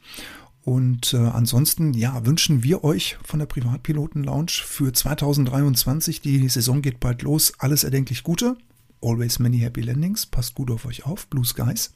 Und 0.63 1.15
äh, 1.15 1.17
ansonsten, 1.17 1.95
ja, 1.95 2.27
wünschen 2.27 2.63
wir 2.63 2.85
euch 2.85 3.17
von 3.25 3.39
der 3.39 3.47
Privatpiloten 3.47 4.23
Lounge 4.23 4.53
für 4.63 4.93
2023. 4.93 6.21
Die 6.21 6.47
Saison 6.49 6.83
geht 6.83 7.01
bald 7.01 7.23
los. 7.23 7.55
Alles 7.59 7.85
erdenklich 7.85 8.23
Gute. 8.23 8.57
Always 9.01 9.39
many 9.39 9.59
happy 9.59 9.81
landings. 9.81 10.27
Passt 10.27 10.55
gut 10.55 10.71
auf 10.71 10.85
euch 10.85 11.07
auf. 11.07 11.27
Blue 11.29 11.45
Skies. 11.45 11.95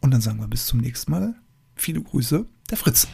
Und 0.00 0.10
dann 0.12 0.22
sagen 0.22 0.40
wir 0.40 0.48
bis 0.48 0.64
zum 0.64 0.80
nächsten 0.80 1.10
Mal. 1.10 1.34
Viele 1.76 2.00
Grüße, 2.00 2.46
der 2.70 2.78
Fritz. 2.78 3.06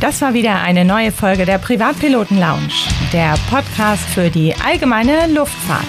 Das 0.00 0.20
war 0.22 0.32
wieder 0.32 0.60
eine 0.60 0.84
neue 0.84 1.10
Folge 1.10 1.44
der 1.44 1.58
Privatpiloten 1.58 2.38
Lounge, 2.38 2.72
der 3.12 3.34
Podcast 3.50 4.04
für 4.04 4.30
die 4.30 4.54
allgemeine 4.64 5.26
Luftfahrt. 5.26 5.88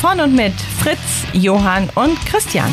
Von 0.00 0.18
und 0.18 0.34
mit 0.34 0.52
Fritz, 0.82 1.24
Johann 1.32 1.88
und 1.94 2.18
Christian. 2.26 2.72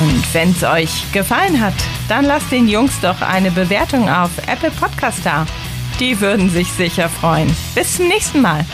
Und 0.00 0.34
wenn 0.34 0.50
es 0.50 0.62
euch 0.64 1.10
gefallen 1.12 1.58
hat, 1.60 1.72
dann 2.10 2.26
lasst 2.26 2.52
den 2.52 2.68
Jungs 2.68 3.00
doch 3.00 3.22
eine 3.22 3.50
Bewertung 3.50 4.10
auf 4.10 4.30
Apple 4.46 4.70
Podcast 4.70 5.20
da. 5.24 5.46
Die 5.98 6.20
würden 6.20 6.50
sich 6.50 6.70
sicher 6.72 7.08
freuen. 7.08 7.54
Bis 7.74 7.96
zum 7.96 8.08
nächsten 8.08 8.42
Mal. 8.42 8.66